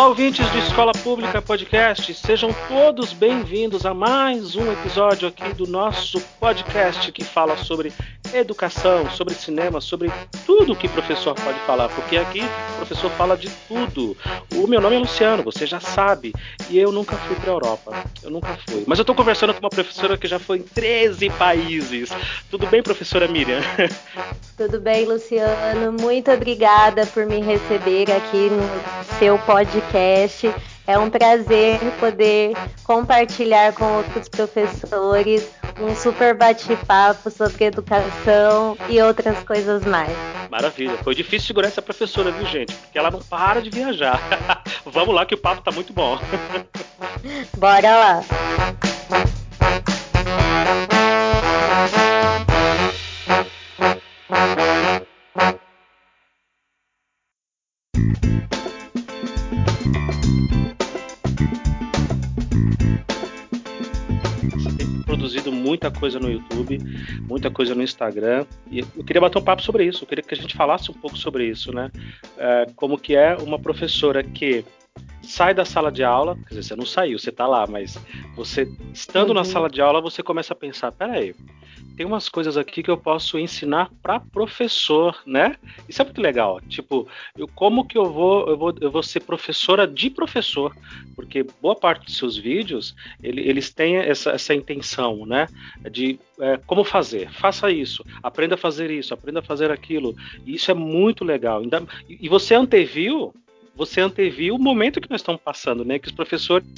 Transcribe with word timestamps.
Olá, 0.00 0.08
ouvintes 0.08 0.48
do 0.48 0.58
Escola 0.58 0.92
Pública 0.92 1.42
Podcast, 1.42 2.14
sejam 2.14 2.48
todos 2.66 3.12
bem-vindos 3.12 3.84
a 3.84 3.92
mais 3.92 4.56
um 4.56 4.72
episódio 4.72 5.28
aqui 5.28 5.52
do 5.52 5.66
nosso 5.66 6.18
podcast 6.40 7.12
que 7.12 7.22
fala 7.22 7.54
sobre 7.58 7.92
educação, 8.34 9.10
sobre 9.10 9.34
cinema, 9.34 9.80
sobre 9.80 10.10
tudo 10.46 10.76
que 10.76 10.88
professor 10.88 11.34
pode 11.34 11.58
falar, 11.60 11.88
porque 11.88 12.16
aqui 12.16 12.40
o 12.40 12.76
professor 12.76 13.10
fala 13.12 13.36
de 13.36 13.48
tudo. 13.68 14.16
O 14.54 14.66
meu 14.66 14.80
nome 14.80 14.96
é 14.96 14.98
Luciano, 14.98 15.42
você 15.42 15.66
já 15.66 15.80
sabe, 15.80 16.32
e 16.68 16.78
eu 16.78 16.92
nunca 16.92 17.16
fui 17.16 17.36
para 17.36 17.50
Europa, 17.50 18.04
eu 18.22 18.30
nunca 18.30 18.58
fui. 18.68 18.84
Mas 18.86 18.98
eu 18.98 19.02
estou 19.02 19.14
conversando 19.14 19.54
com 19.54 19.60
uma 19.60 19.70
professora 19.70 20.16
que 20.16 20.26
já 20.26 20.38
foi 20.38 20.58
em 20.58 20.62
13 20.62 21.30
países. 21.30 22.10
Tudo 22.50 22.66
bem, 22.66 22.82
professora 22.82 23.26
Miriam? 23.28 23.60
Tudo 24.56 24.80
bem, 24.80 25.06
Luciano. 25.06 25.92
Muito 26.00 26.30
obrigada 26.30 27.06
por 27.06 27.26
me 27.26 27.40
receber 27.40 28.10
aqui 28.10 28.50
no 28.50 29.18
seu 29.18 29.38
podcast. 29.38 30.52
É 30.86 30.98
um 30.98 31.08
prazer 31.08 31.78
poder 32.00 32.52
compartilhar 32.84 33.72
com 33.74 33.98
outros 33.98 34.28
professores 34.28 35.48
um 35.78 35.94
super 35.94 36.34
bate-papo 36.34 37.30
sobre 37.30 37.64
educação 37.64 38.76
e 38.88 39.00
outras 39.00 39.42
coisas 39.44 39.84
mais. 39.84 40.16
Maravilha. 40.50 40.98
Foi 41.04 41.14
difícil 41.14 41.48
segurar 41.48 41.68
essa 41.68 41.82
professora, 41.82 42.30
viu, 42.32 42.46
gente? 42.46 42.74
Porque 42.74 42.98
ela 42.98 43.10
não 43.10 43.20
para 43.20 43.62
de 43.62 43.70
viajar. 43.70 44.20
Vamos 44.84 45.14
lá 45.14 45.24
que 45.24 45.34
o 45.34 45.38
papo 45.38 45.62
tá 45.62 45.70
muito 45.70 45.92
bom. 45.92 46.18
Bora 47.56 47.96
lá. 47.96 48.24
Muita 65.70 65.88
coisa 65.88 66.18
no 66.18 66.28
YouTube, 66.28 66.78
muita 67.28 67.48
coisa 67.48 67.76
no 67.76 67.82
Instagram. 67.82 68.44
E 68.68 68.80
eu 68.80 69.04
queria 69.04 69.20
bater 69.20 69.38
um 69.38 69.42
papo 69.42 69.62
sobre 69.62 69.84
isso, 69.84 70.02
eu 70.02 70.08
queria 70.08 70.24
que 70.24 70.34
a 70.34 70.36
gente 70.36 70.56
falasse 70.56 70.90
um 70.90 70.94
pouco 70.94 71.16
sobre 71.16 71.46
isso, 71.46 71.72
né? 71.72 71.90
É, 72.36 72.66
como 72.74 72.98
que 72.98 73.14
é 73.14 73.36
uma 73.36 73.56
professora 73.56 74.20
que 74.24 74.64
sai 75.22 75.54
da 75.54 75.64
sala 75.64 75.92
de 75.92 76.02
aula, 76.02 76.34
quer 76.34 76.54
dizer, 76.54 76.62
você 76.62 76.76
não 76.76 76.86
saiu, 76.86 77.18
você 77.18 77.30
está 77.30 77.46
lá, 77.46 77.66
mas 77.66 77.98
você 78.34 78.68
estando 78.92 79.28
uhum. 79.28 79.34
na 79.34 79.44
sala 79.44 79.70
de 79.70 79.80
aula, 79.80 80.00
você 80.00 80.22
começa 80.22 80.52
a 80.52 80.56
pensar, 80.56 80.90
peraí, 80.92 81.34
tem 81.96 82.06
umas 82.06 82.28
coisas 82.28 82.56
aqui 82.56 82.82
que 82.82 82.90
eu 82.90 82.96
posso 82.96 83.38
ensinar 83.38 83.90
para 84.02 84.20
professor, 84.20 85.20
né? 85.26 85.56
Isso 85.88 86.00
é 86.00 86.04
muito 86.04 86.20
legal. 86.20 86.60
Tipo, 86.62 87.06
eu, 87.36 87.46
como 87.54 87.86
que 87.86 87.98
eu 87.98 88.10
vou, 88.10 88.48
eu 88.48 88.56
vou, 88.56 88.74
eu 88.80 88.90
vou 88.90 89.02
ser 89.02 89.20
professora 89.20 89.86
de 89.86 90.08
professor? 90.08 90.74
Porque 91.14 91.44
boa 91.60 91.76
parte 91.76 92.06
dos 92.06 92.16
seus 92.16 92.38
vídeos, 92.38 92.96
ele, 93.22 93.46
eles 93.46 93.70
têm 93.70 93.96
essa, 93.96 94.30
essa 94.30 94.54
intenção, 94.54 95.26
né? 95.26 95.46
De 95.90 96.18
é, 96.40 96.56
como 96.66 96.84
fazer, 96.84 97.30
faça 97.32 97.70
isso, 97.70 98.02
aprenda 98.22 98.54
a 98.54 98.58
fazer 98.58 98.90
isso, 98.90 99.12
aprenda 99.12 99.40
a 99.40 99.42
fazer 99.42 99.70
aquilo. 99.70 100.16
E 100.46 100.54
isso 100.54 100.70
é 100.70 100.74
muito 100.74 101.22
legal. 101.22 101.62
E 102.08 102.28
você 102.30 102.54
anteviu 102.54 103.34
você 103.80 104.02
anteviu 104.02 104.56
o 104.56 104.58
momento 104.58 105.00
que 105.00 105.08
nós 105.08 105.22
estamos 105.22 105.40
passando, 105.40 105.86
né? 105.86 105.98
Que 105.98 106.08
os 106.08 106.12
professores 106.12 106.68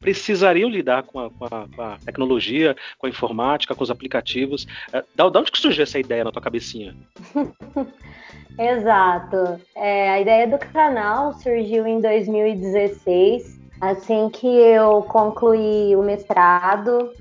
precisariam 0.00 0.70
lidar 0.70 1.02
com 1.02 1.18
a, 1.18 1.28
com 1.28 1.44
a, 1.44 1.66
com 1.74 1.82
a 1.82 1.98
tecnologia, 2.04 2.76
com 2.98 3.06
a 3.06 3.10
informática, 3.10 3.74
com 3.74 3.82
os 3.82 3.90
aplicativos. 3.90 4.64
É, 4.92 5.02
da, 5.12 5.26
onde 5.26 5.50
que 5.50 5.58
surgiu 5.58 5.82
essa 5.82 5.98
ideia 5.98 6.22
na 6.22 6.30
tua 6.30 6.40
cabecinha? 6.40 6.94
Exato. 8.56 9.60
É, 9.74 10.10
a 10.10 10.20
ideia 10.20 10.46
do 10.46 10.58
canal 10.58 11.32
surgiu 11.34 11.84
em 11.84 12.00
2016, 12.00 13.58
assim 13.80 14.28
que 14.28 14.46
eu 14.46 15.02
concluí 15.02 15.96
o 15.96 16.02
mestrado. 16.02 17.12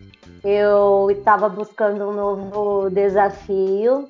Eu 0.44 1.10
estava 1.10 1.50
buscando 1.50 2.10
um 2.10 2.14
novo 2.14 2.92
desafio. 2.92 4.08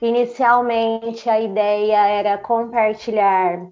Inicialmente, 0.00 1.28
a 1.28 1.40
ideia 1.40 2.06
era 2.06 2.38
compartilhar 2.38 3.66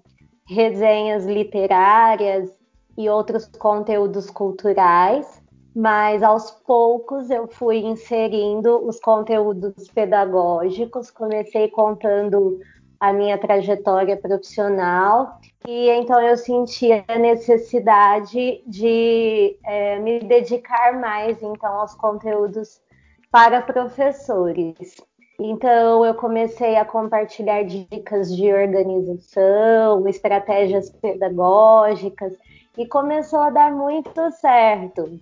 resenhas 0.47 1.25
literárias 1.25 2.53
e 2.97 3.09
outros 3.09 3.45
conteúdos 3.45 4.29
culturais, 4.29 5.41
mas 5.75 6.23
aos 6.23 6.49
poucos 6.49 7.29
eu 7.29 7.47
fui 7.47 7.77
inserindo 7.77 8.83
os 8.87 8.99
conteúdos 8.99 9.87
pedagógicos, 9.89 11.11
comecei 11.11 11.69
contando 11.69 12.59
a 12.99 13.13
minha 13.13 13.37
trajetória 13.37 14.17
profissional 14.17 15.39
e 15.67 15.89
então 15.89 16.19
eu 16.19 16.35
senti 16.35 16.89
a 17.07 17.19
necessidade 17.19 18.63
de 18.65 19.55
é, 19.63 19.99
me 19.99 20.19
dedicar 20.19 20.99
mais 20.99 21.41
então 21.43 21.71
aos 21.79 21.93
conteúdos 21.93 22.81
para 23.29 23.61
professores. 23.61 24.95
Então, 25.39 26.03
eu 26.03 26.15
comecei 26.15 26.77
a 26.77 26.85
compartilhar 26.85 27.63
dicas 27.63 28.35
de 28.35 28.51
organização, 28.51 30.07
estratégias 30.07 30.89
pedagógicas, 30.89 32.33
e 32.75 32.87
começou 32.87 33.39
a 33.39 33.51
dar 33.51 33.71
muito 33.71 34.31
certo. 34.31 35.19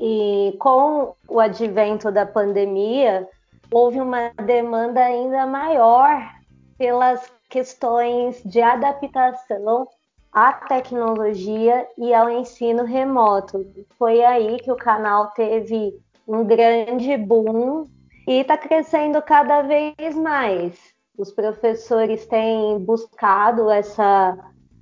E 0.00 0.56
com 0.58 1.14
o 1.28 1.38
advento 1.38 2.10
da 2.10 2.26
pandemia, 2.26 3.28
houve 3.70 4.00
uma 4.00 4.30
demanda 4.44 5.00
ainda 5.00 5.46
maior 5.46 6.20
pelas 6.76 7.30
questões 7.48 8.42
de 8.44 8.60
adaptação 8.60 9.88
à 10.32 10.52
tecnologia 10.52 11.86
e 11.96 12.12
ao 12.12 12.28
ensino 12.28 12.84
remoto. 12.84 13.64
Foi 13.98 14.22
aí 14.22 14.58
que 14.58 14.70
o 14.70 14.76
canal 14.76 15.28
teve 15.28 15.96
um 16.26 16.44
grande 16.44 17.16
boom 17.16 17.86
e 18.28 18.40
está 18.40 18.58
crescendo 18.58 19.22
cada 19.22 19.62
vez 19.62 20.14
mais. 20.14 20.78
Os 21.16 21.32
professores 21.32 22.26
têm 22.26 22.78
buscado 22.78 23.70
essa 23.70 24.36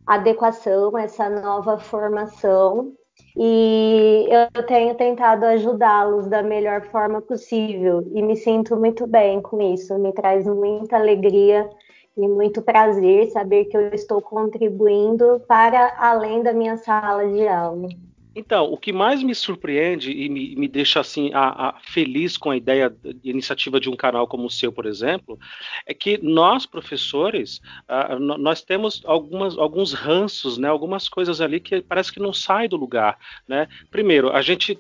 adequação, 0.05 0.99
essa 0.99 1.31
nova 1.31 1.79
formação, 1.79 2.93
e 3.37 4.27
eu 4.29 4.63
tenho 4.65 4.97
tentado 4.97 5.45
ajudá-los 5.45 6.27
da 6.27 6.43
melhor 6.43 6.83
forma 6.87 7.23
possível 7.23 8.03
e 8.13 8.21
me 8.21 8.35
sinto 8.35 8.77
muito 8.77 9.07
bem 9.07 9.41
com 9.41 9.63
isso. 9.63 9.97
Me 9.97 10.13
traz 10.13 10.45
muita 10.45 10.97
alegria 10.97 11.71
e 12.17 12.27
muito 12.27 12.61
prazer 12.63 13.31
saber 13.31 13.67
que 13.67 13.77
eu 13.77 13.89
estou 13.95 14.21
contribuindo 14.21 15.41
para 15.47 15.95
além 15.99 16.43
da 16.43 16.53
minha 16.53 16.77
sala 16.79 17.29
de 17.29 17.47
aula. 17.47 17.89
Então, 18.37 18.71
o 18.71 18.77
que 18.77 18.93
mais 18.93 19.23
me 19.23 19.35
surpreende 19.35 20.13
e 20.13 20.29
me, 20.29 20.55
me 20.55 20.69
deixa 20.69 21.01
assim 21.01 21.31
a, 21.33 21.69
a 21.69 21.81
feliz 21.81 22.37
com 22.37 22.51
a 22.51 22.57
ideia 22.57 22.91
de 22.91 23.31
iniciativa 23.31 23.81
de 23.81 23.89
um 23.89 23.97
canal 23.97 24.29
como 24.29 24.45
o 24.45 24.51
seu, 24.51 24.71
por 24.71 24.85
exemplo, 24.85 25.39
é 25.87 25.95
que 25.95 26.19
nós 26.23 26.67
professores 26.67 27.63
uh, 27.89 28.19
nós 28.19 28.61
temos 28.61 29.01
algumas, 29.07 29.57
alguns 29.57 29.95
ranços, 29.95 30.59
né, 30.59 30.69
algumas 30.69 31.09
coisas 31.09 31.41
ali 31.41 31.59
que 31.59 31.81
parece 31.81 32.13
que 32.13 32.21
não 32.21 32.31
sai 32.31 32.69
do 32.69 32.77
lugar, 32.77 33.19
né? 33.49 33.69
Primeiro, 33.91 34.31
a 34.31 34.43
gente 34.43 34.79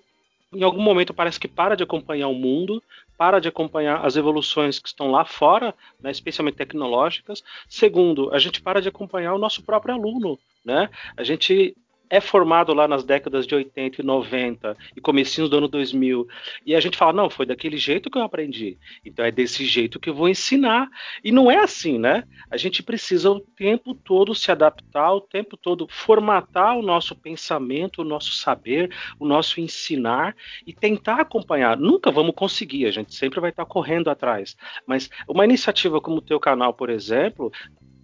em 0.52 0.62
algum 0.62 0.82
momento 0.82 1.14
parece 1.14 1.40
que 1.40 1.48
para 1.48 1.74
de 1.74 1.82
acompanhar 1.82 2.28
o 2.28 2.34
mundo, 2.34 2.82
para 3.16 3.40
de 3.40 3.48
acompanhar 3.48 4.04
as 4.04 4.16
evoluções 4.16 4.78
que 4.78 4.88
estão 4.88 5.10
lá 5.10 5.24
fora, 5.24 5.74
né, 5.98 6.10
especialmente 6.10 6.58
tecnológicas. 6.58 7.42
Segundo, 7.66 8.32
a 8.34 8.38
gente 8.38 8.60
para 8.60 8.82
de 8.82 8.88
acompanhar 8.88 9.32
o 9.32 9.38
nosso 9.38 9.62
próprio 9.62 9.94
aluno, 9.94 10.38
né? 10.62 10.90
A 11.16 11.24
gente 11.24 11.74
é 12.08 12.20
formado 12.20 12.72
lá 12.72 12.86
nas 12.86 13.04
décadas 13.04 13.46
de 13.46 13.54
80 13.54 14.00
e 14.00 14.04
90 14.04 14.76
e 14.96 15.00
comecinho 15.00 15.48
do 15.48 15.58
ano 15.58 15.68
2000 15.68 16.26
e 16.64 16.74
a 16.74 16.80
gente 16.80 16.96
fala 16.96 17.12
não 17.12 17.30
foi 17.30 17.46
daquele 17.46 17.76
jeito 17.76 18.10
que 18.10 18.18
eu 18.18 18.22
aprendi. 18.22 18.78
Então 19.04 19.24
é 19.24 19.30
desse 19.30 19.64
jeito 19.64 19.98
que 19.98 20.10
eu 20.10 20.14
vou 20.14 20.28
ensinar. 20.28 20.88
E 21.22 21.32
não 21.32 21.50
é 21.50 21.58
assim 21.58 21.98
né? 21.98 22.24
A 22.50 22.56
gente 22.56 22.82
precisa 22.82 23.30
o 23.30 23.40
tempo 23.40 23.94
todo 23.94 24.34
se 24.34 24.50
adaptar 24.50 25.12
o 25.12 25.20
tempo 25.20 25.56
todo 25.56 25.86
formatar 25.88 26.76
o 26.76 26.82
nosso 26.82 27.14
pensamento 27.14 28.02
o 28.02 28.04
nosso 28.04 28.32
saber 28.32 28.94
o 29.18 29.26
nosso 29.26 29.60
ensinar 29.60 30.34
e 30.66 30.72
tentar 30.72 31.20
acompanhar. 31.20 31.76
Nunca 31.76 32.10
vamos 32.10 32.34
conseguir 32.34 32.86
a 32.86 32.90
gente 32.90 33.14
sempre 33.14 33.40
vai 33.40 33.50
estar 33.50 33.64
correndo 33.64 34.08
atrás. 34.08 34.56
Mas 34.86 35.10
uma 35.28 35.44
iniciativa 35.44 36.00
como 36.00 36.18
o 36.18 36.22
teu 36.22 36.38
canal 36.38 36.74
por 36.74 36.90
exemplo 36.90 37.52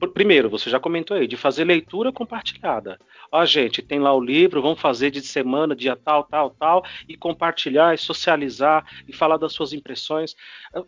primeiro, 0.08 0.50
você 0.50 0.68
já 0.68 0.80
comentou 0.80 1.16
aí, 1.16 1.26
de 1.26 1.36
fazer 1.36 1.64
leitura 1.64 2.12
compartilhada. 2.12 2.98
Ó, 3.30 3.44
gente, 3.44 3.80
tem 3.82 4.00
lá 4.00 4.12
o 4.14 4.20
livro, 4.20 4.60
vamos 4.60 4.80
fazer 4.80 5.10
de 5.10 5.20
semana, 5.22 5.76
dia 5.76 5.94
tal, 5.96 6.24
tal, 6.24 6.50
tal, 6.50 6.84
e 7.08 7.16
compartilhar, 7.16 7.94
e 7.94 7.98
socializar, 7.98 8.84
e 9.06 9.12
falar 9.12 9.36
das 9.36 9.52
suas 9.52 9.72
impressões. 9.72 10.34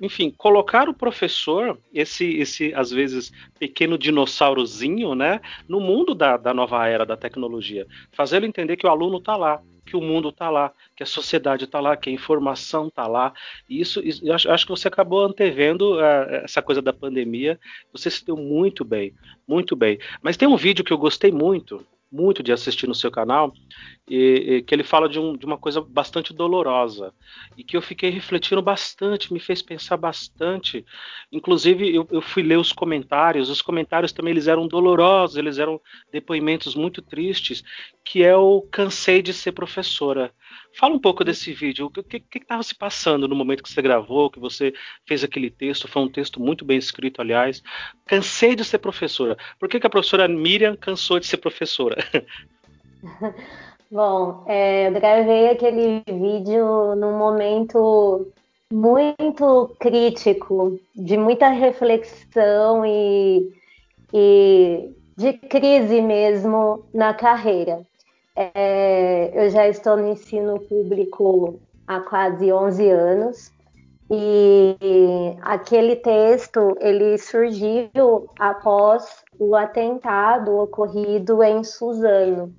Enfim, 0.00 0.30
colocar 0.36 0.88
o 0.88 0.94
professor, 0.94 1.78
esse, 1.92 2.38
esse 2.38 2.74
às 2.74 2.90
vezes, 2.90 3.32
pequeno 3.58 3.96
dinossaurozinho, 3.96 5.14
né, 5.14 5.40
no 5.68 5.80
mundo 5.80 6.14
da, 6.14 6.36
da 6.36 6.52
nova 6.52 6.86
era 6.88 7.06
da 7.06 7.16
tecnologia. 7.16 7.86
Fazê-lo 8.12 8.46
entender 8.46 8.76
que 8.76 8.86
o 8.86 8.90
aluno 8.90 9.18
está 9.18 9.36
lá, 9.36 9.62
que 9.84 9.96
o 9.96 10.00
mundo 10.00 10.30
está 10.30 10.50
lá, 10.50 10.72
que 10.96 11.02
a 11.02 11.06
sociedade 11.06 11.64
está 11.64 11.80
lá, 11.80 11.96
que 11.96 12.10
a 12.10 12.12
informação 12.12 12.88
está 12.88 13.06
lá. 13.06 13.32
E 13.68 13.80
isso, 13.80 14.00
isso 14.00 14.32
acho, 14.32 14.50
acho, 14.50 14.66
que 14.66 14.70
você 14.70 14.88
acabou 14.88 15.24
antevendo 15.24 15.96
uh, 15.96 16.42
essa 16.44 16.62
coisa 16.62 16.80
da 16.80 16.92
pandemia. 16.92 17.58
Você 17.92 18.10
se 18.10 18.24
deu 18.24 18.36
muito 18.36 18.84
bem, 18.84 19.14
muito 19.46 19.76
bem. 19.76 19.98
Mas 20.22 20.36
tem 20.36 20.48
um 20.48 20.56
vídeo 20.56 20.84
que 20.84 20.92
eu 20.92 20.98
gostei 20.98 21.30
muito, 21.30 21.84
muito 22.14 22.42
de 22.44 22.52
assistir 22.52 22.86
no 22.86 22.94
seu 22.94 23.10
canal, 23.10 23.52
e, 24.08 24.56
e, 24.56 24.62
que 24.62 24.72
ele 24.74 24.84
fala 24.84 25.08
de, 25.08 25.18
um, 25.18 25.36
de, 25.36 25.44
uma 25.44 25.58
coisa 25.58 25.80
bastante 25.80 26.32
dolorosa 26.32 27.12
e 27.56 27.64
que 27.64 27.76
eu 27.76 27.82
fiquei 27.82 28.10
refletindo 28.10 28.62
bastante, 28.62 29.32
me 29.32 29.40
fez 29.40 29.62
pensar 29.62 29.96
bastante. 29.96 30.84
Inclusive, 31.32 31.92
eu, 31.92 32.06
eu, 32.10 32.20
fui 32.20 32.42
ler 32.42 32.58
os 32.58 32.72
comentários, 32.72 33.50
os 33.50 33.62
comentários 33.62 34.12
também 34.12 34.32
eles 34.32 34.46
eram 34.46 34.68
dolorosos, 34.68 35.36
eles 35.36 35.58
eram 35.58 35.80
depoimentos 36.12 36.74
muito 36.74 37.02
tristes, 37.02 37.64
que 38.04 38.22
é 38.22 38.36
o 38.36 38.62
cansei 38.62 39.20
de 39.20 39.32
ser 39.32 39.52
professora. 39.52 40.32
Fala 40.76 40.94
um 40.94 40.98
pouco 40.98 41.22
desse 41.22 41.52
vídeo, 41.52 41.86
o 41.86 41.90
que 41.90 42.22
estava 42.34 42.62
se 42.62 42.74
passando 42.74 43.28
no 43.28 43.36
momento 43.36 43.62
que 43.62 43.72
você 43.72 43.80
gravou, 43.80 44.28
que 44.28 44.40
você 44.40 44.74
fez 45.06 45.22
aquele 45.22 45.48
texto, 45.48 45.86
foi 45.86 46.02
um 46.02 46.08
texto 46.08 46.40
muito 46.40 46.64
bem 46.64 46.76
escrito, 46.76 47.20
aliás. 47.20 47.62
Cansei 48.06 48.56
de 48.56 48.64
ser 48.64 48.78
professora. 48.78 49.36
Por 49.58 49.68
que, 49.68 49.78
que 49.78 49.86
a 49.86 49.90
professora 49.90 50.26
Miriam 50.26 50.76
cansou 50.76 51.20
de 51.20 51.26
ser 51.26 51.36
professora? 51.36 51.96
Bom, 53.90 54.44
é, 54.48 54.88
eu 54.88 54.92
gravei 54.92 55.50
aquele 55.50 56.02
vídeo 56.08 56.96
num 56.96 57.16
momento 57.16 58.26
muito 58.72 59.76
crítico, 59.78 60.80
de 60.96 61.16
muita 61.16 61.48
reflexão 61.50 62.84
e, 62.84 63.48
e 64.12 64.90
de 65.16 65.32
crise 65.34 66.00
mesmo 66.00 66.84
na 66.92 67.14
carreira. 67.14 67.86
É, 68.36 69.30
eu 69.32 69.48
já 69.48 69.68
estou 69.68 69.96
no 69.96 70.08
ensino 70.08 70.58
público 70.58 71.60
há 71.86 72.00
quase 72.00 72.52
11 72.52 72.90
anos 72.90 73.52
e 74.10 74.76
aquele 75.40 75.96
texto 75.96 76.76
ele 76.80 77.16
surgiu 77.16 78.28
após 78.38 79.22
o 79.38 79.54
atentado 79.54 80.58
ocorrido 80.58 81.44
em 81.44 81.62
Suzano. 81.62 82.52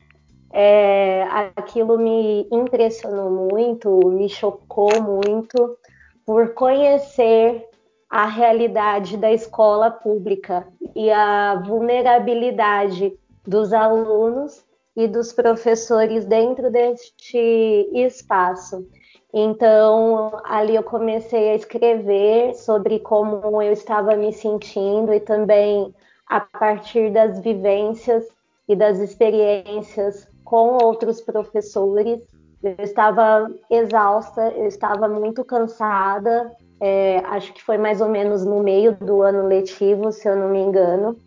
É, 0.53 1.23
aquilo 1.57 1.97
me 1.97 2.47
impressionou 2.49 3.29
muito, 3.29 3.99
me 4.07 4.29
chocou 4.29 5.01
muito 5.01 5.77
por 6.25 6.53
conhecer 6.53 7.67
a 8.09 8.25
realidade 8.27 9.17
da 9.17 9.31
escola 9.31 9.91
pública 9.91 10.65
e 10.95 11.11
a 11.11 11.55
vulnerabilidade 11.55 13.13
dos 13.45 13.73
alunos 13.73 14.64
e 14.95 15.07
dos 15.07 15.33
professores 15.33 16.25
dentro 16.25 16.71
deste 16.71 17.89
espaço. 17.93 18.87
Então, 19.33 20.31
ali 20.45 20.75
eu 20.75 20.83
comecei 20.83 21.49
a 21.49 21.55
escrever 21.55 22.55
sobre 22.55 22.99
como 22.99 23.61
eu 23.61 23.73
estava 23.73 24.15
me 24.15 24.31
sentindo 24.31 25.13
e 25.13 25.19
também 25.19 25.93
a 26.25 26.39
partir 26.39 27.11
das 27.11 27.39
vivências 27.39 28.25
e 28.67 28.75
das 28.75 28.97
experiências 28.99 30.27
com 30.45 30.77
outros 30.81 31.19
professores. 31.19 32.21
Eu 32.63 32.75
estava 32.79 33.51
exausta, 33.69 34.53
eu 34.55 34.67
estava 34.67 35.09
muito 35.09 35.43
cansada. 35.43 36.51
É, 36.79 37.17
acho 37.25 37.53
que 37.53 37.61
foi 37.61 37.77
mais 37.77 37.99
ou 37.99 38.07
menos 38.07 38.45
no 38.45 38.63
meio 38.63 38.95
do 38.95 39.21
ano 39.21 39.47
letivo, 39.47 40.11
se 40.13 40.27
eu 40.27 40.35
não 40.35 40.49
me 40.49 40.59
engano. 40.59 41.17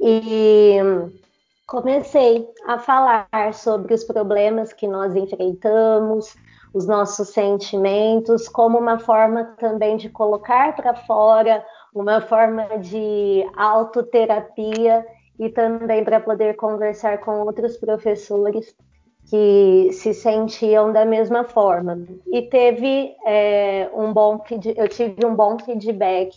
E 0.00 0.78
comecei 1.66 2.46
a 2.66 2.78
falar 2.78 3.54
sobre 3.54 3.94
os 3.94 4.04
problemas 4.04 4.72
que 4.72 4.86
nós 4.86 5.14
enfrentamos, 5.16 6.36
os 6.72 6.86
nossos 6.86 7.28
sentimentos, 7.28 8.48
como 8.48 8.78
uma 8.78 8.98
forma 8.98 9.44
também 9.58 9.96
de 9.96 10.08
colocar 10.08 10.74
para 10.74 10.94
fora, 10.94 11.64
uma 11.94 12.20
forma 12.20 12.78
de 12.78 13.48
autoterapia 13.56 15.06
e 15.38 15.48
também 15.48 16.04
para 16.04 16.20
poder 16.20 16.56
conversar 16.56 17.18
com 17.18 17.42
outros 17.42 17.76
professores 17.76 18.74
que 19.30 19.90
se 19.92 20.12
sentiam 20.12 20.92
da 20.92 21.04
mesma 21.04 21.44
forma. 21.44 21.98
E 22.26 22.42
teve 22.42 23.14
é, 23.24 23.88
um 23.94 24.12
bom 24.12 24.42
eu 24.76 24.88
tive 24.88 25.24
um 25.24 25.34
bom 25.34 25.58
feedback. 25.58 26.36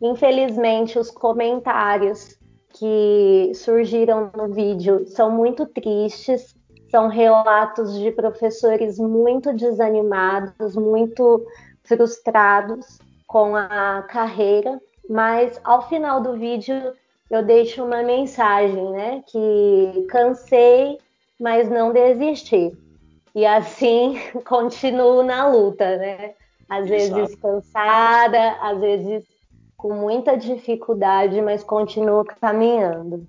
Infelizmente, 0.00 0.98
os 0.98 1.10
comentários 1.10 2.35
que 2.78 3.52
surgiram 3.54 4.30
no 4.36 4.48
vídeo 4.48 5.06
são 5.06 5.30
muito 5.30 5.64
tristes, 5.66 6.54
são 6.90 7.08
relatos 7.08 7.98
de 7.98 8.10
professores 8.12 8.98
muito 8.98 9.52
desanimados, 9.52 10.76
muito 10.76 11.46
frustrados 11.84 12.98
com 13.26 13.56
a 13.56 14.04
carreira, 14.08 14.80
mas 15.08 15.58
ao 15.64 15.88
final 15.88 16.20
do 16.20 16.34
vídeo 16.34 16.92
eu 17.30 17.42
deixo 17.42 17.82
uma 17.82 18.02
mensagem, 18.02 18.90
né? 18.90 19.22
Que 19.26 20.06
cansei, 20.10 20.98
mas 21.40 21.68
não 21.68 21.92
desisti. 21.92 22.72
E 23.34 23.44
assim 23.44 24.18
continuo 24.46 25.22
na 25.22 25.48
luta, 25.48 25.96
né? 25.96 26.34
Às 26.68 26.90
Exato. 26.90 27.20
vezes 27.20 27.36
cansada, 27.36 28.56
às 28.60 28.80
vezes 28.80 29.24
com 29.76 29.94
muita 29.94 30.36
dificuldade, 30.36 31.40
mas 31.42 31.62
continuo 31.62 32.24
caminhando. 32.24 33.26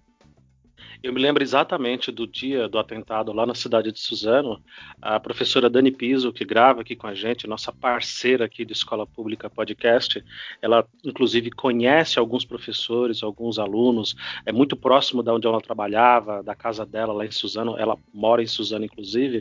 Eu 1.03 1.13
me 1.13 1.21
lembro 1.21 1.44
exatamente 1.44 2.11
do 2.11 2.25
dia 2.25 2.67
do 2.67 2.79
atentado 2.79 3.31
lá 3.31 3.45
na 3.45 3.53
cidade 3.53 3.91
de 3.91 3.99
Suzano. 3.99 4.59
A 4.99 5.19
professora 5.19 5.69
Dani 5.69 5.91
Piso, 5.91 6.33
que 6.33 6.44
grava 6.44 6.81
aqui 6.81 6.95
com 6.95 7.05
a 7.05 7.13
gente, 7.13 7.45
nossa 7.45 7.71
parceira 7.71 8.45
aqui 8.45 8.65
do 8.65 8.73
Escola 8.73 9.05
Pública 9.05 9.47
Podcast, 9.47 10.23
ela 10.59 10.88
inclusive 11.03 11.51
conhece 11.51 12.17
alguns 12.17 12.44
professores, 12.44 13.21
alguns 13.21 13.59
alunos, 13.59 14.15
é 14.44 14.51
muito 14.51 14.75
próximo 14.75 15.21
da 15.21 15.33
onde 15.33 15.45
ela 15.45 15.61
trabalhava, 15.61 16.41
da 16.41 16.55
casa 16.55 16.83
dela 16.83 17.13
lá 17.13 17.25
em 17.25 17.31
Suzano. 17.31 17.77
Ela 17.77 17.95
mora 18.11 18.41
em 18.41 18.47
Suzano, 18.47 18.85
inclusive, 18.85 19.39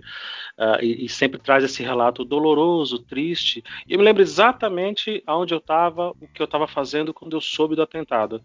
uh, 0.58 0.82
e, 0.82 1.06
e, 1.06 1.08
sempre 1.08 1.38
traz 1.40 1.64
esse 1.64 1.82
relato 1.82 2.24
doloroso, 2.24 2.98
triste. 2.98 3.64
E 3.88 3.94
eu 3.94 3.98
me 3.98 4.04
lembro 4.04 4.22
exatamente 4.22 5.22
aonde 5.26 5.54
eu 5.54 5.58
estava, 5.58 6.10
o 6.10 6.28
que 6.32 6.42
eu 6.42 6.46
estava 6.46 6.66
fazendo 6.66 7.14
quando 7.14 7.34
eu 7.34 7.40
soube 7.40 7.74
do 7.74 7.82
atentado. 7.82 8.42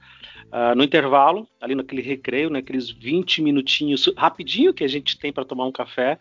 Uh, 0.48 0.76
no 0.76 0.84
intervalo, 0.84 1.48
ali 1.60 1.76
naquele 1.76 2.02
recreio, 2.02 2.50
naqueles 2.50 2.90
20 3.02 3.42
minutinhos, 3.42 4.08
rapidinho 4.16 4.74
que 4.74 4.84
a 4.84 4.88
gente 4.88 5.18
tem 5.18 5.34
para 5.34 5.44
tomar 5.44 5.66
um 5.66 5.72
café. 5.72 6.20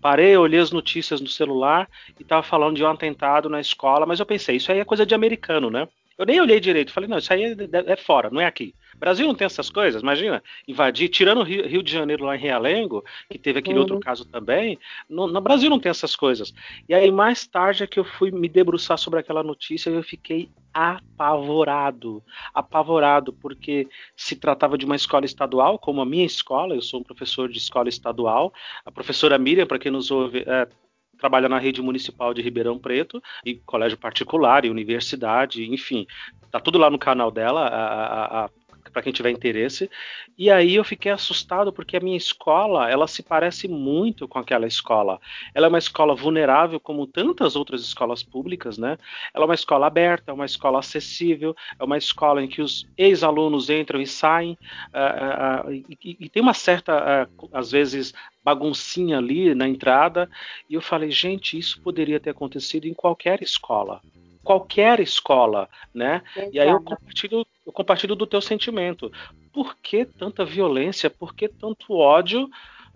Parei, 0.00 0.36
olhei 0.36 0.58
as 0.58 0.72
notícias 0.72 1.20
no 1.20 1.28
celular 1.28 1.88
e 2.18 2.22
estava 2.22 2.42
falando 2.42 2.76
de 2.76 2.82
um 2.82 2.88
atentado 2.88 3.48
na 3.48 3.60
escola, 3.60 4.04
mas 4.04 4.18
eu 4.18 4.26
pensei, 4.26 4.56
isso 4.56 4.72
aí 4.72 4.80
é 4.80 4.84
coisa 4.84 5.06
de 5.06 5.14
americano, 5.14 5.70
né? 5.70 5.86
Eu 6.18 6.24
nem 6.24 6.40
olhei 6.40 6.58
direito, 6.58 6.92
falei, 6.92 7.08
não, 7.08 7.18
isso 7.18 7.32
aí 7.32 7.44
é, 7.44 7.92
é 7.92 7.96
fora, 7.96 8.30
não 8.30 8.40
é 8.40 8.46
aqui. 8.46 8.74
Brasil 8.98 9.26
não 9.26 9.34
tem 9.34 9.44
essas 9.44 9.68
coisas, 9.68 10.00
imagina, 10.00 10.42
invadir, 10.66 11.08
tirando 11.08 11.42
Rio, 11.42 11.66
Rio 11.66 11.82
de 11.82 11.92
Janeiro 11.92 12.24
lá 12.24 12.34
em 12.34 12.40
Realengo, 12.40 13.04
que 13.30 13.38
teve 13.38 13.58
aquele 13.58 13.76
uhum. 13.76 13.82
outro 13.82 14.00
caso 14.00 14.24
também, 14.24 14.78
no, 15.08 15.26
no, 15.26 15.40
Brasil 15.40 15.68
não 15.68 15.78
tem 15.78 15.90
essas 15.90 16.16
coisas. 16.16 16.54
E 16.88 16.94
aí 16.94 17.10
mais 17.10 17.46
tarde 17.46 17.84
é 17.84 17.86
que 17.86 17.98
eu 17.98 18.04
fui 18.04 18.30
me 18.30 18.48
debruçar 18.48 18.96
sobre 18.96 19.20
aquela 19.20 19.42
notícia 19.42 19.90
e 19.90 19.94
eu 19.94 20.02
fiquei 20.02 20.48
apavorado, 20.72 22.22
apavorado, 22.52 23.32
porque 23.32 23.88
se 24.16 24.36
tratava 24.36 24.76
de 24.76 24.84
uma 24.84 24.96
escola 24.96 25.24
estadual, 25.24 25.78
como 25.78 26.00
a 26.00 26.06
minha 26.06 26.24
escola, 26.24 26.74
eu 26.74 26.82
sou 26.82 27.00
um 27.00 27.04
professor 27.04 27.48
de 27.48 27.58
escola 27.58 27.88
estadual, 27.88 28.52
a 28.84 28.90
professora 28.90 29.38
Miriam, 29.38 29.66
para 29.66 29.78
quem 29.78 29.92
nos 29.92 30.10
ouve, 30.10 30.44
é, 30.46 30.68
trabalha 31.18 31.48
na 31.48 31.58
rede 31.58 31.82
municipal 31.82 32.32
de 32.32 32.42
Ribeirão 32.42 32.78
Preto, 32.78 33.22
e 33.44 33.54
colégio 33.54 33.98
particular, 33.98 34.64
e 34.64 34.70
universidade, 34.70 35.64
enfim, 35.72 36.06
tá 36.50 36.60
tudo 36.60 36.78
lá 36.78 36.90
no 36.90 36.98
canal 36.98 37.30
dela, 37.30 37.66
a, 37.66 38.44
a, 38.44 38.50
para 38.96 39.02
quem 39.02 39.12
tiver 39.12 39.30
interesse. 39.30 39.90
E 40.38 40.50
aí 40.50 40.74
eu 40.74 40.82
fiquei 40.82 41.12
assustado 41.12 41.70
porque 41.70 41.98
a 41.98 42.00
minha 42.00 42.16
escola, 42.16 42.90
ela 42.90 43.06
se 43.06 43.22
parece 43.22 43.68
muito 43.68 44.26
com 44.26 44.38
aquela 44.38 44.66
escola. 44.66 45.20
Ela 45.54 45.66
é 45.66 45.68
uma 45.68 45.76
escola 45.76 46.14
vulnerável 46.14 46.80
como 46.80 47.06
tantas 47.06 47.56
outras 47.56 47.82
escolas 47.82 48.22
públicas, 48.22 48.78
né? 48.78 48.96
Ela 49.34 49.44
é 49.44 49.48
uma 49.48 49.54
escola 49.54 49.86
aberta, 49.86 50.30
é 50.30 50.34
uma 50.34 50.46
escola 50.46 50.78
acessível, 50.78 51.54
é 51.78 51.84
uma 51.84 51.98
escola 51.98 52.42
em 52.42 52.48
que 52.48 52.62
os 52.62 52.88
ex-alunos 52.96 53.68
entram 53.68 54.00
e 54.00 54.06
saem, 54.06 54.56
uh, 54.94 55.66
uh, 55.66 55.70
uh, 55.70 55.84
e, 56.02 56.16
e, 56.18 56.28
tem 56.30 56.42
uma 56.42 56.54
certa, 56.54 57.28
às 57.52 57.70
vezes, 57.70 58.14
baguncinha 58.42 59.18
ali 59.18 59.54
na 59.54 59.68
entrada, 59.68 60.26
e 60.70 60.74
eu 60.74 60.80
falei, 60.80 61.10
gente, 61.10 61.58
isso 61.58 61.78
poderia 61.82 62.18
ter 62.18 62.30
acontecido 62.30 62.86
em 62.86 62.94
qualquer 62.94 63.42
escola 63.42 64.00
qualquer 64.46 65.00
escola, 65.00 65.68
né? 65.92 66.22
Exato. 66.36 66.50
E 66.54 66.60
aí 66.60 66.68
eu 66.68 66.80
compartilho, 66.80 67.46
eu 67.66 67.72
compartilho 67.72 68.14
do 68.14 68.26
teu 68.26 68.40
sentimento. 68.40 69.10
Por 69.52 69.76
que 69.76 70.04
tanta 70.04 70.44
violência? 70.44 71.10
Por 71.10 71.34
que 71.34 71.48
tanto 71.48 71.94
ódio? 71.94 72.48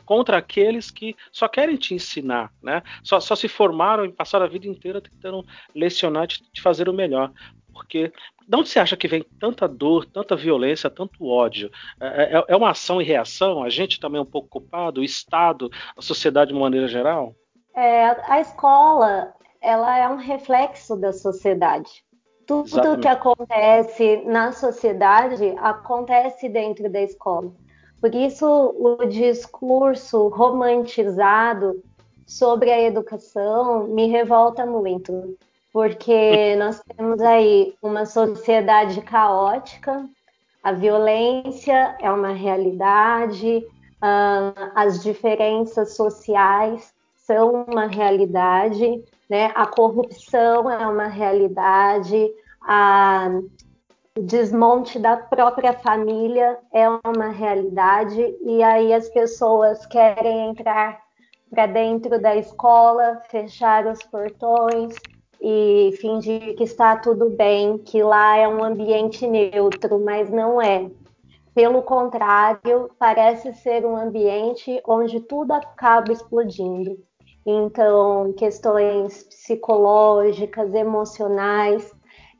contra 0.06 0.38
aqueles 0.38 0.90
que 0.90 1.14
só 1.30 1.46
querem 1.46 1.76
te 1.76 1.94
ensinar, 1.94 2.50
né? 2.60 2.82
Só, 3.00 3.20
só 3.20 3.36
se 3.36 3.46
formaram 3.46 4.04
e 4.04 4.10
passaram 4.10 4.44
a 4.44 4.48
vida 4.48 4.66
inteira 4.66 5.00
tentando 5.00 5.46
lecionar, 5.72 6.26
te, 6.26 6.42
te 6.50 6.60
fazer 6.60 6.88
o 6.88 6.92
melhor. 6.92 7.30
Porque 7.72 8.12
de 8.48 8.56
onde 8.56 8.68
você 8.68 8.80
acha 8.80 8.96
que 8.96 9.06
vem 9.06 9.24
tanta 9.38 9.68
dor, 9.68 10.04
tanta 10.04 10.34
violência, 10.34 10.90
tanto 10.90 11.28
ódio? 11.28 11.70
É, 12.00 12.38
é, 12.38 12.44
é 12.48 12.56
uma 12.56 12.70
ação 12.70 13.00
e 13.00 13.04
reação? 13.04 13.62
A 13.62 13.70
gente 13.70 14.00
também 14.00 14.18
é 14.18 14.22
um 14.22 14.26
pouco 14.26 14.48
culpado? 14.48 15.00
O 15.00 15.04
Estado, 15.04 15.70
a 15.96 16.02
sociedade 16.02 16.48
de 16.48 16.54
uma 16.54 16.62
maneira 16.62 16.88
geral? 16.88 17.32
É, 17.76 18.06
a 18.28 18.40
escola 18.40 19.32
ela 19.60 19.98
é 19.98 20.08
um 20.08 20.16
reflexo 20.16 20.96
da 20.96 21.12
sociedade. 21.12 22.04
Tudo 22.46 22.66
Exatamente. 22.66 23.00
que 23.02 23.08
acontece 23.08 24.22
na 24.26 24.52
sociedade 24.52 25.54
acontece 25.58 26.48
dentro 26.48 26.90
da 26.90 27.00
escola. 27.00 27.52
Por 28.00 28.14
isso, 28.14 28.46
o 28.46 29.04
discurso 29.06 30.28
romantizado 30.28 31.82
sobre 32.26 32.70
a 32.70 32.80
educação 32.80 33.86
me 33.88 34.06
revolta 34.06 34.64
muito, 34.64 35.36
porque 35.72 36.56
nós 36.58 36.82
temos 36.96 37.20
aí 37.20 37.74
uma 37.82 38.06
sociedade 38.06 39.00
caótica, 39.02 40.08
a 40.62 40.72
violência 40.72 41.96
é 42.00 42.10
uma 42.10 42.32
realidade, 42.32 43.64
as 44.74 45.02
diferenças 45.02 45.94
sociais 45.94 46.92
são 47.16 47.64
uma 47.68 47.86
realidade, 47.86 49.02
né? 49.30 49.52
a 49.54 49.64
corrupção 49.64 50.68
é 50.68 50.86
uma 50.88 51.06
realidade, 51.06 52.28
a 52.60 53.30
desmonte 54.20 54.98
da 54.98 55.16
própria 55.16 55.72
família 55.72 56.58
é 56.72 56.88
uma 56.88 57.28
realidade 57.28 58.20
e 58.42 58.60
aí 58.60 58.92
as 58.92 59.08
pessoas 59.08 59.86
querem 59.86 60.50
entrar 60.50 61.00
para 61.48 61.66
dentro 61.66 62.20
da 62.20 62.36
escola, 62.36 63.22
fechar 63.30 63.86
os 63.86 64.02
portões 64.02 64.94
e 65.40 65.96
fingir 66.00 66.56
que 66.56 66.64
está 66.64 66.96
tudo 66.96 67.30
bem, 67.30 67.78
que 67.78 68.02
lá 68.02 68.36
é 68.36 68.46
um 68.46 68.62
ambiente 68.62 69.26
neutro, 69.26 69.98
mas 70.00 70.28
não 70.28 70.60
é. 70.60 70.90
Pelo 71.54 71.82
contrário, 71.82 72.90
parece 72.98 73.52
ser 73.54 73.84
um 73.86 73.96
ambiente 73.96 74.80
onde 74.86 75.20
tudo 75.20 75.52
acaba 75.52 76.12
explodindo. 76.12 76.98
Então, 77.46 78.32
questões 78.34 79.22
psicológicas, 79.24 80.74
emocionais, 80.74 81.90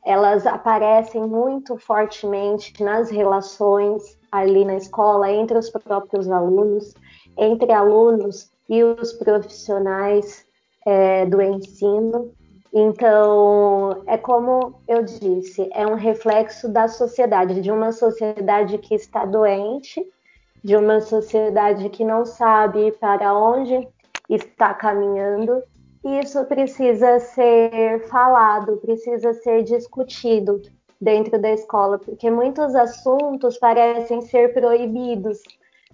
elas 0.05 0.45
aparecem 0.45 1.21
muito 1.23 1.77
fortemente 1.77 2.83
nas 2.83 3.09
relações 3.09 4.17
ali 4.31 4.63
na 4.63 4.75
escola, 4.75 5.29
entre 5.31 5.57
os 5.57 5.69
próprios 5.69 6.29
alunos, 6.31 6.93
entre 7.37 7.71
alunos 7.71 8.49
e 8.69 8.83
os 8.83 9.11
profissionais 9.13 10.45
é, 10.85 11.25
do 11.25 11.41
ensino. 11.41 12.31
Então, 12.73 14.01
é 14.07 14.17
como 14.17 14.81
eu 14.87 15.03
disse, 15.03 15.69
é 15.73 15.85
um 15.85 15.95
reflexo 15.95 16.69
da 16.69 16.87
sociedade, 16.87 17.61
de 17.61 17.69
uma 17.69 17.91
sociedade 17.91 18.77
que 18.77 18.95
está 18.95 19.25
doente, 19.25 20.05
de 20.63 20.75
uma 20.75 21.01
sociedade 21.01 21.89
que 21.89 22.05
não 22.05 22.25
sabe 22.25 22.91
para 22.93 23.37
onde 23.37 23.87
está 24.35 24.73
caminhando 24.73 25.61
isso 26.03 26.43
precisa 26.45 27.19
ser 27.19 28.07
falado, 28.07 28.77
precisa 28.77 29.33
ser 29.33 29.63
discutido 29.63 30.59
dentro 30.99 31.39
da 31.39 31.51
escola, 31.51 31.99
porque 31.99 32.29
muitos 32.29 32.75
assuntos 32.75 33.57
parecem 33.59 34.21
ser 34.21 34.51
proibidos 34.53 35.39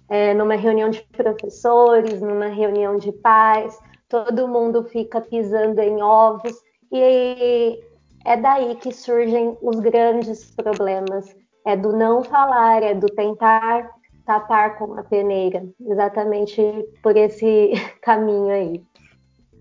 é, 0.08 0.32
numa 0.32 0.54
reunião 0.54 0.88
de 0.88 1.02
professores, 1.02 2.22
numa 2.22 2.46
reunião 2.46 2.96
de 2.96 3.12
pais, 3.12 3.78
todo 4.08 4.48
mundo 4.48 4.82
fica 4.84 5.20
pisando 5.20 5.78
em 5.80 6.02
ovos, 6.02 6.54
e 6.90 7.78
é 8.24 8.36
daí 8.36 8.76
que 8.76 8.92
surgem 8.92 9.58
os 9.60 9.78
grandes 9.80 10.50
problemas. 10.54 11.36
É 11.66 11.76
do 11.76 11.92
não 11.92 12.22
falar, 12.22 12.82
é 12.82 12.94
do 12.94 13.08
tentar 13.08 13.90
tapar 14.28 14.76
com 14.76 14.92
a 14.92 15.02
peneira, 15.02 15.66
exatamente 15.80 16.60
por 17.02 17.16
esse 17.16 17.72
caminho 18.04 18.52
aí. 18.52 18.84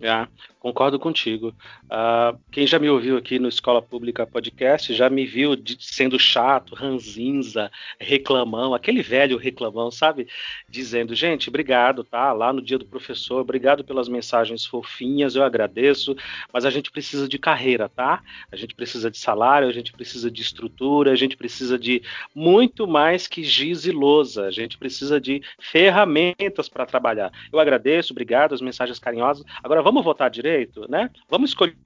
É, 0.02 0.28
concordo 0.68 1.00
contigo. 1.00 1.56
Uh, 1.86 2.38
quem 2.52 2.68
já 2.68 2.78
me 2.78 2.90
ouviu 2.90 3.16
aqui 3.16 3.40
no 3.40 3.48
Escola 3.48 3.82
Pública 3.82 4.28
Podcast 4.28 4.94
já 4.94 5.10
me 5.10 5.26
viu 5.26 5.56
de, 5.56 5.78
sendo 5.80 6.20
chato, 6.20 6.76
ranzinza, 6.76 7.72
reclamão, 7.98 8.74
aquele 8.74 9.02
velho 9.02 9.38
reclamão, 9.38 9.90
sabe? 9.90 10.28
Dizendo, 10.68 11.16
gente, 11.16 11.48
obrigado, 11.48 12.04
tá? 12.04 12.34
Lá 12.34 12.52
no 12.52 12.62
dia 12.62 12.78
do 12.78 12.86
professor, 12.86 13.40
obrigado 13.40 13.82
pelas 13.84 14.10
mensagens 14.10 14.66
fofinhas, 14.66 15.36
eu 15.36 15.44
agradeço, 15.44 16.16
mas 16.52 16.66
a 16.66 16.70
gente 16.70 16.92
precisa 16.92 17.30
de 17.30 17.40
carreira, 17.40 17.88
tá? 17.88 18.22
A 18.52 18.56
gente 18.58 18.76
precisa 18.76 19.10
de 19.10 19.18
salário, 19.18 19.70
a 19.70 19.74
gente 19.74 19.94
precisa 19.94 20.30
de 20.30 20.42
estrutura, 20.42 21.12
a 21.12 21.16
gente 21.16 21.38
precisa 21.38 21.80
de 21.80 22.02
muito 22.36 22.86
mais 22.86 23.26
que 23.26 23.42
giz 23.42 23.86
e 23.86 23.92
lousa, 23.92 24.48
a 24.48 24.52
gente 24.52 24.78
precisa 24.78 25.20
de 25.22 25.42
ferramentas 25.60 26.68
para 26.68 26.86
trabalhar. 26.86 27.32
Eu 27.54 27.60
agradeço, 27.60 28.12
obrigado, 28.12 28.54
as 28.54 28.62
mensagens 28.62 29.00
carinhosas. 29.00 29.46
Agora 29.64 29.82
vamos 29.82 30.04
votar 30.04 30.30
direito, 30.30 30.57
né? 30.90 31.10
Vamos 31.30 31.52
escolher 31.52 31.78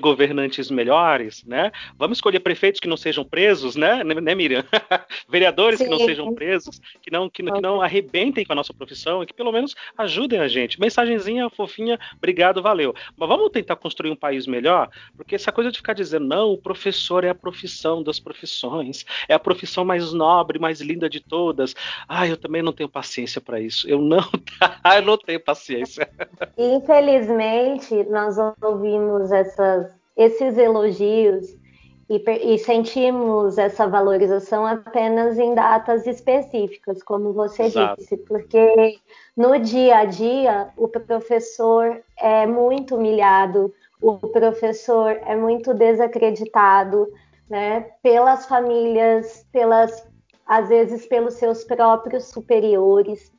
governantes 0.00 0.70
melhores, 0.70 1.44
né? 1.44 1.70
Vamos 1.98 2.18
escolher 2.18 2.40
prefeitos 2.40 2.80
que 2.80 2.88
não 2.88 2.96
sejam 2.96 3.24
presos, 3.24 3.76
né, 3.76 4.02
né, 4.02 4.14
né 4.14 4.34
Miriam? 4.34 4.64
Vereadores 5.28 5.78
Sim. 5.78 5.84
que 5.84 5.90
não 5.90 5.98
sejam 5.98 6.34
presos, 6.34 6.80
que 7.00 7.10
não, 7.10 7.28
que, 7.28 7.42
que, 7.42 7.60
não 7.60 7.82
arrebentem 7.82 8.44
com 8.44 8.52
a 8.52 8.56
nossa 8.56 8.72
profissão 8.72 9.22
e 9.22 9.26
que 9.26 9.34
pelo 9.34 9.52
menos 9.52 9.74
ajudem 9.98 10.38
a 10.38 10.48
gente. 10.48 10.80
Mensagenzinha 10.80 11.48
fofinha, 11.50 11.98
obrigado, 12.16 12.62
valeu. 12.62 12.94
Mas 13.16 13.28
vamos 13.28 13.50
tentar 13.50 13.76
construir 13.76 14.10
um 14.10 14.16
país 14.16 14.46
melhor, 14.46 14.88
porque 15.16 15.34
essa 15.34 15.52
coisa 15.52 15.70
de 15.70 15.78
ficar 15.78 15.92
dizendo, 15.92 16.26
não, 16.26 16.50
o 16.50 16.58
professor 16.58 17.24
é 17.24 17.28
a 17.28 17.34
profissão 17.34 18.02
das 18.02 18.18
profissões, 18.18 19.04
é 19.28 19.34
a 19.34 19.38
profissão 19.38 19.84
mais 19.84 20.12
nobre, 20.12 20.58
mais 20.58 20.80
linda 20.80 21.08
de 21.08 21.20
todas. 21.20 21.74
Ah, 22.08 22.26
eu 22.26 22.36
também 22.36 22.62
não 22.62 22.72
tenho 22.72 22.88
paciência 22.88 23.40
para 23.40 23.60
isso. 23.60 23.88
Eu 23.88 24.00
não, 24.00 24.18
eu 24.96 25.02
não 25.02 25.18
tenho 25.18 25.40
paciência. 25.40 26.08
Infelizmente, 26.56 27.94
nós 28.04 28.36
ouvimos 28.62 29.30
essas 29.32 29.81
esses 30.16 30.56
elogios 30.58 31.56
e, 32.08 32.22
e, 32.54 32.58
sentimos 32.58 33.56
essa 33.56 33.86
valorização 33.86 34.66
apenas 34.66 35.38
em 35.38 35.54
datas 35.54 36.06
específicas, 36.06 37.02
como 37.02 37.32
você 37.32 37.64
Exato. 37.64 38.00
disse, 38.00 38.18
porque 38.18 38.98
no 39.34 39.58
dia 39.58 39.98
a 39.98 40.04
dia 40.04 40.68
o 40.76 40.88
professor 40.88 42.02
é 42.18 42.46
muito 42.46 42.96
humilhado, 42.96 43.72
o 44.00 44.18
professor 44.18 45.18
é 45.24 45.34
muito 45.34 45.72
desacreditado, 45.72 47.06
né, 47.48 47.86
pelas 48.02 48.46
famílias, 48.46 49.46
pelas 49.50 50.06
às 50.46 50.68
vezes 50.68 51.06
pelos 51.06 51.34
seus 51.34 51.64
próprios 51.64 52.24
superiores. 52.26 53.32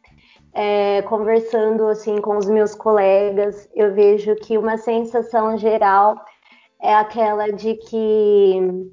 É, 0.56 1.01
conversando 1.03 1.88
assim 1.88 2.22
com 2.22 2.38
os 2.38 2.48
meus 2.48 2.75
colegas, 2.75 3.68
eu 3.75 3.94
vejo 3.94 4.36
que 4.36 4.58
uma 4.58 4.77
sensação 4.77 5.58
geral 5.58 6.24
é 6.84 6.94
aquela 6.94 7.50
de 7.50 7.75
que 7.75 8.92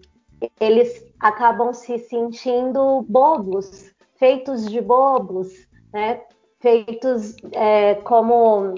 eles 0.61 1.04
acabam 1.18 1.73
se 1.75 1.99
sentindo 1.99 3.04
bobos, 3.09 3.92
feitos 4.14 4.64
de 4.70 4.80
bobos, 4.80 5.49
né? 5.92 6.23
feitos 6.61 7.35
é, 7.52 7.97
como 7.97 8.75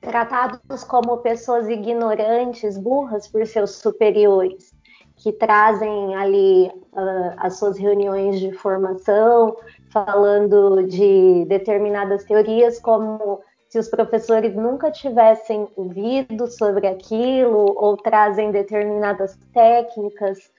tratados 0.00 0.84
como 0.84 1.18
pessoas 1.18 1.68
ignorantes, 1.68 2.78
burras 2.78 3.26
por 3.26 3.44
seus 3.46 3.72
superiores, 3.72 4.72
que 5.16 5.32
trazem 5.32 6.14
ali 6.14 6.68
uh, 6.92 7.34
as 7.38 7.58
suas 7.58 7.78
reuniões 7.78 8.40
de 8.40 8.52
formação, 8.52 9.56
falando 9.90 10.84
de 10.86 11.44
determinadas 11.46 12.24
teorias 12.24 12.80
como 12.80 13.40
se 13.72 13.78
os 13.78 13.88
professores 13.88 14.54
nunca 14.54 14.90
tivessem 14.90 15.66
ouvido 15.74 16.46
sobre 16.46 16.86
aquilo 16.86 17.72
ou 17.74 17.96
trazem 17.96 18.50
determinadas 18.50 19.38
técnicas 19.54 20.50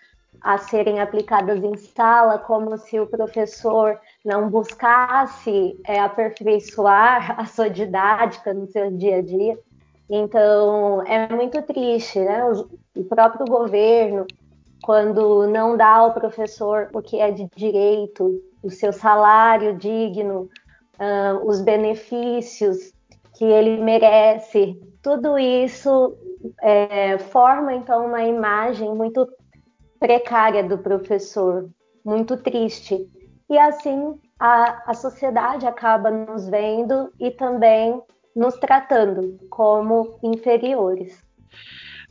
a 0.42 0.58
serem 0.58 1.00
aplicadas 1.00 1.64
em 1.64 1.78
sala, 1.78 2.40
como 2.40 2.76
se 2.76 3.00
o 3.00 3.06
professor 3.06 4.00
não 4.26 4.50
buscasse 4.50 5.80
é, 5.86 6.00
aperfeiçoar 6.00 7.36
a 7.40 7.46
sua 7.46 7.70
didática 7.70 8.52
no 8.52 8.66
seu 8.66 8.90
dia 8.90 9.18
a 9.18 9.22
dia. 9.22 9.60
Então, 10.10 11.04
é 11.06 11.32
muito 11.32 11.62
triste, 11.62 12.18
né? 12.18 12.44
O 12.98 13.04
próprio 13.04 13.46
governo, 13.46 14.26
quando 14.82 15.46
não 15.46 15.78
dá 15.78 15.98
ao 15.98 16.16
professor 16.16 16.90
o 16.92 17.00
que 17.00 17.20
é 17.20 17.30
de 17.30 17.48
direito, 17.56 18.42
o 18.64 18.72
seu 18.72 18.92
salário 18.92 19.78
digno, 19.78 20.50
uh, 21.00 21.48
os 21.48 21.62
benefícios 21.62 22.92
que 23.44 23.52
ele 23.52 23.84
merece. 23.84 24.80
Tudo 25.02 25.38
isso 25.38 26.18
é, 26.62 27.18
forma 27.18 27.74
então 27.74 28.06
uma 28.06 28.24
imagem 28.24 28.96
muito 28.96 29.28
precária 30.00 30.64
do 30.64 30.78
professor, 30.78 31.70
muito 32.06 32.38
triste. 32.38 33.06
E 33.50 33.58
assim 33.58 34.18
a, 34.40 34.92
a 34.92 34.94
sociedade 34.94 35.68
acaba 35.68 36.10
nos 36.10 36.48
vendo 36.48 37.12
e 37.20 37.32
também 37.32 38.02
nos 38.34 38.56
tratando 38.56 39.38
como 39.50 40.18
inferiores. 40.24 41.22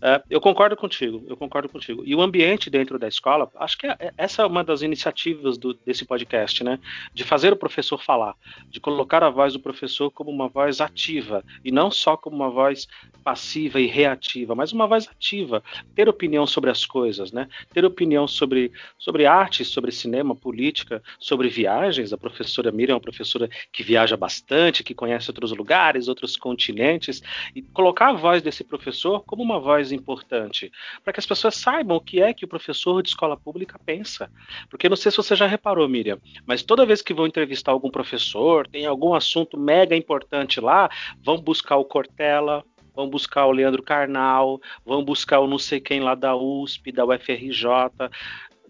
É, 0.04 0.20
eu 0.28 0.40
concordo 0.40 0.76
contigo, 0.76 1.24
eu 1.28 1.36
concordo 1.36 1.68
contigo. 1.68 2.02
E 2.04 2.12
o 2.12 2.20
ambiente 2.20 2.68
dentro 2.68 2.98
da 2.98 3.06
escola, 3.06 3.48
acho 3.54 3.78
que 3.78 3.86
é, 3.86 3.96
é, 4.00 4.12
essa 4.16 4.42
é 4.42 4.46
uma 4.46 4.64
das 4.64 4.82
iniciativas 4.82 5.56
do, 5.56 5.74
desse 5.74 6.04
podcast, 6.04 6.64
né? 6.64 6.80
De 7.14 7.22
fazer 7.22 7.52
o 7.52 7.56
professor 7.56 8.02
falar, 8.02 8.34
de 8.68 8.80
colocar 8.80 9.22
a 9.22 9.30
voz 9.30 9.52
do 9.52 9.60
professor 9.60 10.10
como 10.10 10.28
uma 10.28 10.48
voz 10.48 10.80
ativa 10.80 11.44
e 11.64 11.70
não 11.70 11.88
só 11.88 12.16
como 12.16 12.34
uma 12.34 12.50
voz 12.50 12.88
passiva 13.22 13.80
e 13.80 13.86
reativa, 13.86 14.56
mas 14.56 14.72
uma 14.72 14.88
voz 14.88 15.06
ativa, 15.06 15.62
ter 15.94 16.08
opinião 16.08 16.48
sobre 16.48 16.70
as 16.70 16.84
coisas, 16.84 17.30
né? 17.30 17.48
Ter 17.72 17.84
opinião 17.84 18.26
sobre, 18.26 18.72
sobre 18.98 19.24
arte, 19.24 19.64
sobre 19.64 19.92
cinema, 19.92 20.34
política, 20.34 21.00
sobre 21.20 21.48
viagens. 21.48 22.12
A 22.12 22.18
professora 22.18 22.72
Miriam 22.72 22.94
é 22.94 22.96
uma 22.96 23.00
professora 23.00 23.48
que 23.72 23.84
viaja 23.84 24.16
bastante, 24.16 24.82
que 24.82 24.94
conhece 24.94 25.30
outros 25.30 25.52
lugares, 25.52 26.08
outros 26.08 26.36
continentes, 26.36 27.22
e 27.54 27.62
colocar 27.62 28.08
a 28.08 28.14
voz 28.14 28.42
desse 28.42 28.64
professor 28.64 29.22
como 29.24 29.44
uma 29.44 29.60
voz 29.60 29.91
importante, 29.92 30.70
para 31.04 31.12
que 31.12 31.20
as 31.20 31.26
pessoas 31.26 31.54
saibam 31.54 31.96
o 31.96 32.00
que 32.00 32.20
é 32.20 32.32
que 32.32 32.44
o 32.44 32.48
professor 32.48 33.02
de 33.02 33.10
escola 33.10 33.36
pública 33.36 33.78
pensa. 33.84 34.30
Porque 34.68 34.88
não 34.88 34.96
sei 34.96 35.10
se 35.10 35.16
você 35.16 35.36
já 35.36 35.46
reparou, 35.46 35.88
Miriam, 35.88 36.18
mas 36.46 36.62
toda 36.62 36.86
vez 36.86 37.02
que 37.02 37.14
vão 37.14 37.26
entrevistar 37.26 37.72
algum 37.72 37.90
professor, 37.90 38.66
tem 38.66 38.86
algum 38.86 39.14
assunto 39.14 39.58
mega 39.58 39.96
importante 39.96 40.60
lá, 40.60 40.90
vão 41.22 41.36
buscar 41.36 41.76
o 41.76 41.84
Cortella, 41.84 42.64
vão 42.94 43.08
buscar 43.08 43.46
o 43.46 43.52
Leandro 43.52 43.82
Carnal, 43.82 44.60
vão 44.84 45.04
buscar 45.04 45.40
o 45.40 45.46
não 45.46 45.58
sei 45.58 45.80
quem 45.80 46.00
lá 46.00 46.14
da 46.14 46.36
USP, 46.36 46.92
da 46.92 47.04
UFRJ 47.04 47.66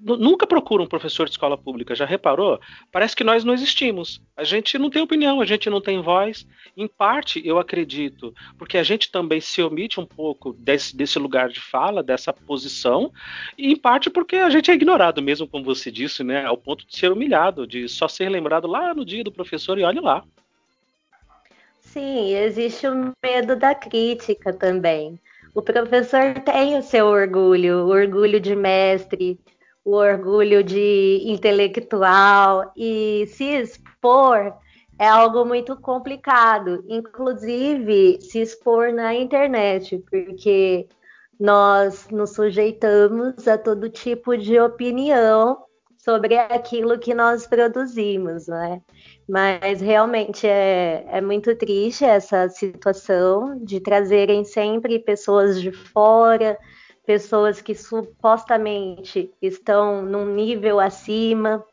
nunca 0.03 0.47
procura 0.47 0.83
um 0.83 0.87
professor 0.87 1.27
de 1.27 1.33
escola 1.33 1.57
pública, 1.57 1.95
já 1.95 2.05
reparou? 2.05 2.61
Parece 2.91 3.15
que 3.15 3.23
nós 3.23 3.45
não 3.45 3.55
existimos. 3.55 4.21
A 4.37 4.43
gente 4.43 4.77
não 4.79 4.91
tem 4.91 5.01
opinião, 5.01 5.41
a 5.41 5.45
gente 5.45 5.71
não 5.71 5.81
tem 5.81 6.01
voz. 6.03 6.47
Em 6.77 6.89
parte, 6.89 7.41
eu 7.47 7.59
acredito, 7.59 8.35
porque 8.59 8.77
a 8.77 8.83
gente 8.83 9.11
também 9.11 9.41
se 9.41 9.63
omite 9.63 10.01
um 10.01 10.07
pouco 10.07 10.53
desse, 10.55 10.97
desse 10.97 11.19
lugar 11.19 11.49
de 11.49 11.61
fala, 11.61 12.03
dessa 12.03 12.33
posição, 12.33 13.13
e 13.57 13.73
em 13.73 13.77
parte 13.77 14.11
porque 14.11 14.37
a 14.37 14.51
gente 14.51 14.71
é 14.71 14.75
ignorado 14.75 15.23
mesmo, 15.23 15.47
como 15.47 15.65
você 15.65 15.91
disse, 15.91 16.25
né? 16.25 16.45
Ao 16.45 16.57
ponto 16.57 16.87
de 16.87 16.97
ser 16.97 17.13
humilhado, 17.13 17.67
de 17.67 17.89
só 17.89 18.09
ser 18.09 18.29
lembrado 18.29 18.67
lá 18.67 18.93
no 18.95 19.05
dia 19.05 19.23
do 19.23 19.33
professor 19.33 19.79
e 19.79 19.85
olhe 19.85 20.01
lá. 20.01 20.25
Sim, 21.81 22.35
existe 22.35 22.87
o 22.87 23.13
medo 23.23 23.55
da 23.55 23.75
crítica 23.75 24.53
também. 24.53 25.21
O 25.55 25.61
professor 25.61 26.33
tem 26.41 26.79
o 26.79 26.83
seu 26.83 27.07
orgulho, 27.07 27.85
o 27.85 27.89
orgulho 27.89 28.41
de 28.41 28.57
mestre, 28.57 29.39
o 29.85 29.97
orgulho 29.97 30.63
de 30.63 31.23
intelectual 31.25 32.73
e 32.77 33.27
se 33.29 33.45
expor 33.45 34.55
é 34.99 35.09
algo 35.09 35.45
muito 35.45 35.77
complicado, 35.77 36.85
inclusive 36.89 38.21
se 38.21 38.41
expor 38.41 38.93
na 38.93 39.15
internet, 39.15 39.99
porque 40.09 40.87
nós 41.41 42.09
nos 42.11 42.31
sujeitamos 42.35 43.49
a 43.49 43.59
todo 43.59 43.91
tipo 43.91 44.37
de 44.37 44.61
opinião 44.61 45.59
sobre 45.99 46.37
aquilo 46.37 46.99
que 46.99 47.15
nós 47.15 47.47
produzimos, 47.47 48.47
né? 48.49 48.81
Mas 49.29 49.81
realmente 49.81 50.47
é, 50.47 51.05
é 51.09 51.21
muito 51.21 51.55
triste 51.57 52.05
essa 52.05 52.49
situação 52.49 53.59
de 53.65 53.81
trazerem 53.81 54.45
sempre 54.45 54.99
pessoas 54.99 55.61
de 55.61 55.73
fora, 55.73 56.59
pessoas 57.07 57.61
que 57.61 57.75
supostamente 57.75 59.31
estão 59.41 60.03
num 60.03 60.27
nível 60.27 60.79
acima, 60.79 61.65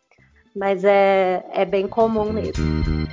mas 0.55 0.83
é, 0.83 1.45
é 1.51 1.65
bem 1.65 1.87
comum 1.87 2.31
mesmo. 2.31 3.07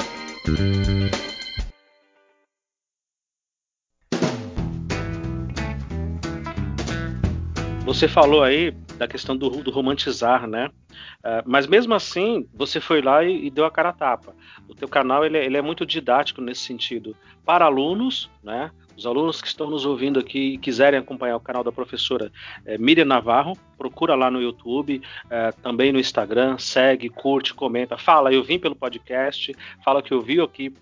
Você 7.85 8.08
falou 8.08 8.42
aí 8.42 8.73
da 8.99 9.06
questão 9.06 9.37
do, 9.37 9.49
do 9.49 9.70
romantizar, 9.70 10.46
né? 10.49 10.70
Uh, 11.18 11.42
mas 11.44 11.66
mesmo 11.68 11.94
assim, 11.94 12.49
você 12.52 12.80
foi 12.80 13.00
lá 13.00 13.23
e, 13.23 13.46
e, 13.46 13.50
deu 13.50 13.64
a 13.64 13.70
cara 13.70 13.90
a 13.90 13.92
tapa. 13.92 14.35
O 14.68 14.75
teu 14.75 14.88
canal 14.88 15.25
ele, 15.25 15.38
é, 15.38 15.44
ele 15.44 15.56
é 15.56 15.62
muito 15.62 15.87
didático 15.87 16.40
nesse 16.40 16.62
sentido. 16.62 17.16
Para 17.44 17.66
alunos, 17.66 18.28
né? 18.42 18.73
Os 18.97 19.05
alunos 19.05 19.43
que 19.43 19.49
estão 19.49 19.69
nos 19.69 19.85
ouvindo 19.85 20.19
aqui 20.19 20.55
e 20.55 20.59
quiserem 20.59 20.99
acompanhar 20.99 21.37
o 21.37 21.41
canal 21.41 21.62
da 21.62 21.71
professora 21.71 22.33
é, 22.65 22.79
Miriam 22.79 23.05
Navarro, 23.05 23.53
procura 23.76 24.15
lá 24.15 24.31
no 24.31 24.41
YouTube, 24.41 25.03
é, 25.29 25.53
também 25.62 25.93
no 25.93 26.00
Instagram, 26.00 26.57
segue, 26.59 27.11
curte, 27.11 27.53
comenta, 27.53 27.99
fala, 27.99 28.32
eu 28.32 28.43
vim 28.43 28.59
pelo 28.59 28.75
podcast, 28.75 29.54
fala 29.85 30.02
que 30.02 30.13
eu 30.13 30.23
vi 30.23 30.41
aqui 30.41 30.73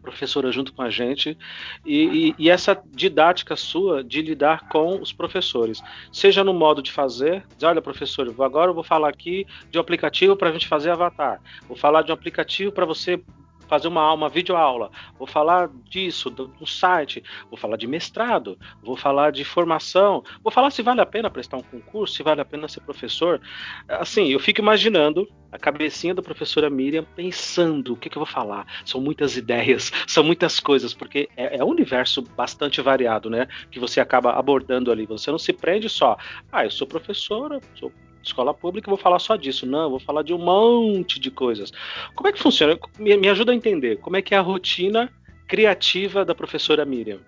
professora 0.00 0.50
junto 0.50 0.72
com 0.72 0.80
a 0.80 0.88
gente 0.88 1.36
e, 1.84 2.28
e, 2.30 2.34
e, 2.38 2.50
essa 2.50 2.80
didática 2.86 3.56
sua 3.56 4.02
de 4.02 4.22
lidar 4.22 4.68
com 4.68 5.00
os 5.00 5.12
professores, 5.12 5.82
seja 6.10 6.42
no 6.42 6.54
modo 6.54 6.82
de 6.82 6.90
fazer, 6.90 7.44
dizer, 7.54 7.66
olha 7.66 7.82
professor, 7.82 8.34
agora 8.40 8.70
eu 8.70 8.74
vou 8.74 8.84
falar 8.84 9.10
aqui 9.10 9.46
de 9.70 9.76
um 9.76 9.80
aplicativo 9.80 10.34
para 10.36 10.48
a 10.48 10.52
gente 10.52 10.66
fazer 10.66 10.90
avatar, 10.90 11.40
vou 11.66 11.76
falar 11.76 12.02
de 12.02 12.10
um 12.10 12.14
aplicativo 12.14 12.72
para 12.72 12.86
você 12.86 13.20
fazer 13.68 13.88
uma, 13.88 14.12
uma 14.12 14.28
videoaula, 14.28 14.90
vou 15.18 15.26
falar 15.26 15.70
disso, 15.84 16.30
do, 16.30 16.48
do, 16.48 16.66
site, 16.66 17.22
vou 17.50 17.58
falar 17.58 17.76
de 17.76 17.86
mestrado, 17.86 18.58
vou 18.82 18.96
falar 18.96 19.30
de 19.30 19.44
formação, 19.44 20.24
vou 20.42 20.50
falar 20.50 20.70
se 20.70 20.82
vale 20.82 21.00
a 21.00 21.06
pena 21.06 21.30
prestar 21.30 21.58
um 21.58 21.62
concurso, 21.62 22.14
se 22.14 22.22
vale 22.22 22.40
a 22.40 22.44
pena 22.44 22.68
ser 22.68 22.80
professor. 22.80 23.40
Assim, 23.88 24.28
eu 24.28 24.40
fico 24.40 24.60
imaginando 24.60 25.28
a 25.50 25.58
cabecinha 25.58 26.14
da 26.14 26.22
professora 26.22 26.68
Miriam 26.68 27.04
pensando 27.16 27.92
o 27.92 27.96
que, 27.96 28.08
que 28.08 28.16
eu 28.16 28.24
vou 28.24 28.32
falar. 28.32 28.66
São 28.84 29.00
muitas 29.00 29.36
ideias, 29.36 29.92
são 30.06 30.24
muitas 30.24 30.60
coisas, 30.60 30.94
porque 30.94 31.28
é, 31.36 31.58
é 31.58 31.64
um 31.64 31.68
universo 31.68 32.22
bastante 32.22 32.80
variado, 32.80 33.30
né? 33.30 33.48
Que 33.70 33.78
você 33.78 34.00
acaba 34.00 34.32
abordando 34.32 34.90
ali. 34.90 35.06
Você 35.06 35.30
não 35.30 35.38
se 35.38 35.52
prende 35.52 35.88
só, 35.88 36.16
ah, 36.50 36.64
eu 36.64 36.70
sou 36.70 36.86
professora, 36.86 37.60
sou 37.74 37.92
escola 38.22 38.52
pública, 38.52 38.90
vou 38.90 38.98
falar 38.98 39.18
só 39.18 39.36
disso. 39.36 39.66
Não, 39.66 39.90
vou 39.90 40.00
falar 40.00 40.22
de 40.22 40.32
um 40.34 40.38
monte 40.38 41.18
de 41.20 41.30
coisas. 41.30 41.72
Como 42.14 42.28
é 42.28 42.32
que 42.32 42.38
funciona? 42.38 42.78
Me, 42.98 43.16
me 43.16 43.28
ajuda 43.28 43.52
a 43.52 43.54
entender. 43.54 43.96
Como 43.98 44.16
é 44.16 44.22
que 44.22 44.34
é 44.34 44.38
a 44.38 44.42
rotina 44.42 45.10
criativa 45.46 46.24
da 46.24 46.34
professora 46.34 46.84
Miriam? 46.84 47.18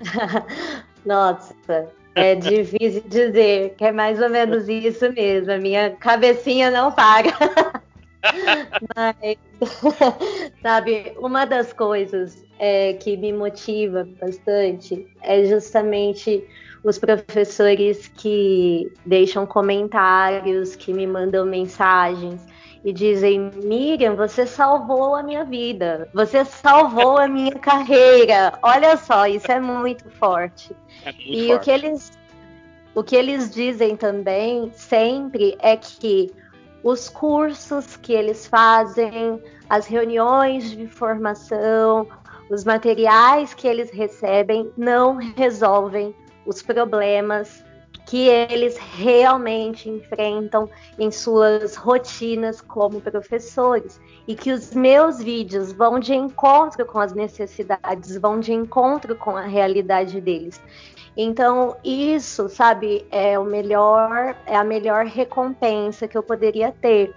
Nossa, 1.04 1.54
é 2.14 2.34
difícil 2.36 3.02
dizer 3.06 3.74
que 3.76 3.84
é 3.84 3.92
mais 3.92 4.20
ou 4.20 4.28
menos 4.28 4.68
isso 4.68 5.12
mesmo. 5.12 5.52
A 5.52 5.58
minha 5.58 5.90
cabecinha 5.90 6.70
não 6.70 6.92
para. 6.92 7.30
Mas, 8.94 9.38
sabe, 10.62 11.14
uma 11.18 11.46
das 11.46 11.72
coisas 11.72 12.44
é, 12.58 12.92
que 12.94 13.16
me 13.16 13.32
motiva 13.32 14.06
bastante 14.20 15.06
é 15.22 15.44
justamente 15.46 16.44
os 16.82 16.98
professores 16.98 18.08
que 18.08 18.92
deixam 19.04 19.46
comentários, 19.46 20.74
que 20.74 20.92
me 20.92 21.06
mandam 21.06 21.44
mensagens 21.44 22.40
e 22.84 22.92
dizem: 22.92 23.50
Miriam, 23.62 24.16
você 24.16 24.46
salvou 24.46 25.14
a 25.14 25.22
minha 25.22 25.44
vida, 25.44 26.08
você 26.14 26.44
salvou 26.44 27.18
a 27.18 27.28
minha 27.28 27.54
carreira. 27.54 28.58
Olha 28.62 28.96
só, 28.96 29.26
isso 29.26 29.50
é 29.50 29.60
muito 29.60 30.08
forte. 30.10 30.74
É 31.04 31.12
muito 31.12 31.28
e 31.28 31.48
forte. 31.48 31.52
o 31.52 31.58
que 31.60 31.70
eles 31.70 32.20
o 32.94 33.04
que 33.04 33.14
eles 33.14 33.50
dizem 33.50 33.96
também 33.96 34.72
sempre 34.74 35.56
é 35.60 35.76
que 35.76 36.32
os 36.82 37.08
cursos 37.08 37.96
que 37.96 38.12
eles 38.12 38.46
fazem, 38.46 39.40
as 39.68 39.86
reuniões 39.86 40.70
de 40.70 40.86
formação, 40.86 42.08
os 42.50 42.64
materiais 42.64 43.54
que 43.54 43.68
eles 43.68 43.90
recebem 43.90 44.72
não 44.76 45.16
resolvem 45.36 46.14
os 46.46 46.62
problemas 46.62 47.64
que 48.06 48.28
eles 48.28 48.76
realmente 48.76 49.88
enfrentam 49.88 50.68
em 50.98 51.10
suas 51.10 51.76
rotinas 51.76 52.60
como 52.60 53.00
professores 53.00 54.00
e 54.26 54.34
que 54.34 54.52
os 54.52 54.74
meus 54.74 55.22
vídeos 55.22 55.72
vão 55.72 56.00
de 56.00 56.14
encontro 56.14 56.84
com 56.84 56.98
as 56.98 57.12
necessidades, 57.12 58.16
vão 58.16 58.40
de 58.40 58.52
encontro 58.52 59.14
com 59.14 59.36
a 59.36 59.42
realidade 59.42 60.20
deles. 60.20 60.60
Então, 61.16 61.76
isso, 61.84 62.48
sabe, 62.48 63.06
é 63.10 63.38
o 63.38 63.44
melhor, 63.44 64.36
é 64.46 64.56
a 64.56 64.64
melhor 64.64 65.04
recompensa 65.04 66.08
que 66.08 66.16
eu 66.16 66.22
poderia 66.22 66.72
ter. 66.80 67.14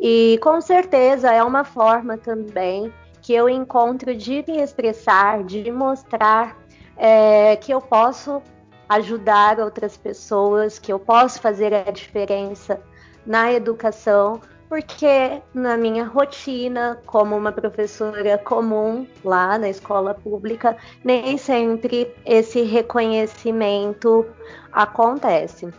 E 0.00 0.38
com 0.42 0.60
certeza 0.60 1.32
é 1.32 1.42
uma 1.42 1.64
forma 1.64 2.16
também 2.16 2.92
que 3.20 3.34
eu 3.34 3.48
encontro 3.48 4.14
de 4.14 4.44
me 4.46 4.60
expressar, 4.60 5.44
de 5.44 5.70
mostrar 5.70 6.56
é, 7.00 7.56
que 7.56 7.72
eu 7.72 7.80
posso 7.80 8.42
ajudar 8.86 9.58
outras 9.58 9.96
pessoas, 9.96 10.78
que 10.78 10.92
eu 10.92 10.98
posso 10.98 11.40
fazer 11.40 11.72
a 11.72 11.90
diferença 11.90 12.78
na 13.24 13.50
educação, 13.50 14.40
porque 14.68 15.40
na 15.54 15.76
minha 15.78 16.04
rotina, 16.04 17.00
como 17.06 17.36
uma 17.36 17.52
professora 17.52 18.36
comum 18.36 19.06
lá 19.24 19.58
na 19.58 19.70
escola 19.70 20.12
pública, 20.12 20.76
nem 21.02 21.38
sempre 21.38 22.14
esse 22.26 22.62
reconhecimento 22.62 24.26
acontece. 24.70 25.72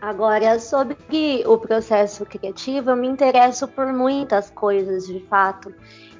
Agora, 0.00 0.58
sobre 0.58 0.96
o 1.46 1.58
processo 1.58 2.24
criativo, 2.24 2.90
eu 2.90 2.96
me 2.96 3.08
interesso 3.08 3.66
por 3.68 3.92
muitas 3.92 4.50
coisas 4.50 5.06
de 5.06 5.20
fato. 5.26 5.74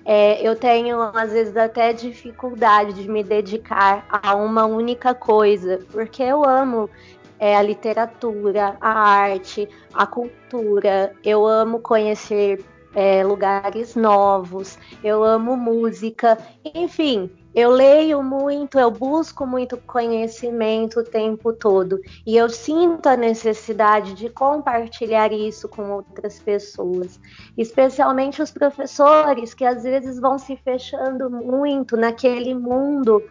É, 0.04 0.46
eu 0.46 0.56
tenho 0.56 1.00
às 1.00 1.32
vezes 1.32 1.56
até 1.56 1.92
dificuldade 1.92 2.92
de 2.94 3.08
me 3.08 3.22
dedicar 3.22 4.06
a 4.10 4.34
uma 4.34 4.64
única 4.66 5.14
coisa, 5.14 5.78
porque 5.90 6.22
eu 6.22 6.44
amo 6.44 6.90
é, 7.38 7.56
a 7.56 7.62
literatura, 7.62 8.76
a 8.80 8.90
arte, 8.90 9.68
a 9.92 10.06
cultura, 10.06 11.12
eu 11.24 11.46
amo 11.46 11.80
conhecer 11.80 12.64
é, 12.94 13.24
lugares 13.24 13.94
novos, 13.96 14.78
eu 15.02 15.22
amo 15.22 15.56
música, 15.56 16.38
enfim, 16.74 17.30
eu 17.54 17.70
leio 17.70 18.22
muito, 18.22 18.78
eu 18.78 18.90
busco 18.90 19.46
muito 19.46 19.76
conhecimento 19.76 21.00
o 21.00 21.04
tempo 21.04 21.52
todo 21.52 22.00
e 22.26 22.36
eu 22.36 22.48
sinto 22.48 23.08
a 23.08 23.16
necessidade 23.16 24.14
de 24.14 24.30
compartilhar 24.30 25.32
isso 25.32 25.68
com 25.68 25.90
outras 25.90 26.38
pessoas, 26.38 27.20
especialmente 27.56 28.40
os 28.40 28.50
professores 28.50 29.52
que 29.52 29.64
às 29.64 29.82
vezes 29.82 30.18
vão 30.18 30.38
se 30.38 30.56
fechando 30.56 31.30
muito 31.30 31.96
naquele 31.96 32.54
mundo 32.54 33.22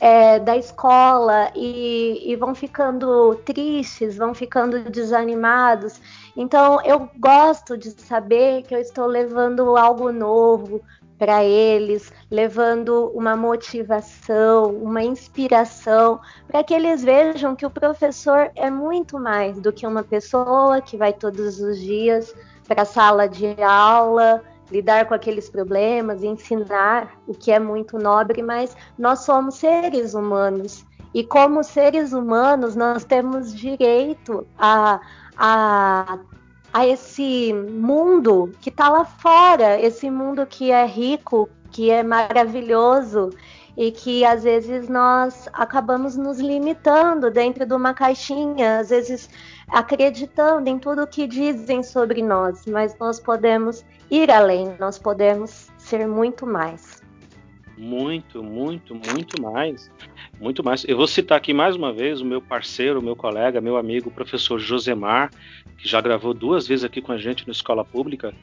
é, 0.00 0.38
da 0.38 0.56
escola 0.56 1.50
e, 1.54 2.32
e, 2.32 2.34
vão 2.34 2.54
ficando 2.54 3.34
tristes, 3.44 4.16
vão 4.16 4.34
ficando 4.34 4.90
desanimados. 4.90 6.00
Então, 6.34 6.80
eu 6.82 7.08
gosto 7.18 7.76
de 7.76 7.90
saber 7.90 8.62
que 8.62 8.74
eu 8.74 8.78
estou 8.78 9.04
levando 9.06 9.76
algo 9.76 10.10
novo 10.10 10.80
para 11.20 11.44
eles, 11.44 12.10
levando 12.30 13.12
uma 13.14 13.36
motivação, 13.36 14.74
uma 14.74 15.02
inspiração, 15.02 16.18
para 16.48 16.64
que 16.64 16.72
eles 16.72 17.04
vejam 17.04 17.54
que 17.54 17.66
o 17.66 17.70
professor 17.70 18.50
é 18.56 18.70
muito 18.70 19.20
mais 19.20 19.60
do 19.60 19.70
que 19.70 19.86
uma 19.86 20.02
pessoa 20.02 20.80
que 20.80 20.96
vai 20.96 21.12
todos 21.12 21.60
os 21.60 21.78
dias 21.78 22.34
para 22.66 22.82
a 22.82 22.86
sala 22.86 23.28
de 23.28 23.54
aula 23.62 24.42
lidar 24.70 25.06
com 25.06 25.12
aqueles 25.12 25.50
problemas, 25.50 26.22
ensinar 26.22 27.14
o 27.26 27.34
que 27.34 27.52
é 27.52 27.58
muito 27.58 27.98
nobre, 27.98 28.42
mas 28.42 28.74
nós 28.98 29.18
somos 29.18 29.56
seres 29.56 30.14
humanos. 30.14 30.86
E 31.12 31.22
como 31.22 31.62
seres 31.62 32.14
humanos, 32.14 32.74
nós 32.74 33.04
temos 33.04 33.54
direito 33.54 34.46
a, 34.58 35.00
a, 35.36 36.18
a 36.72 36.86
esse 36.86 37.52
mundo 37.52 38.52
que 38.60 38.68
está 38.68 38.88
lá 38.88 39.04
fora, 39.04 39.80
esse 39.80 40.10
mundo 40.10 40.46
que 40.46 40.70
é 40.70 40.86
rico, 40.86 41.48
que 41.70 41.90
é 41.90 42.02
maravilhoso 42.02 43.30
e 43.76 43.90
que 43.90 44.24
às 44.24 44.42
vezes 44.44 44.88
nós 44.88 45.48
acabamos 45.52 46.16
nos 46.16 46.38
limitando 46.38 47.30
dentro 47.30 47.64
de 47.64 47.74
uma 47.74 47.94
caixinha, 47.94 48.78
às 48.78 48.90
vezes 48.90 49.28
acreditando 49.68 50.68
em 50.68 50.78
tudo 50.78 51.06
que 51.06 51.26
dizem 51.26 51.82
sobre 51.82 52.22
nós, 52.22 52.66
mas 52.66 52.96
nós 52.98 53.20
podemos 53.20 53.84
ir 54.10 54.30
além, 54.30 54.76
nós 54.78 54.98
podemos 54.98 55.68
ser 55.78 56.06
muito 56.06 56.46
mais. 56.46 56.99
Muito, 57.80 58.42
muito, 58.42 58.94
muito 58.94 59.40
mais. 59.40 59.90
Muito 60.38 60.62
mais. 60.62 60.84
Eu 60.84 60.98
vou 60.98 61.06
citar 61.06 61.38
aqui 61.38 61.54
mais 61.54 61.74
uma 61.74 61.90
vez 61.90 62.20
o 62.20 62.26
meu 62.26 62.42
parceiro, 62.42 63.00
meu 63.00 63.16
colega, 63.16 63.58
meu 63.58 63.78
amigo, 63.78 64.10
professor 64.10 64.60
Josemar, 64.60 65.30
que 65.78 65.88
já 65.88 65.98
gravou 65.98 66.34
duas 66.34 66.68
vezes 66.68 66.84
aqui 66.84 67.00
com 67.00 67.10
a 67.10 67.16
gente 67.16 67.46
na 67.46 67.52
escola 67.52 67.82
pública. 67.82 68.34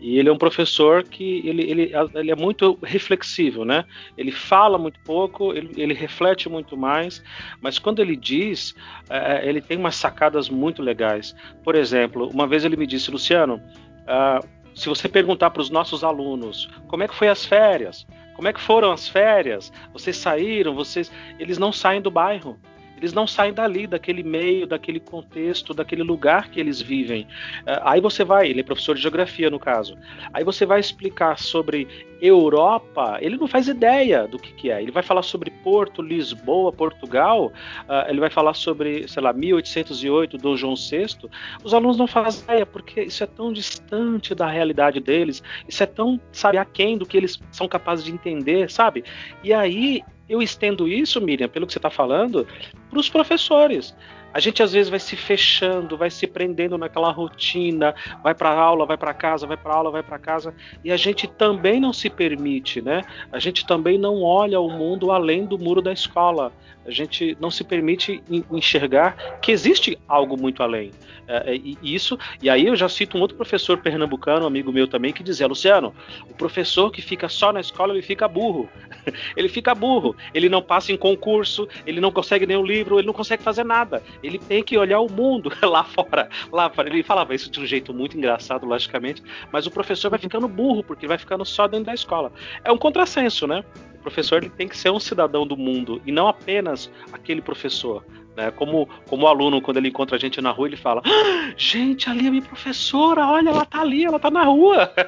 E 0.00 0.18
ele 0.18 0.30
é 0.30 0.32
um 0.32 0.38
professor 0.38 1.04
que 1.04 1.46
ele, 1.46 1.70
ele, 1.70 1.92
ele 2.14 2.30
é 2.30 2.34
muito 2.34 2.78
reflexivo, 2.82 3.62
né? 3.62 3.84
Ele 4.16 4.32
fala 4.32 4.78
muito 4.78 4.98
pouco, 5.00 5.52
ele, 5.52 5.70
ele 5.76 5.92
reflete 5.92 6.48
muito 6.48 6.74
mais, 6.74 7.22
mas 7.60 7.78
quando 7.78 8.00
ele 8.00 8.16
diz, 8.16 8.74
é, 9.10 9.44
é 9.44 9.48
ele 9.50 9.60
tem 9.60 9.76
umas 9.76 9.96
sacadas 9.96 10.48
muito 10.48 10.80
legais. 10.80 11.36
Por 11.62 11.74
exemplo, 11.74 12.26
uma 12.30 12.46
vez 12.46 12.64
ele 12.64 12.76
me 12.76 12.86
disse, 12.86 13.10
Luciano, 13.10 13.60
uh, 14.08 14.57
se 14.78 14.88
você 14.88 15.08
perguntar 15.08 15.50
para 15.50 15.60
os 15.60 15.70
nossos 15.70 16.04
alunos 16.04 16.68
como 16.86 17.02
é 17.02 17.08
que 17.08 17.14
foi 17.14 17.28
as 17.28 17.44
férias, 17.44 18.06
como 18.36 18.46
é 18.46 18.52
que 18.52 18.60
foram 18.60 18.92
as 18.92 19.08
férias, 19.08 19.72
vocês 19.92 20.16
saíram, 20.16 20.72
vocês, 20.72 21.10
eles 21.40 21.58
não 21.58 21.72
saem 21.72 22.00
do 22.00 22.12
bairro. 22.12 22.56
Eles 22.98 23.12
não 23.12 23.26
saem 23.26 23.52
dali, 23.52 23.86
daquele 23.86 24.22
meio, 24.22 24.66
daquele 24.66 25.00
contexto, 25.00 25.72
daquele 25.72 26.02
lugar 26.02 26.50
que 26.50 26.60
eles 26.60 26.80
vivem. 26.80 27.22
Uh, 27.62 27.80
aí 27.82 28.00
você 28.00 28.24
vai, 28.24 28.48
ele 28.48 28.60
é 28.60 28.62
professor 28.62 28.94
de 28.94 29.02
geografia 29.02 29.50
no 29.50 29.58
caso. 29.58 29.96
Aí 30.32 30.44
você 30.44 30.66
vai 30.66 30.80
explicar 30.80 31.38
sobre 31.38 31.88
Europa, 32.20 33.18
ele 33.20 33.36
não 33.36 33.46
faz 33.46 33.68
ideia 33.68 34.26
do 34.26 34.38
que, 34.38 34.52
que 34.52 34.70
é. 34.70 34.82
Ele 34.82 34.90
vai 34.90 35.02
falar 35.02 35.22
sobre 35.22 35.50
Porto, 35.50 36.02
Lisboa, 36.02 36.72
Portugal. 36.72 37.46
Uh, 37.46 38.08
ele 38.08 38.20
vai 38.20 38.30
falar 38.30 38.54
sobre, 38.54 39.06
sei 39.08 39.22
lá, 39.22 39.32
1808, 39.32 40.36
Dom 40.36 40.56
João 40.56 40.74
VI. 40.74 41.28
Os 41.62 41.72
alunos 41.72 41.96
não 41.96 42.06
fazem 42.06 42.42
ideia 42.42 42.66
porque 42.66 43.02
isso 43.02 43.22
é 43.22 43.26
tão 43.26 43.52
distante 43.52 44.34
da 44.34 44.48
realidade 44.48 45.00
deles. 45.00 45.42
Isso 45.68 45.82
é 45.82 45.86
tão, 45.86 46.20
sabe, 46.32 46.58
aquém 46.58 46.98
do 46.98 47.06
que 47.06 47.16
eles 47.16 47.38
são 47.50 47.68
capazes 47.68 48.04
de 48.04 48.12
entender, 48.12 48.70
sabe? 48.70 49.04
E 49.42 49.52
aí 49.52 50.02
eu 50.28 50.42
estendo 50.42 50.86
isso, 50.86 51.20
Miriam, 51.20 51.48
pelo 51.48 51.66
que 51.66 51.72
você 51.72 51.78
está 51.78 51.90
falando, 51.90 52.46
para 52.90 52.98
os 52.98 53.08
professores. 53.08 53.94
A 54.32 54.40
gente 54.40 54.62
às 54.62 54.72
vezes 54.72 54.90
vai 54.90 55.00
se 55.00 55.16
fechando, 55.16 55.96
vai 55.96 56.10
se 56.10 56.26
prendendo 56.26 56.76
naquela 56.76 57.10
rotina, 57.10 57.94
vai 58.22 58.34
para 58.34 58.50
aula, 58.50 58.84
vai 58.84 58.96
para 58.96 59.14
casa, 59.14 59.46
vai 59.46 59.56
para 59.56 59.74
aula, 59.74 59.90
vai 59.90 60.02
para 60.02 60.18
casa, 60.18 60.54
e 60.84 60.92
a 60.92 60.96
gente 60.96 61.26
também 61.26 61.80
não 61.80 61.94
se 61.94 62.10
permite, 62.10 62.82
né? 62.82 63.02
A 63.32 63.38
gente 63.38 63.66
também 63.66 63.96
não 63.96 64.22
olha 64.22 64.60
o 64.60 64.70
mundo 64.70 65.10
além 65.10 65.46
do 65.46 65.58
muro 65.58 65.80
da 65.80 65.92
escola. 65.92 66.52
A 66.88 66.90
gente 66.90 67.36
não 67.38 67.50
se 67.50 67.62
permite 67.62 68.22
enxergar 68.50 69.38
que 69.42 69.52
existe 69.52 69.98
algo 70.08 70.40
muito 70.40 70.62
além. 70.62 70.90
É, 71.28 71.52
é, 71.52 71.56
e 71.56 71.76
isso, 71.82 72.18
e 72.42 72.48
aí 72.48 72.66
eu 72.66 72.74
já 72.74 72.88
cito 72.88 73.18
um 73.18 73.20
outro 73.20 73.36
professor 73.36 73.76
pernambucano, 73.76 74.46
amigo 74.46 74.72
meu 74.72 74.88
também, 74.88 75.12
que 75.12 75.22
dizia, 75.22 75.46
Luciano, 75.46 75.94
o 76.30 76.32
professor 76.32 76.90
que 76.90 77.02
fica 77.02 77.28
só 77.28 77.52
na 77.52 77.60
escola, 77.60 77.92
ele 77.92 78.00
fica 78.00 78.26
burro. 78.26 78.66
ele 79.36 79.50
fica 79.50 79.74
burro, 79.74 80.16
ele 80.32 80.48
não 80.48 80.62
passa 80.62 80.90
em 80.90 80.96
concurso, 80.96 81.68
ele 81.86 82.00
não 82.00 82.10
consegue 82.10 82.46
nenhum 82.46 82.64
livro, 82.64 82.98
ele 82.98 83.06
não 83.06 83.12
consegue 83.12 83.42
fazer 83.42 83.64
nada. 83.64 84.02
Ele 84.22 84.38
tem 84.38 84.62
que 84.62 84.78
olhar 84.78 85.00
o 85.00 85.12
mundo 85.12 85.52
lá 85.62 85.84
fora. 85.84 86.30
Lá 86.50 86.70
fora. 86.70 86.88
Ele 86.88 87.02
falava 87.02 87.34
isso 87.34 87.50
de 87.50 87.60
um 87.60 87.66
jeito 87.66 87.92
muito 87.92 88.16
engraçado, 88.16 88.64
logicamente, 88.64 89.22
mas 89.52 89.66
o 89.66 89.70
professor 89.70 90.08
vai 90.08 90.18
ficando 90.18 90.48
burro, 90.48 90.82
porque 90.82 91.04
ele 91.04 91.08
vai 91.08 91.18
ficando 91.18 91.44
só 91.44 91.68
dentro 91.68 91.86
da 91.86 91.94
escola. 91.94 92.32
É 92.64 92.72
um 92.72 92.78
contrassenso, 92.78 93.46
né? 93.46 93.62
O 93.98 94.02
professor 94.02 94.42
ele 94.42 94.50
tem 94.50 94.68
que 94.68 94.76
ser 94.76 94.90
um 94.90 95.00
cidadão 95.00 95.46
do 95.46 95.56
mundo 95.56 96.00
e 96.06 96.12
não 96.12 96.28
apenas 96.28 96.90
aquele 97.12 97.42
professor. 97.42 98.04
Né? 98.36 98.50
Como, 98.52 98.88
como 99.08 99.24
o 99.24 99.28
aluno, 99.28 99.60
quando 99.60 99.78
ele 99.78 99.88
encontra 99.88 100.16
a 100.16 100.18
gente 100.18 100.40
na 100.40 100.50
rua, 100.50 100.68
ele 100.68 100.76
fala: 100.76 101.02
ah, 101.04 101.52
Gente, 101.56 102.08
ali 102.08 102.26
é 102.26 102.30
minha 102.30 102.42
professora, 102.42 103.26
olha, 103.26 103.50
ela 103.50 103.64
tá 103.64 103.80
ali, 103.80 104.04
ela 104.04 104.18
tá 104.18 104.30
na 104.30 104.44
rua. 104.44 104.92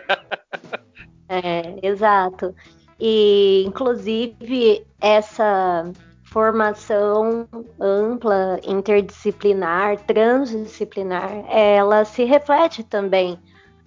É, 1.33 1.79
exato. 1.87 2.53
E, 2.99 3.63
inclusive, 3.65 4.85
essa 5.01 5.93
formação 6.25 7.49
ampla, 7.81 8.59
interdisciplinar, 8.65 9.97
transdisciplinar, 10.07 11.31
ela 11.49 12.05
se 12.05 12.25
reflete 12.25 12.83
também 12.83 13.39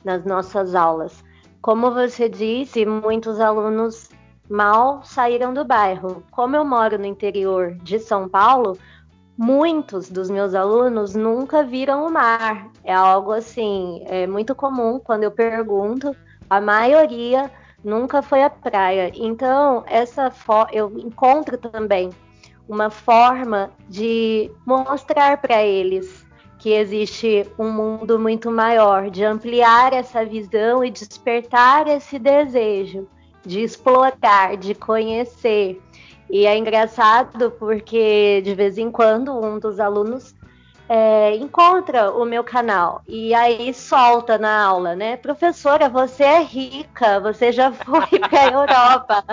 nas 0.05 0.23
nossas 0.23 0.73
aulas. 0.73 1.21
Como 1.61 1.91
você 1.91 2.27
disse, 2.27 2.85
muitos 2.85 3.39
alunos 3.39 4.09
mal 4.49 5.01
saíram 5.03 5.53
do 5.53 5.65
bairro. 5.65 6.23
Como 6.31 6.55
eu 6.55 6.65
moro 6.65 6.97
no 6.97 7.05
interior 7.05 7.75
de 7.81 7.99
São 7.99 8.27
Paulo, 8.27 8.77
muitos 9.37 10.09
dos 10.09 10.29
meus 10.29 10.53
alunos 10.53 11.15
nunca 11.15 11.63
viram 11.63 12.05
o 12.05 12.11
mar. 12.11 12.69
É 12.83 12.93
algo 12.93 13.31
assim, 13.31 14.03
é 14.05 14.27
muito 14.27 14.53
comum 14.53 14.99
quando 14.99 15.23
eu 15.23 15.31
pergunto, 15.31 16.15
a 16.49 16.61
maioria 16.61 17.51
nunca 17.83 18.21
foi 18.21 18.43
à 18.43 18.49
praia. 18.49 19.11
Então, 19.15 19.83
essa 19.87 20.31
eu 20.71 20.91
encontro 20.97 21.57
também 21.57 22.09
uma 22.67 22.89
forma 22.89 23.71
de 23.89 24.49
mostrar 24.65 25.37
para 25.37 25.63
eles 25.63 26.25
que 26.59 26.71
existe 26.71 27.45
um 27.59 27.69
mundo 27.69 28.17
muito 28.17 28.49
maior, 28.49 29.09
de 29.09 29.25
ampliar 29.25 29.91
essa 29.91 30.23
visão 30.23 30.83
e 30.83 30.89
despertar 30.89 31.87
esse 31.89 32.17
desejo 32.17 33.05
de 33.45 33.61
explorar, 33.61 34.57
de 34.57 34.73
conhecer. 34.73 35.81
E 36.29 36.45
é 36.45 36.57
engraçado 36.57 37.51
porque 37.51 38.41
de 38.43 38.55
vez 38.55 38.77
em 38.77 38.89
quando 38.89 39.33
um 39.33 39.59
dos 39.59 39.79
alunos 39.79 40.33
é, 40.87 41.35
encontra 41.35 42.11
o 42.11 42.25
meu 42.25 42.43
canal 42.43 43.01
e 43.07 43.33
aí 43.33 43.73
solta 43.73 44.37
na 44.37 44.63
aula, 44.63 44.95
né? 44.95 45.17
Professora, 45.17 45.89
você 45.89 46.23
é 46.23 46.41
rica, 46.41 47.19
você 47.19 47.51
já 47.51 47.71
foi 47.71 48.19
para 48.29 48.41
a 48.41 48.51
Europa. 48.51 49.23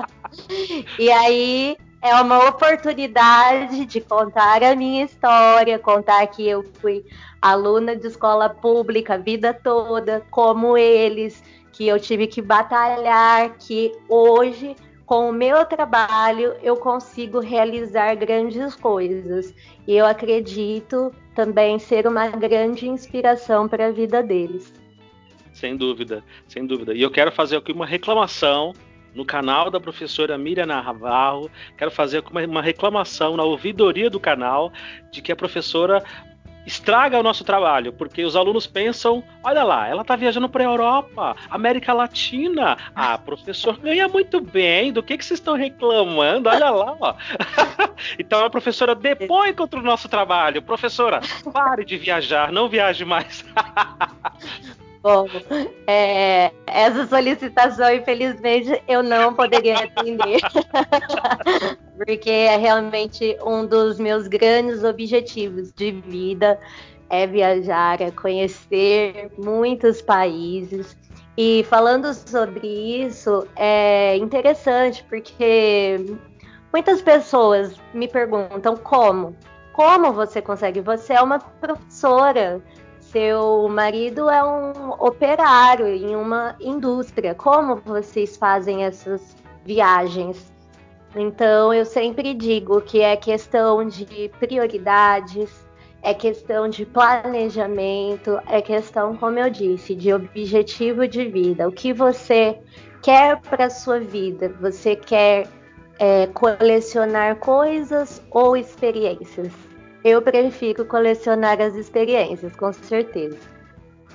e 0.98 1.10
aí 1.10 1.76
é 2.02 2.14
uma 2.14 2.48
oportunidade 2.48 3.84
de 3.84 4.00
contar 4.00 4.62
a 4.62 4.74
minha 4.74 5.04
história, 5.04 5.78
contar 5.78 6.26
que 6.28 6.48
eu 6.48 6.64
fui 6.80 7.04
aluna 7.40 7.94
de 7.94 8.06
escola 8.06 8.48
pública 8.48 9.14
a 9.14 9.18
vida 9.18 9.52
toda, 9.52 10.22
como 10.30 10.76
eles, 10.76 11.42
que 11.72 11.86
eu 11.86 11.98
tive 11.98 12.26
que 12.26 12.42
batalhar, 12.42 13.56
que 13.58 13.92
hoje, 14.08 14.76
com 15.06 15.30
o 15.30 15.32
meu 15.32 15.64
trabalho, 15.64 16.54
eu 16.62 16.76
consigo 16.76 17.40
realizar 17.40 18.14
grandes 18.16 18.74
coisas. 18.74 19.54
E 19.86 19.96
eu 19.96 20.06
acredito 20.06 21.12
também 21.34 21.78
ser 21.78 22.06
uma 22.06 22.28
grande 22.28 22.88
inspiração 22.88 23.68
para 23.68 23.86
a 23.86 23.90
vida 23.90 24.22
deles. 24.22 24.72
Sem 25.52 25.76
dúvida, 25.76 26.22
sem 26.48 26.66
dúvida. 26.66 26.94
E 26.94 27.02
eu 27.02 27.10
quero 27.10 27.32
fazer 27.32 27.56
aqui 27.56 27.72
uma 27.72 27.86
reclamação 27.86 28.72
no 29.14 29.24
canal 29.24 29.70
da 29.70 29.80
professora 29.80 30.38
Miriam 30.38 30.66
Navarro. 30.66 31.50
Quero 31.76 31.90
fazer 31.90 32.22
uma 32.30 32.62
reclamação 32.62 33.36
na 33.36 33.42
ouvidoria 33.42 34.08
do 34.08 34.20
canal 34.20 34.72
de 35.10 35.20
que 35.20 35.32
a 35.32 35.36
professora 35.36 36.02
estraga 36.66 37.18
o 37.18 37.22
nosso 37.22 37.44
trabalho, 37.44 37.92
porque 37.92 38.24
os 38.24 38.36
alunos 38.36 38.66
pensam: 38.66 39.22
olha 39.42 39.62
lá, 39.62 39.88
ela 39.88 40.02
está 40.02 40.16
viajando 40.16 40.48
para 40.48 40.62
a 40.62 40.66
Europa, 40.66 41.36
América 41.50 41.92
Latina. 41.92 42.76
Ah, 42.94 43.18
professor 43.24 43.78
ganha 43.78 44.08
muito 44.08 44.40
bem, 44.40 44.92
do 44.92 45.02
que, 45.02 45.16
que 45.16 45.24
vocês 45.24 45.40
estão 45.40 45.54
reclamando? 45.54 46.48
Olha 46.48 46.70
lá, 46.70 46.96
ó. 47.00 47.14
então 48.18 48.44
a 48.44 48.50
professora 48.50 48.94
depõe 48.94 49.52
contra 49.52 49.78
o 49.78 49.82
nosso 49.82 50.08
trabalho. 50.08 50.62
Professora, 50.62 51.20
pare 51.52 51.84
de 51.84 51.96
viajar, 51.96 52.52
não 52.52 52.68
viaje 52.68 53.04
mais. 53.04 53.44
Bom, 55.02 55.26
é, 55.86 56.52
essa 56.66 57.06
solicitação, 57.06 57.90
infelizmente, 57.94 58.82
eu 58.86 59.02
não 59.02 59.32
poderia 59.32 59.76
atender, 59.78 60.40
porque 62.04 62.30
é 62.30 62.56
realmente 62.56 63.36
um 63.44 63.66
dos 63.66 63.98
meus 63.98 64.26
grandes 64.26 64.82
objetivos 64.82 65.70
de 65.70 65.92
vida 65.92 66.58
é 67.10 67.26
viajar, 67.26 68.00
é 68.00 68.10
conhecer 68.10 69.30
muitos 69.36 70.00
países. 70.00 70.96
E 71.36 71.62
falando 71.68 72.14
sobre 72.14 72.66
isso, 72.66 73.46
é 73.54 74.16
interessante 74.16 75.04
porque 75.10 76.16
muitas 76.72 77.02
pessoas 77.02 77.78
me 77.92 78.08
perguntam 78.08 78.78
como, 78.78 79.36
como 79.74 80.10
você 80.10 80.40
consegue? 80.40 80.80
Você 80.80 81.12
é 81.12 81.20
uma 81.20 81.38
professora, 81.38 82.62
seu 82.98 83.68
marido 83.68 84.30
é 84.30 84.42
um 84.42 84.92
operário 84.92 85.86
em 85.86 86.16
uma 86.16 86.56
indústria. 86.58 87.34
Como 87.34 87.76
vocês 87.76 88.38
fazem 88.38 88.84
essas 88.84 89.36
viagens? 89.66 90.50
Então, 91.14 91.74
eu 91.74 91.84
sempre 91.84 92.34
digo 92.34 92.80
que 92.80 93.00
é 93.00 93.16
questão 93.16 93.86
de 93.86 94.30
prioridades, 94.38 95.66
é 96.02 96.14
questão 96.14 96.68
de 96.68 96.86
planejamento, 96.86 98.40
é 98.46 98.62
questão, 98.62 99.16
como 99.16 99.38
eu 99.38 99.50
disse, 99.50 99.94
de 99.94 100.12
objetivo 100.12 101.06
de 101.08 101.26
vida. 101.26 101.68
O 101.68 101.72
que 101.72 101.92
você 101.92 102.58
quer 103.02 103.40
para 103.40 103.66
a 103.66 103.70
sua 103.70 103.98
vida? 103.98 104.48
Você 104.60 104.94
quer 104.94 105.48
é, 105.98 106.26
colecionar 106.28 107.36
coisas 107.36 108.22
ou 108.30 108.56
experiências? 108.56 109.52
Eu 110.02 110.22
prefiro 110.22 110.84
colecionar 110.86 111.60
as 111.60 111.74
experiências, 111.74 112.54
com 112.56 112.72
certeza. 112.72 113.36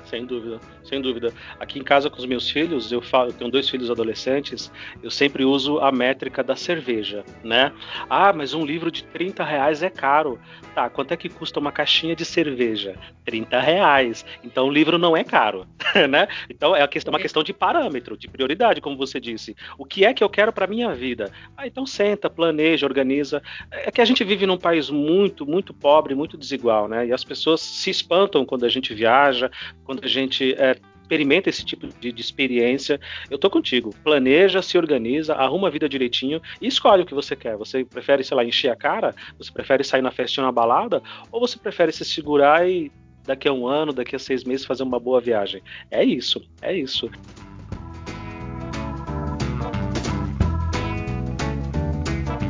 Sem 0.05 0.25
dúvida, 0.25 0.59
sem 0.85 1.01
dúvida. 1.01 1.33
Aqui 1.59 1.79
em 1.79 1.83
casa 1.83 2.09
com 2.09 2.17
os 2.17 2.25
meus 2.25 2.49
filhos, 2.49 2.91
eu 2.91 3.01
falo, 3.01 3.29
eu 3.29 3.33
tenho 3.33 3.51
dois 3.51 3.69
filhos 3.69 3.89
adolescentes, 3.89 4.71
eu 5.01 5.09
sempre 5.09 5.43
uso 5.43 5.79
a 5.79 5.91
métrica 5.91 6.43
da 6.43 6.55
cerveja, 6.55 7.23
né? 7.43 7.71
Ah, 8.09 8.31
mas 8.31 8.53
um 8.53 8.65
livro 8.65 8.91
de 8.91 9.03
30 9.03 9.43
reais 9.43 9.83
é 9.83 9.89
caro. 9.89 10.39
Tá, 10.73 10.89
quanto 10.89 11.13
é 11.13 11.17
que 11.17 11.29
custa 11.29 11.59
uma 11.59 11.71
caixinha 11.71 12.15
de 12.15 12.25
cerveja? 12.25 12.95
30 13.23 13.59
reais. 13.59 14.25
Então 14.43 14.67
o 14.67 14.71
livro 14.71 14.97
não 14.97 15.15
é 15.15 15.23
caro, 15.23 15.65
né? 16.09 16.27
Então 16.49 16.75
é 16.75 16.81
uma 17.09 17.19
questão, 17.19 17.43
de 17.43 17.53
parâmetro, 17.53 18.17
de 18.17 18.27
prioridade, 18.27 18.81
como 18.81 18.97
você 18.97 19.19
disse. 19.19 19.55
O 19.77 19.85
que 19.85 20.05
é 20.05 20.13
que 20.13 20.23
eu 20.23 20.29
quero 20.29 20.51
para 20.51 20.67
minha 20.67 20.93
vida? 20.93 21.31
Ah, 21.55 21.65
então 21.65 21.85
senta, 21.85 22.29
planeja, 22.29 22.85
organiza. 22.85 23.41
É 23.71 23.91
que 23.91 24.01
a 24.01 24.05
gente 24.05 24.23
vive 24.23 24.45
num 24.45 24.57
país 24.57 24.89
muito, 24.89 25.45
muito 25.45 25.73
pobre, 25.73 26.13
muito 26.13 26.37
desigual, 26.37 26.87
né? 26.87 27.07
E 27.07 27.13
as 27.13 27.23
pessoas 27.23 27.61
se 27.61 27.89
espantam 27.89 28.45
quando 28.45 28.65
a 28.65 28.69
gente 28.69 28.93
viaja, 28.93 29.49
quando 29.83 30.03
a 30.03 30.07
gente 30.07 30.53
é, 30.57 30.74
experimenta 31.05 31.49
esse 31.49 31.63
tipo 31.63 31.87
de, 31.87 32.11
de, 32.11 32.21
experiência. 32.21 32.99
Eu 33.29 33.37
tô 33.37 33.49
contigo. 33.49 33.93
Planeja, 34.03 34.61
se 34.61 34.77
organiza, 34.77 35.35
arruma 35.35 35.67
a 35.67 35.71
vida 35.71 35.87
direitinho 35.87 36.41
e 36.59 36.67
escolhe 36.67 37.03
o 37.03 37.05
que 37.05 37.13
você 37.13 37.35
quer. 37.35 37.55
Você 37.57 37.85
prefere, 37.85 38.23
sei 38.23 38.35
lá, 38.35 38.43
encher 38.43 38.71
a 38.71 38.75
cara? 38.75 39.15
Você 39.37 39.51
prefere 39.51 39.83
sair 39.83 40.01
na 40.01 40.11
festinha 40.11 40.45
na 40.45 40.51
balada? 40.51 41.01
Ou 41.31 41.39
você 41.39 41.57
prefere 41.57 41.91
se 41.91 42.03
segurar 42.03 42.67
e 42.67 42.91
daqui 43.23 43.47
a 43.47 43.53
um 43.53 43.67
ano, 43.67 43.93
daqui 43.93 44.15
a 44.15 44.19
seis 44.19 44.43
meses 44.43 44.65
fazer 44.65 44.83
uma 44.83 44.99
boa 44.99 45.21
viagem? 45.21 45.61
É 45.91 46.03
isso, 46.03 46.41
é 46.61 46.75
isso. 46.75 47.09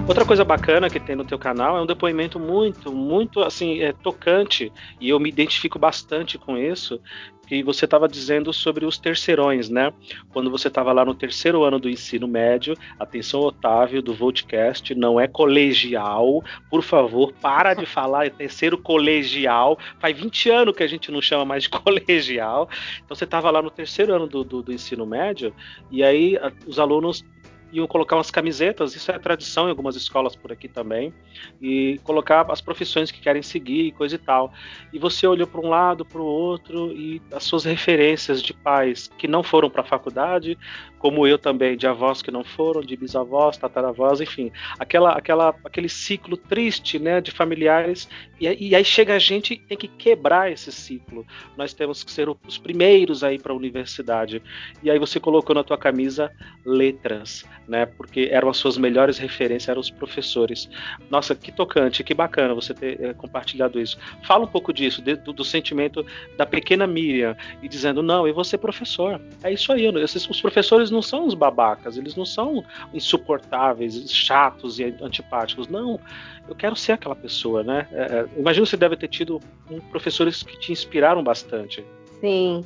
Outra 0.07 0.23
coisa 0.23 0.45
bacana 0.45 0.87
que 0.87 0.99
tem 0.99 1.15
no 1.15 1.25
teu 1.25 1.39
canal 1.39 1.77
é 1.77 1.81
um 1.81 1.85
depoimento 1.85 2.39
muito, 2.39 2.93
muito 2.93 3.41
assim, 3.41 3.81
é, 3.81 3.91
tocante, 3.91 4.71
e 5.01 5.09
eu 5.09 5.19
me 5.19 5.29
identifico 5.29 5.79
bastante 5.79 6.37
com 6.37 6.55
isso, 6.55 7.01
que 7.47 7.63
você 7.63 7.85
estava 7.85 8.07
dizendo 8.07 8.53
sobre 8.53 8.85
os 8.85 8.99
terceirões, 8.99 9.67
né? 9.67 9.91
Quando 10.31 10.51
você 10.51 10.67
estava 10.67 10.93
lá 10.93 11.03
no 11.03 11.15
terceiro 11.15 11.63
ano 11.63 11.79
do 11.79 11.89
ensino 11.89 12.27
médio, 12.27 12.75
atenção, 12.99 13.41
Otávio, 13.41 13.99
do 13.99 14.13
Voltcast, 14.13 14.93
não 14.93 15.19
é 15.19 15.27
colegial, 15.27 16.43
por 16.69 16.83
favor, 16.83 17.33
para 17.41 17.73
de 17.73 17.87
falar 17.87 18.27
é 18.27 18.29
terceiro 18.29 18.77
colegial. 18.77 19.77
Faz 19.99 20.15
20 20.15 20.49
anos 20.51 20.75
que 20.75 20.83
a 20.83 20.87
gente 20.87 21.11
não 21.11 21.21
chama 21.21 21.45
mais 21.45 21.63
de 21.63 21.69
colegial. 21.73 22.69
Então 23.03 23.15
você 23.15 23.23
estava 23.23 23.49
lá 23.49 23.59
no 23.59 23.71
terceiro 23.71 24.13
ano 24.13 24.27
do, 24.27 24.43
do, 24.43 24.61
do 24.61 24.71
ensino 24.71 25.05
médio, 25.05 25.51
e 25.89 26.03
aí 26.03 26.37
a, 26.37 26.51
os 26.67 26.77
alunos 26.77 27.23
iam 27.71 27.87
colocar 27.87 28.15
umas 28.15 28.31
camisetas, 28.31 28.95
isso 28.95 29.11
é 29.11 29.19
tradição 29.19 29.67
em 29.67 29.69
algumas 29.69 29.95
escolas 29.95 30.35
por 30.35 30.51
aqui 30.51 30.67
também, 30.67 31.13
e 31.61 31.99
colocar 32.03 32.45
as 32.49 32.61
profissões 32.61 33.11
que 33.11 33.19
querem 33.19 33.41
seguir 33.41 33.85
e 33.85 33.91
coisa 33.91 34.15
e 34.15 34.17
tal. 34.17 34.53
E 34.93 34.99
você 34.99 35.27
olhou 35.27 35.47
para 35.47 35.61
um 35.61 35.69
lado, 35.69 36.05
para 36.05 36.21
o 36.21 36.25
outro, 36.25 36.91
e 36.91 37.21
as 37.31 37.43
suas 37.43 37.63
referências 37.65 38.41
de 38.41 38.53
pais 38.53 39.09
que 39.17 39.27
não 39.27 39.43
foram 39.43 39.69
para 39.69 39.81
a 39.81 39.85
faculdade, 39.85 40.57
como 41.05 41.27
eu 41.27 41.37
também, 41.37 41.77
de 41.77 41.85
avós 41.85 42.23
que 42.23 42.31
não 42.31 42.43
foram, 42.43 42.81
de 42.81 42.97
bisavós, 42.97 43.57
tataravós, 43.57 44.19
enfim, 44.21 44.51
aquela, 44.79 45.11
aquela, 45.11 45.53
aquele 45.63 45.87
ciclo 45.87 46.35
triste, 46.35 46.97
né, 46.97 47.21
de 47.21 47.29
familiares, 47.29 48.09
e, 48.41 48.69
e 48.69 48.75
aí 48.75 48.83
chega 48.83 49.13
a 49.13 49.19
gente 49.19 49.53
e 49.53 49.57
tem 49.57 49.77
que 49.77 49.87
quebrar 49.87 50.51
esse 50.51 50.71
ciclo. 50.71 51.23
Nós 51.55 51.75
temos 51.75 52.03
que 52.03 52.11
ser 52.11 52.27
os 52.27 52.57
primeiros 52.57 53.23
aí 53.23 53.37
para 53.37 53.53
a 53.53 53.55
universidade. 53.55 54.41
E 54.81 54.89
aí 54.89 54.97
você 54.97 55.19
colocou 55.19 55.53
na 55.53 55.63
tua 55.63 55.77
camisa 55.77 56.31
letras, 56.65 57.45
né, 57.67 57.85
porque 57.85 58.29
eram 58.31 58.49
as 58.49 58.57
suas 58.57 58.75
melhores 58.75 59.19
referências, 59.19 59.69
eram 59.69 59.81
os 59.81 59.91
professores. 59.91 60.67
Nossa, 61.07 61.35
que 61.35 61.51
tocante, 61.51 62.03
que 62.03 62.15
bacana 62.15 62.55
você 62.55 62.73
ter 62.73 62.99
é, 62.99 63.13
compartilhado 63.13 63.79
isso. 63.79 63.99
Fala 64.23 64.45
um 64.45 64.47
pouco 64.47 64.73
disso, 64.73 65.03
de, 65.03 65.15
do, 65.17 65.31
do, 65.31 65.45
sentimento 65.45 66.03
da 66.35 66.47
pequena 66.47 66.87
Miriam, 66.87 67.37
e 67.61 67.69
dizendo, 67.69 68.01
não, 68.01 68.27
eu 68.27 68.33
vou 68.33 68.43
ser 68.43 68.57
professor. 68.57 69.21
É 69.43 69.53
isso 69.53 69.71
aí, 69.71 69.85
esses, 69.97 70.27
os 70.27 70.41
professores 70.41 70.94
não 70.95 71.01
são 71.01 71.27
os 71.27 71.33
babacas, 71.33 71.97
eles 71.97 72.15
não 72.15 72.25
são 72.25 72.63
insuportáveis, 72.93 74.11
chatos 74.11 74.79
e 74.79 74.95
antipáticos. 75.01 75.67
Não, 75.67 75.99
eu 76.47 76.55
quero 76.55 76.75
ser 76.75 76.93
aquela 76.93 77.15
pessoa, 77.15 77.63
né? 77.63 77.87
É, 77.91 78.01
é 78.01 78.25
imagino 78.39 78.65
que 78.65 78.71
você 78.71 78.77
deve 78.77 78.95
ter 78.95 79.09
tido 79.09 79.39
um, 79.69 79.79
professores 79.79 80.41
que 80.41 80.57
te 80.57 80.71
inspiraram 80.71 81.23
bastante. 81.23 81.85
Sim. 82.19 82.65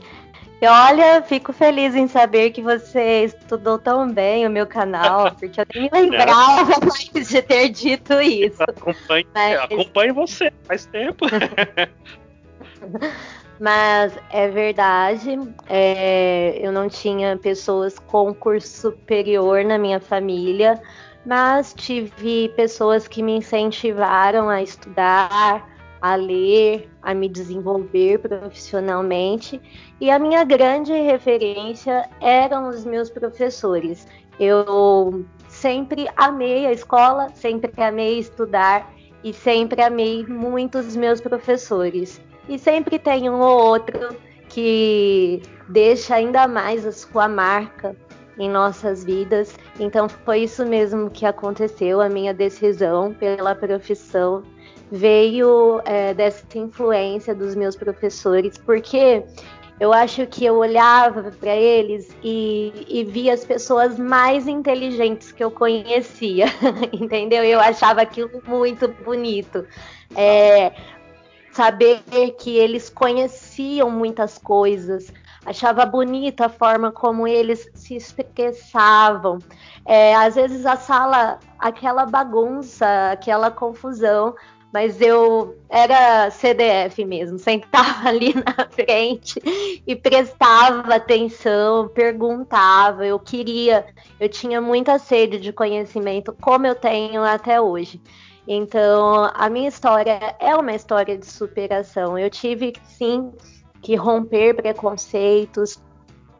E 0.61 0.67
olha, 0.67 1.21
fico 1.21 1.53
feliz 1.53 1.95
em 1.95 2.07
saber 2.07 2.51
que 2.51 2.61
você 2.61 3.23
estudou 3.23 3.79
tão 3.79 4.11
bem 4.11 4.45
o 4.45 4.49
meu 4.49 4.67
canal, 4.67 5.33
porque 5.39 5.61
eu 5.61 5.65
nem 5.73 5.83
me 5.83 5.89
lembrava 5.91 6.79
mais 6.85 7.27
de 7.29 7.41
ter 7.41 7.69
dito 7.69 8.21
isso. 8.21 8.61
Acompanhe, 8.63 9.25
Mas... 9.33 9.59
acompanhe 9.59 10.11
você, 10.11 10.51
faz 10.63 10.85
tempo. 10.85 11.25
Mas 13.59 14.17
é 14.29 14.47
verdade, 14.47 15.37
é, 15.67 16.57
eu 16.65 16.71
não 16.71 16.87
tinha 16.87 17.37
pessoas 17.37 17.99
com 17.99 18.33
curso 18.33 18.91
superior 18.91 19.65
na 19.65 19.77
minha 19.77 19.99
família, 19.99 20.81
mas 21.25 21.73
tive 21.73 22.49
pessoas 22.55 23.05
que 23.05 23.21
me 23.21 23.35
incentivaram 23.35 24.47
a 24.47 24.63
estudar, 24.63 25.67
a 26.01 26.15
ler, 26.15 26.89
a 27.01 27.13
me 27.13 27.27
desenvolver 27.27 28.19
profissionalmente. 28.19 29.61
E 29.99 30.09
a 30.09 30.17
minha 30.17 30.45
grande 30.45 30.93
referência 30.93 32.09
eram 32.21 32.69
os 32.69 32.85
meus 32.85 33.09
professores. 33.09 34.07
Eu 34.39 35.25
sempre 35.49 36.07
amei 36.15 36.65
a 36.65 36.71
escola, 36.71 37.27
sempre 37.33 37.71
amei 37.83 38.19
estudar 38.19 38.89
e 39.21 39.33
sempre 39.33 39.81
amei 39.81 40.25
muito 40.25 40.77
os 40.79 40.95
meus 40.95 41.19
professores. 41.19 42.21
E 42.47 42.57
sempre 42.57 42.97
tem 42.97 43.29
um 43.29 43.39
ou 43.39 43.61
outro 43.61 44.15
que 44.47 45.41
deixa 45.67 46.15
ainda 46.15 46.47
mais 46.47 46.85
a 46.85 46.91
sua 46.91 47.27
marca 47.27 47.95
em 48.37 48.49
nossas 48.49 49.03
vidas. 49.03 49.55
Então 49.79 50.07
foi 50.09 50.39
isso 50.39 50.65
mesmo 50.65 51.09
que 51.09 51.25
aconteceu. 51.25 52.01
A 52.01 52.09
minha 52.09 52.33
decisão 52.33 53.13
pela 53.13 53.53
profissão 53.53 54.43
veio 54.91 55.81
é, 55.85 56.13
dessa 56.13 56.45
influência 56.57 57.35
dos 57.35 57.53
meus 57.53 57.75
professores, 57.75 58.57
porque 58.57 59.23
eu 59.79 59.93
acho 59.93 60.25
que 60.27 60.43
eu 60.43 60.55
olhava 60.55 61.31
para 61.39 61.55
eles 61.55 62.09
e, 62.23 62.85
e 62.87 63.03
via 63.03 63.33
as 63.33 63.45
pessoas 63.45 63.97
mais 63.97 64.47
inteligentes 64.47 65.31
que 65.31 65.43
eu 65.43 65.51
conhecia, 65.51 66.47
entendeu? 66.91 67.43
Eu 67.43 67.59
achava 67.59 68.01
aquilo 68.01 68.41
muito 68.45 68.87
bonito. 69.05 69.65
É, 70.15 70.73
saber 71.59 72.01
que 72.37 72.55
eles 72.55 72.89
conheciam 72.89 73.91
muitas 73.91 74.37
coisas, 74.37 75.11
achava 75.45 75.85
bonita 75.85 76.45
a 76.45 76.49
forma 76.49 76.89
como 76.89 77.27
eles 77.27 77.69
se 77.73 77.97
expressavam. 77.97 79.39
É, 79.85 80.15
às 80.15 80.35
vezes 80.35 80.65
a 80.65 80.77
sala, 80.77 81.37
aquela 81.59 82.05
bagunça, 82.05 83.11
aquela 83.11 83.51
confusão, 83.51 84.33
mas 84.71 85.01
eu 85.01 85.57
era 85.69 86.31
CDF 86.31 87.03
mesmo, 87.03 87.37
sentava 87.39 88.07
ali 88.07 88.33
na 88.33 88.65
frente 88.69 89.41
e 89.85 89.93
prestava 89.97 90.95
atenção, 90.95 91.89
perguntava, 91.89 93.05
eu 93.05 93.19
queria, 93.19 93.85
eu 94.17 94.29
tinha 94.29 94.61
muita 94.61 94.97
sede 94.97 95.37
de 95.37 95.51
conhecimento, 95.51 96.33
como 96.39 96.65
eu 96.65 96.75
tenho 96.75 97.21
até 97.21 97.59
hoje. 97.59 97.99
Então, 98.47 99.29
a 99.33 99.49
minha 99.49 99.67
história 99.67 100.35
é 100.39 100.55
uma 100.55 100.73
história 100.73 101.17
de 101.17 101.25
superação. 101.25 102.17
Eu 102.17 102.29
tive 102.29 102.73
sim 102.83 103.31
que 103.81 103.95
romper 103.95 104.55
preconceitos, 104.55 105.79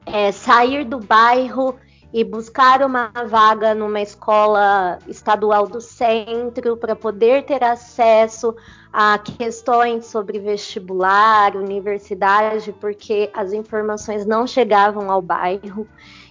é, 0.06 0.32
sair 0.32 0.86
do 0.86 1.00
bairro 1.00 1.76
e 2.12 2.24
buscar 2.24 2.82
uma 2.84 3.12
vaga 3.28 3.76
numa 3.76 4.02
escola 4.02 4.98
estadual 5.08 5.68
do 5.68 5.80
centro 5.80 6.76
para 6.76 6.96
poder 6.96 7.46
ter 7.46 7.64
acesso 7.64 8.56
a 8.92 9.20
questões 9.20 10.08
sobre 10.08 10.40
vestibular, 10.40 11.56
universidade, 11.56 12.74
porque 12.74 13.30
as 13.34 13.54
informações 13.54 14.26
não 14.26 14.48
chegavam 14.48 15.12
ao 15.12 15.22
bairro. 15.22 15.88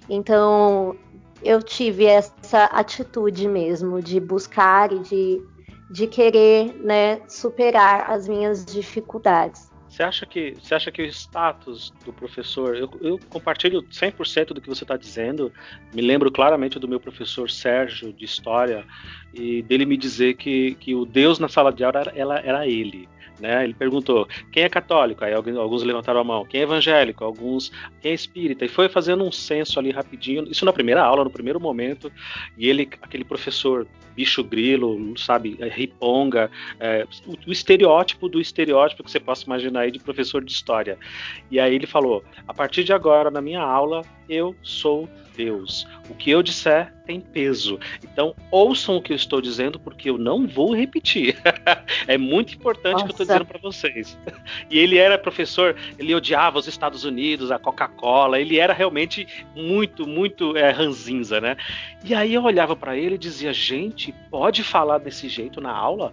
Então, 0.08 0.96
eu 1.42 1.62
tive 1.62 2.06
essa 2.06 2.64
atitude 2.64 3.46
mesmo 3.46 4.02
de 4.02 4.18
buscar 4.18 4.92
e 4.92 4.98
de, 4.98 5.42
de 5.90 6.06
querer 6.06 6.74
né, 6.82 7.20
superar 7.28 8.10
as 8.10 8.28
minhas 8.28 8.64
dificuldades. 8.64 9.68
Você 9.88 10.02
acha 10.02 10.26
que 10.26 10.54
você 10.62 10.74
acha 10.74 10.92
que 10.92 11.00
o 11.00 11.06
status 11.06 11.92
do 12.04 12.12
professor, 12.12 12.76
eu, 12.76 12.90
eu 13.00 13.18
compartilho 13.30 13.82
100% 13.82 14.48
do 14.48 14.60
que 14.60 14.68
você 14.68 14.84
está 14.84 14.96
dizendo. 14.96 15.50
Me 15.94 16.02
lembro 16.02 16.30
claramente 16.30 16.78
do 16.78 16.86
meu 16.86 17.00
professor 17.00 17.50
Sérgio 17.50 18.12
de 18.12 18.24
história 18.24 18.84
e 19.32 19.62
dele 19.62 19.86
me 19.86 19.96
dizer 19.96 20.34
que, 20.34 20.74
que 20.74 20.94
o 20.94 21.06
Deus 21.06 21.38
na 21.38 21.48
sala 21.48 21.72
de 21.72 21.84
aula 21.84 22.12
era, 22.14 22.38
era 22.40 22.66
ele. 22.66 23.08
Né? 23.38 23.64
Ele 23.64 23.74
perguntou 23.74 24.28
quem 24.50 24.64
é 24.64 24.68
católico, 24.68 25.24
aí 25.24 25.32
alguns 25.32 25.82
levantaram 25.82 26.20
a 26.20 26.24
mão, 26.24 26.44
quem 26.44 26.60
é 26.60 26.64
evangélico, 26.64 27.24
alguns 27.24 27.70
quem 28.00 28.12
é 28.12 28.14
espírita, 28.14 28.64
e 28.64 28.68
foi 28.68 28.88
fazendo 28.88 29.24
um 29.24 29.32
censo 29.32 29.78
ali 29.78 29.90
rapidinho, 29.90 30.44
isso 30.50 30.64
na 30.64 30.72
primeira 30.72 31.02
aula, 31.02 31.24
no 31.24 31.30
primeiro 31.30 31.60
momento, 31.60 32.10
e 32.56 32.68
ele, 32.68 32.88
aquele 33.00 33.24
professor 33.24 33.86
bicho 34.18 34.42
grilo, 34.42 35.16
sabe, 35.16 35.56
é, 35.60 35.68
riponga, 35.68 36.50
é, 36.80 37.06
o, 37.24 37.48
o, 37.48 37.52
estereótipo 37.52 38.28
do 38.28 38.40
estereótipo 38.40 39.04
que 39.04 39.10
você 39.10 39.20
possa 39.20 39.44
imaginar 39.44 39.82
aí 39.82 39.92
de 39.92 40.00
professor 40.00 40.44
de 40.44 40.50
história. 40.50 40.98
E 41.48 41.60
aí 41.60 41.72
ele 41.72 41.86
falou: 41.86 42.24
a 42.46 42.52
partir 42.52 42.82
de 42.82 42.92
agora, 42.92 43.30
na 43.30 43.40
minha 43.40 43.62
aula, 43.62 44.02
eu 44.28 44.56
sou 44.60 45.08
Deus. 45.38 45.86
O 46.10 46.14
que 46.16 46.30
eu 46.30 46.42
disser 46.42 46.92
tem 47.06 47.20
peso. 47.20 47.78
Então, 48.02 48.34
ouçam 48.50 48.96
o 48.96 49.00
que 49.00 49.12
eu 49.12 49.16
estou 49.16 49.40
dizendo, 49.40 49.78
porque 49.78 50.10
eu 50.10 50.18
não 50.18 50.48
vou 50.48 50.74
repetir. 50.74 51.38
é 52.08 52.18
muito 52.18 52.56
importante 52.56 52.96
o 52.96 53.04
que 53.04 53.10
eu 53.10 53.10
estou 53.12 53.24
dizendo 53.24 53.46
para 53.46 53.60
vocês. 53.60 54.18
E 54.68 54.76
ele 54.76 54.98
era 54.98 55.16
professor, 55.16 55.76
ele 55.96 56.12
odiava 56.12 56.58
os 56.58 56.66
Estados 56.66 57.04
Unidos, 57.04 57.52
a 57.52 57.58
Coca-Cola, 57.58 58.40
ele 58.40 58.58
era 58.58 58.72
realmente 58.72 59.28
muito, 59.54 60.08
muito 60.08 60.56
é, 60.56 60.70
ranzinza, 60.70 61.40
né? 61.40 61.56
E 62.04 62.14
aí 62.14 62.34
eu 62.34 62.42
olhava 62.42 62.74
para 62.74 62.96
ele 62.96 63.14
e 63.14 63.18
dizia: 63.18 63.52
gente, 63.52 64.12
pode 64.28 64.64
falar 64.64 64.98
desse 64.98 65.28
jeito 65.28 65.60
na 65.60 65.72
aula? 65.72 66.12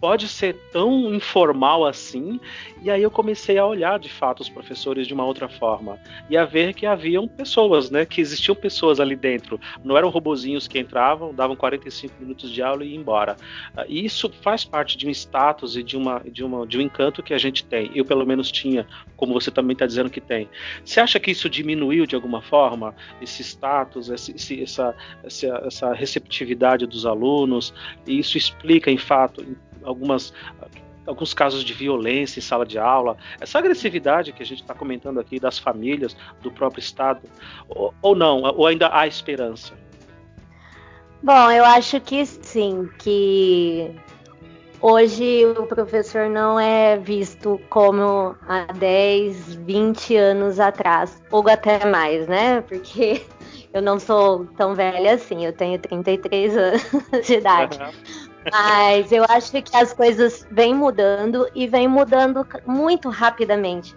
Pode 0.00 0.28
ser 0.28 0.54
tão 0.72 1.14
informal 1.14 1.84
assim. 1.84 2.40
E 2.82 2.90
aí 2.90 3.02
eu 3.02 3.10
comecei 3.10 3.58
a 3.58 3.66
olhar 3.66 3.98
de 3.98 4.08
fato 4.08 4.40
os 4.40 4.48
professores 4.48 5.06
de 5.06 5.14
uma 5.14 5.24
outra 5.24 5.48
forma 5.48 5.98
e 6.28 6.36
a 6.36 6.44
ver 6.44 6.74
que 6.74 6.86
haviam 6.86 7.26
pessoas, 7.26 7.90
né? 7.90 8.04
Que 8.04 8.20
existiam 8.20 8.54
pessoas 8.54 9.00
ali 9.00 9.16
dentro. 9.16 9.60
Não 9.84 9.96
eram 9.96 10.08
robozinhos 10.08 10.68
que 10.68 10.78
entravam, 10.78 11.34
davam 11.34 11.56
45 11.56 12.14
minutos 12.20 12.50
de 12.50 12.62
aula 12.62 12.84
e 12.84 12.92
iam 12.92 13.00
embora. 13.00 13.36
Ah, 13.76 13.84
e 13.88 14.04
isso 14.04 14.30
faz 14.42 14.64
parte 14.64 14.96
de 14.96 15.06
um 15.06 15.10
status 15.10 15.76
e 15.76 15.82
de, 15.82 15.96
uma, 15.96 16.20
de, 16.20 16.44
uma, 16.44 16.66
de 16.66 16.78
um 16.78 16.80
encanto 16.80 17.22
que 17.22 17.34
a 17.34 17.38
gente 17.38 17.64
tem. 17.64 17.90
Eu, 17.94 18.04
pelo 18.04 18.26
menos, 18.26 18.50
tinha, 18.50 18.86
como 19.16 19.32
você 19.32 19.50
também 19.50 19.72
está 19.72 19.86
dizendo 19.86 20.10
que 20.10 20.20
tem. 20.20 20.48
Você 20.84 21.00
acha 21.00 21.18
que 21.18 21.30
isso 21.30 21.48
diminuiu 21.48 22.06
de 22.06 22.14
alguma 22.14 22.42
forma? 22.42 22.94
Esse 23.20 23.42
status, 23.42 24.08
esse, 24.10 24.62
essa, 24.62 24.94
essa, 25.24 25.62
essa 25.66 25.92
receptividade 25.92 26.86
dos 26.86 27.06
alunos? 27.06 27.72
E 28.06 28.18
isso 28.18 28.36
explica, 28.36 28.90
em 28.90 28.98
fato, 28.98 29.44
algumas 29.86 30.32
alguns 31.06 31.32
casos 31.32 31.62
de 31.64 31.72
violência 31.72 32.40
em 32.40 32.42
sala 32.42 32.66
de 32.66 32.78
aula, 32.78 33.16
essa 33.40 33.58
agressividade 33.58 34.32
que 34.32 34.42
a 34.42 34.46
gente 34.46 34.62
está 34.62 34.74
comentando 34.74 35.20
aqui 35.20 35.38
das 35.38 35.58
famílias, 35.58 36.16
do 36.42 36.50
próprio 36.50 36.80
Estado, 36.80 37.22
ou, 37.68 37.94
ou, 38.02 38.16
não, 38.16 38.42
ou 38.42 38.66
ainda 38.66 38.90
há 38.92 39.06
esperança? 39.06 39.74
Bom, 41.22 41.50
eu 41.50 41.64
acho 41.64 42.00
que 42.00 42.24
sim, 42.26 42.88
que 42.98 43.90
hoje 44.80 45.46
o 45.46 45.66
professor 45.66 46.28
não 46.28 46.58
é 46.60 46.98
visto 46.98 47.60
como 47.70 48.36
há 48.46 48.72
10, 48.72 49.54
20 49.54 50.16
anos 50.16 50.60
atrás, 50.60 51.22
ou 51.30 51.48
até 51.48 51.86
mais, 51.86 52.28
né? 52.28 52.60
Porque 52.62 53.24
eu 53.72 53.80
não 53.80 53.98
sou 53.98 54.46
tão 54.56 54.74
velha 54.74 55.14
assim, 55.14 55.44
eu 55.44 55.52
tenho 55.52 55.78
33 55.78 56.56
anos 56.56 57.26
de 57.26 57.34
idade. 57.34 57.78
Uhum. 57.78 58.25
Mas 58.50 59.10
eu 59.12 59.24
acho 59.28 59.50
que 59.50 59.76
as 59.76 59.92
coisas 59.92 60.46
vêm 60.50 60.74
mudando 60.74 61.48
e 61.54 61.66
vêm 61.66 61.88
mudando 61.88 62.46
muito 62.66 63.08
rapidamente. 63.08 63.94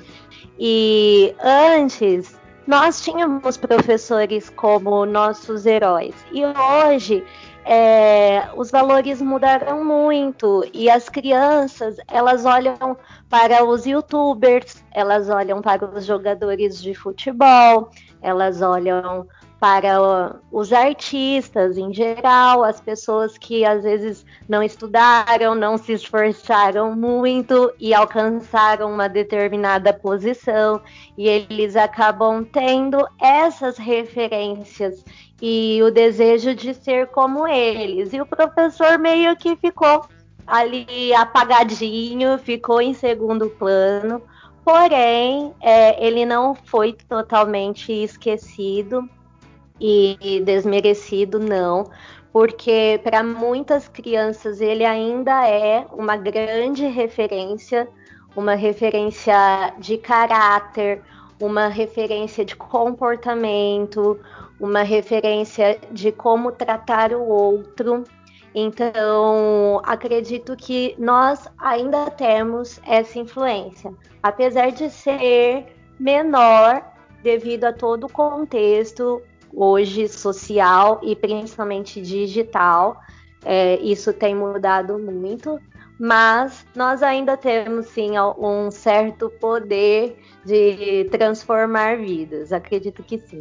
E 0.58 1.36
antes 1.42 2.40
nós 2.66 3.02
tínhamos 3.02 3.58
professores 3.58 4.50
como 4.50 5.06
nossos 5.06 5.66
heróis. 5.66 6.14
E 6.32 6.44
hoje 6.46 7.24
é, 7.66 8.50
os 8.56 8.72
valores 8.72 9.22
mudaram 9.22 9.84
muito 9.84 10.64
e 10.74 10.90
as 10.90 11.10
crianças 11.10 11.98
elas 12.08 12.46
olham 12.46 12.98
para 13.30 13.64
os 13.64 13.86
youtubers, 13.86 14.84
elas 14.92 15.30
olham 15.30 15.62
para 15.62 15.86
os 15.86 16.06
jogadores 16.06 16.82
de 16.82 16.94
futebol, 16.94 17.90
elas 18.22 18.62
olham 18.62 19.28
para 19.60 20.40
os 20.52 20.72
artistas 20.72 21.78
em 21.78 21.94
geral, 21.94 22.64
as 22.64 22.80
pessoas 22.80 23.38
que 23.38 23.66
às 23.66 23.84
vezes 23.84 24.26
não 24.48 24.64
estudaram, 24.64 25.54
não 25.54 25.78
se 25.78 25.92
esforçaram 25.92 26.96
muito 26.96 27.72
e 27.78 27.94
alcançaram 27.94 28.92
uma 28.92 29.10
determinada 29.10 29.92
posição, 29.92 30.82
e 31.18 31.28
eles 31.28 31.76
acabam 31.76 32.46
tendo 32.46 33.06
essas 33.20 33.78
referências 33.78 35.04
e 35.42 35.82
o 35.84 35.92
desejo 35.92 36.56
de 36.56 36.74
ser 36.74 37.08
como 37.08 37.46
eles. 37.48 38.14
E 38.14 38.22
o 38.22 38.26
professor 38.26 38.98
meio 38.98 39.36
que 39.36 39.58
ficou 39.58 40.06
ali 40.48 41.14
apagadinho, 41.14 42.38
ficou 42.38 42.82
em 42.82 42.94
segundo 42.94 43.50
plano. 43.50 44.22
Porém, 44.64 45.54
é, 45.62 46.06
ele 46.06 46.26
não 46.26 46.54
foi 46.54 46.94
totalmente 46.94 47.92
esquecido 47.92 49.10
e 49.80 50.42
desmerecido, 50.46 51.40
não, 51.40 51.90
porque 52.32 53.00
para 53.04 53.24
muitas 53.24 53.88
crianças 53.88 54.62
ele 54.62 54.86
ainda 54.86 55.48
é 55.48 55.86
uma 55.92 56.16
grande 56.16 56.86
referência, 56.86 57.88
uma 58.36 58.56
referência 58.56 59.74
de 59.80 59.98
caráter, 59.98 61.02
uma 61.40 61.68
referência 61.68 62.44
de 62.44 62.56
comportamento, 62.56 64.20
uma 64.60 64.84
referência 64.84 65.80
de 65.92 66.12
como 66.12 66.52
tratar 66.52 67.14
o 67.14 67.28
outro. 67.28 68.04
Então, 68.54 69.80
acredito 69.84 70.56
que 70.56 70.96
nós 70.98 71.48
ainda 71.58 72.10
temos 72.10 72.80
essa 72.86 73.20
influência, 73.20 73.94
apesar 74.22 74.72
de 74.72 74.90
ser 74.90 75.66
menor 76.00 76.84
devido 77.22 77.66
a 77.66 77.74
todo 77.74 78.06
o 78.06 78.12
contexto 78.12 79.22
hoje 79.54 80.08
social 80.08 81.00
e 81.04 81.16
principalmente 81.16 82.02
digital. 82.02 83.00
É, 83.44 83.78
isso 83.82 84.12
tem 84.12 84.36
mudado 84.36 85.00
muito, 85.00 85.60
mas 86.00 86.66
nós 86.76 87.02
ainda 87.02 87.38
temos 87.38 87.88
sim 87.88 88.12
um 88.38 88.70
certo 88.70 89.30
poder 89.30 90.18
de 90.46 91.06
transformar 91.12 91.98
vidas. 91.98 92.52
Acredito 92.52 93.04
que 93.04 93.18
sim. 93.20 93.40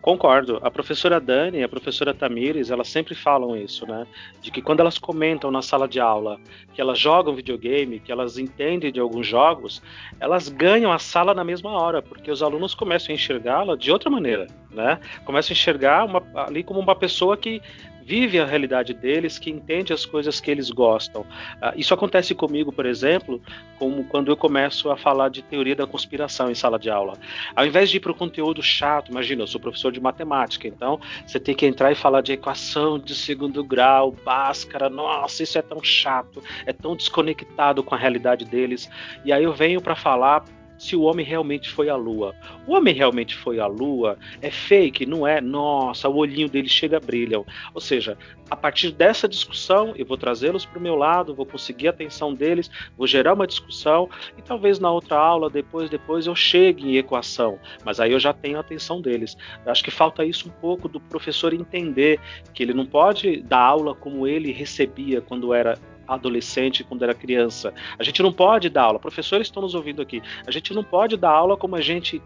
Concordo. 0.00 0.58
A 0.62 0.70
professora 0.70 1.20
Dani 1.20 1.58
e 1.58 1.62
a 1.62 1.68
professora 1.68 2.12
Tamires, 2.12 2.70
elas 2.70 2.88
sempre 2.88 3.14
falam 3.14 3.56
isso, 3.56 3.86
né? 3.86 4.06
De 4.40 4.50
que 4.50 4.60
quando 4.60 4.80
elas 4.80 4.98
comentam 4.98 5.50
na 5.50 5.62
sala 5.62 5.88
de 5.88 6.00
aula 6.00 6.40
que 6.74 6.80
elas 6.80 6.98
jogam 6.98 7.34
videogame, 7.34 8.00
que 8.00 8.10
elas 8.10 8.38
entendem 8.38 8.90
de 8.90 8.98
alguns 8.98 9.26
jogos, 9.26 9.82
elas 10.18 10.48
ganham 10.48 10.90
a 10.90 10.98
sala 10.98 11.34
na 11.34 11.44
mesma 11.44 11.70
hora, 11.70 12.02
porque 12.02 12.30
os 12.30 12.42
alunos 12.42 12.74
começam 12.74 13.12
a 13.12 13.14
enxergá-la 13.14 13.76
de 13.76 13.92
outra 13.92 14.10
maneira, 14.10 14.46
né? 14.70 14.98
Começam 15.24 15.52
a 15.52 15.56
enxergar 15.56 16.04
uma, 16.04 16.22
ali 16.34 16.62
como 16.62 16.80
uma 16.80 16.96
pessoa 16.96 17.36
que 17.36 17.62
vive 18.04 18.38
a 18.38 18.44
realidade 18.44 18.92
deles, 18.92 19.38
que 19.38 19.50
entende 19.50 19.92
as 19.92 20.04
coisas 20.04 20.40
que 20.40 20.50
eles 20.50 20.70
gostam. 20.70 21.22
Uh, 21.22 21.72
isso 21.76 21.94
acontece 21.94 22.34
comigo, 22.34 22.72
por 22.72 22.86
exemplo, 22.86 23.40
como 23.78 24.04
quando 24.04 24.30
eu 24.30 24.36
começo 24.36 24.90
a 24.90 24.96
falar 24.96 25.28
de 25.28 25.42
teoria 25.42 25.76
da 25.76 25.86
conspiração 25.86 26.50
em 26.50 26.54
sala 26.54 26.78
de 26.78 26.90
aula. 26.90 27.14
Ao 27.54 27.66
invés 27.66 27.90
de 27.90 27.96
ir 27.96 28.00
para 28.00 28.12
o 28.12 28.14
conteúdo 28.14 28.62
chato, 28.62 29.10
imagina, 29.10 29.42
eu 29.42 29.46
sou 29.46 29.60
professor 29.60 29.92
de 29.92 30.00
matemática, 30.00 30.66
então 30.66 31.00
você 31.26 31.38
tem 31.38 31.54
que 31.54 31.66
entrar 31.66 31.92
e 31.92 31.94
falar 31.94 32.20
de 32.20 32.32
equação 32.32 32.98
de 32.98 33.14
segundo 33.14 33.62
grau, 33.62 34.12
Bhaskara, 34.24 34.90
nossa, 34.90 35.42
isso 35.42 35.58
é 35.58 35.62
tão 35.62 35.82
chato, 35.82 36.42
é 36.66 36.72
tão 36.72 36.96
desconectado 36.96 37.82
com 37.82 37.94
a 37.94 37.98
realidade 37.98 38.44
deles. 38.44 38.90
E 39.24 39.32
aí 39.32 39.44
eu 39.44 39.52
venho 39.52 39.80
para 39.80 39.94
falar 39.94 40.44
se 40.82 40.96
o 40.96 41.02
homem 41.02 41.24
realmente 41.24 41.70
foi 41.70 41.88
à 41.88 41.94
lua. 41.94 42.34
O 42.66 42.74
homem 42.74 42.92
realmente 42.92 43.36
foi 43.36 43.60
à 43.60 43.68
lua? 43.68 44.18
É 44.40 44.50
fake? 44.50 45.06
Não 45.06 45.24
é? 45.24 45.40
Nossa, 45.40 46.08
o 46.08 46.16
olhinho 46.16 46.48
dele 46.48 46.68
chega 46.68 46.96
a 46.96 47.00
brilhar. 47.00 47.42
Ou 47.72 47.80
seja, 47.80 48.18
a 48.50 48.56
partir 48.56 48.90
dessa 48.90 49.28
discussão, 49.28 49.94
eu 49.96 50.04
vou 50.04 50.16
trazê-los 50.16 50.66
para 50.66 50.80
o 50.80 50.82
meu 50.82 50.96
lado, 50.96 51.36
vou 51.36 51.46
conseguir 51.46 51.86
a 51.86 51.90
atenção 51.90 52.34
deles, 52.34 52.68
vou 52.98 53.06
gerar 53.06 53.34
uma 53.34 53.46
discussão 53.46 54.10
e 54.36 54.42
talvez 54.42 54.80
na 54.80 54.90
outra 54.90 55.16
aula, 55.16 55.48
depois, 55.48 55.88
depois 55.88 56.26
eu 56.26 56.34
chegue 56.34 56.84
em 56.84 56.96
equação. 56.96 57.60
Mas 57.84 58.00
aí 58.00 58.10
eu 58.10 58.18
já 58.18 58.32
tenho 58.32 58.56
a 58.56 58.60
atenção 58.60 59.00
deles. 59.00 59.36
Eu 59.64 59.70
acho 59.70 59.84
que 59.84 59.90
falta 59.92 60.24
isso 60.24 60.48
um 60.48 60.52
pouco 60.60 60.88
do 60.88 60.98
professor 60.98 61.54
entender 61.54 62.18
que 62.52 62.60
ele 62.60 62.74
não 62.74 62.86
pode 62.86 63.40
dar 63.42 63.60
aula 63.60 63.94
como 63.94 64.26
ele 64.26 64.50
recebia 64.50 65.20
quando 65.20 65.54
era 65.54 65.78
adolescente, 66.06 66.84
quando 66.84 67.02
era 67.02 67.14
criança. 67.14 67.72
A 67.98 68.02
gente 68.02 68.22
não 68.22 68.32
pode 68.32 68.68
dar 68.68 68.84
aula, 68.84 68.98
professores 68.98 69.46
estão 69.46 69.62
nos 69.62 69.74
ouvindo 69.74 70.02
aqui, 70.02 70.22
a 70.46 70.50
gente 70.50 70.72
não 70.74 70.84
pode 70.84 71.16
dar 71.16 71.30
aula 71.30 71.56
como 71.56 71.76
a 71.76 71.80
gente 71.80 72.22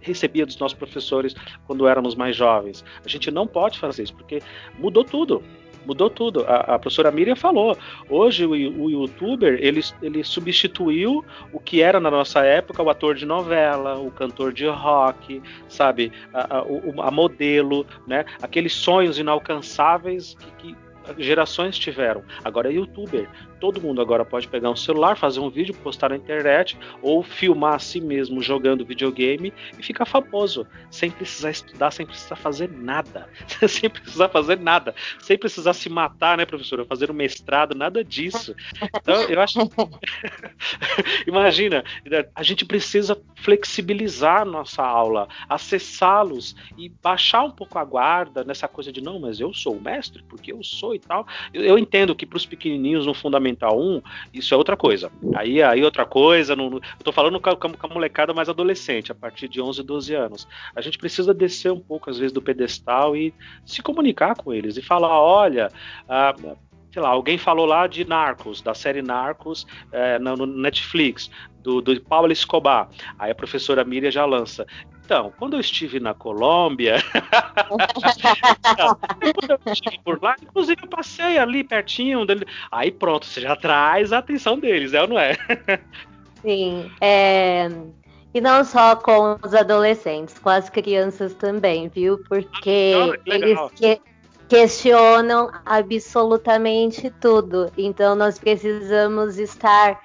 recebia 0.00 0.46
dos 0.46 0.58
nossos 0.58 0.76
professores 0.76 1.34
quando 1.66 1.86
éramos 1.86 2.14
mais 2.14 2.36
jovens. 2.36 2.84
A 3.04 3.08
gente 3.08 3.30
não 3.30 3.46
pode 3.46 3.78
fazer 3.78 4.04
isso, 4.04 4.14
porque 4.14 4.42
mudou 4.78 5.04
tudo. 5.04 5.42
Mudou 5.86 6.10
tudo. 6.10 6.44
A, 6.46 6.74
a 6.74 6.78
professora 6.78 7.10
Miriam 7.10 7.36
falou. 7.36 7.76
Hoje 8.10 8.44
o, 8.44 8.50
o 8.50 8.90
youtuber 8.90 9.58
ele, 9.60 9.80
ele 10.02 10.22
substituiu 10.22 11.24
o 11.52 11.58
que 11.58 11.80
era 11.80 11.98
na 11.98 12.10
nossa 12.10 12.44
época 12.44 12.82
o 12.82 12.90
ator 12.90 13.14
de 13.14 13.24
novela, 13.24 13.98
o 13.98 14.10
cantor 14.10 14.52
de 14.52 14.66
rock, 14.66 15.40
sabe, 15.68 16.12
a, 16.34 16.58
a, 16.58 17.08
a 17.08 17.10
modelo, 17.10 17.86
né? 18.06 18.24
Aqueles 18.42 18.74
sonhos 18.74 19.18
inalcançáveis 19.18 20.36
que, 20.58 20.74
que 20.74 20.87
gerações 21.16 21.78
tiveram. 21.78 22.22
Agora 22.44 22.70
é 22.70 22.74
youtuber. 22.74 23.28
Todo 23.60 23.80
mundo 23.80 24.00
agora 24.00 24.24
pode 24.24 24.46
pegar 24.46 24.70
um 24.70 24.76
celular, 24.76 25.16
fazer 25.16 25.40
um 25.40 25.50
vídeo, 25.50 25.74
postar 25.74 26.10
na 26.10 26.16
internet 26.16 26.78
ou 27.02 27.22
filmar 27.22 27.74
a 27.74 27.78
si 27.78 28.00
mesmo 28.00 28.40
jogando 28.40 28.84
videogame 28.84 29.52
e 29.78 29.82
ficar 29.82 30.04
famoso, 30.04 30.66
sem 30.90 31.10
precisar 31.10 31.50
estudar, 31.50 31.90
sem 31.90 32.06
precisar 32.06 32.36
fazer 32.36 32.70
nada. 32.70 33.28
sem 33.68 33.90
precisar 33.90 34.28
fazer 34.28 34.58
nada. 34.58 34.94
Sem 35.20 35.36
precisar 35.36 35.72
se 35.72 35.88
matar, 35.88 36.38
né, 36.38 36.46
professora? 36.46 36.84
Fazer 36.84 37.10
um 37.10 37.14
mestrado, 37.14 37.74
nada 37.74 38.04
disso. 38.04 38.54
Então, 38.82 39.22
eu 39.22 39.40
acho. 39.40 39.58
Imagina, 41.26 41.84
a 42.34 42.42
gente 42.42 42.64
precisa 42.64 43.20
flexibilizar 43.36 44.44
nossa 44.44 44.82
aula, 44.82 45.28
acessá-los 45.48 46.54
e 46.76 46.88
baixar 46.88 47.42
um 47.44 47.50
pouco 47.50 47.78
a 47.78 47.84
guarda 47.84 48.44
nessa 48.44 48.68
coisa 48.68 48.92
de 48.92 49.00
não, 49.00 49.18
mas 49.18 49.40
eu 49.40 49.52
sou 49.52 49.76
o 49.76 49.82
mestre, 49.82 50.22
porque 50.28 50.52
eu 50.52 50.62
sou 50.62 50.94
e 50.94 50.98
tal. 50.98 51.26
Eu, 51.52 51.62
eu 51.62 51.78
entendo 51.78 52.14
que 52.14 52.26
para 52.26 52.36
os 52.36 52.46
pequenininhos 52.46 53.06
no 53.06 53.14
Fundamental 53.14 53.47
1, 53.54 54.02
isso 54.34 54.54
é 54.54 54.56
outra 54.56 54.76
coisa. 54.76 55.10
Aí, 55.34 55.62
aí 55.62 55.82
outra 55.84 56.04
coisa, 56.04 56.54
no, 56.54 56.76
eu 56.76 57.04
tô 57.04 57.12
falando 57.12 57.40
com 57.40 57.50
a, 57.50 57.56
com 57.56 57.86
a 57.86 57.94
molecada 57.94 58.34
mais 58.34 58.48
adolescente, 58.48 59.12
a 59.12 59.14
partir 59.14 59.48
de 59.48 59.60
11, 59.60 59.82
12 59.82 60.14
anos. 60.14 60.48
A 60.74 60.80
gente 60.80 60.98
precisa 60.98 61.32
descer 61.32 61.72
um 61.72 61.80
pouco, 61.80 62.10
às 62.10 62.18
vezes, 62.18 62.32
do 62.32 62.42
pedestal 62.42 63.16
e 63.16 63.32
se 63.64 63.82
comunicar 63.82 64.36
com 64.36 64.52
eles 64.52 64.76
e 64.76 64.82
falar: 64.82 65.20
olha. 65.20 65.70
Ah, 66.08 66.34
sei 66.92 67.02
lá, 67.02 67.10
alguém 67.10 67.38
falou 67.38 67.66
lá 67.66 67.86
de 67.86 68.04
Narcos, 68.04 68.62
da 68.62 68.74
série 68.74 69.02
Narcos 69.02 69.66
é, 69.92 70.18
no, 70.18 70.46
Netflix, 70.46 71.30
do, 71.62 71.80
do 71.80 72.00
Paulo 72.00 72.32
Escobar. 72.32 72.88
Aí 73.18 73.30
a 73.30 73.34
professora 73.34 73.84
Miriam 73.84 74.10
já 74.10 74.24
lança. 74.24 74.66
Então, 75.04 75.32
quando 75.38 75.54
eu 75.54 75.60
estive 75.60 75.98
na 76.00 76.12
Colômbia, 76.12 76.96
quando 77.68 79.50
eu 79.66 79.72
estive 79.72 79.98
por 80.04 80.22
lá, 80.22 80.36
inclusive 80.42 80.82
eu 80.82 80.88
passei 80.88 81.38
ali 81.38 81.64
pertinho. 81.64 82.26
Dele, 82.26 82.46
aí 82.70 82.90
pronto, 82.90 83.24
você 83.24 83.40
já 83.40 83.56
traz 83.56 84.12
a 84.12 84.18
atenção 84.18 84.58
deles, 84.58 84.92
é 84.92 85.00
ou 85.00 85.08
não 85.08 85.18
é? 85.18 85.34
Sim, 86.42 86.90
é... 87.00 87.68
e 88.34 88.40
não 88.40 88.62
só 88.62 88.94
com 88.96 89.38
os 89.42 89.54
adolescentes, 89.54 90.38
com 90.38 90.50
as 90.50 90.68
crianças 90.68 91.34
também, 91.34 91.88
viu? 91.88 92.18
Porque 92.28 92.92
ah, 92.94 93.18
eles 93.26 93.58
que 93.76 94.00
questionam 94.48 95.50
absolutamente 95.64 97.12
tudo. 97.20 97.70
Então 97.76 98.14
nós 98.14 98.38
precisamos 98.38 99.38
estar 99.38 100.00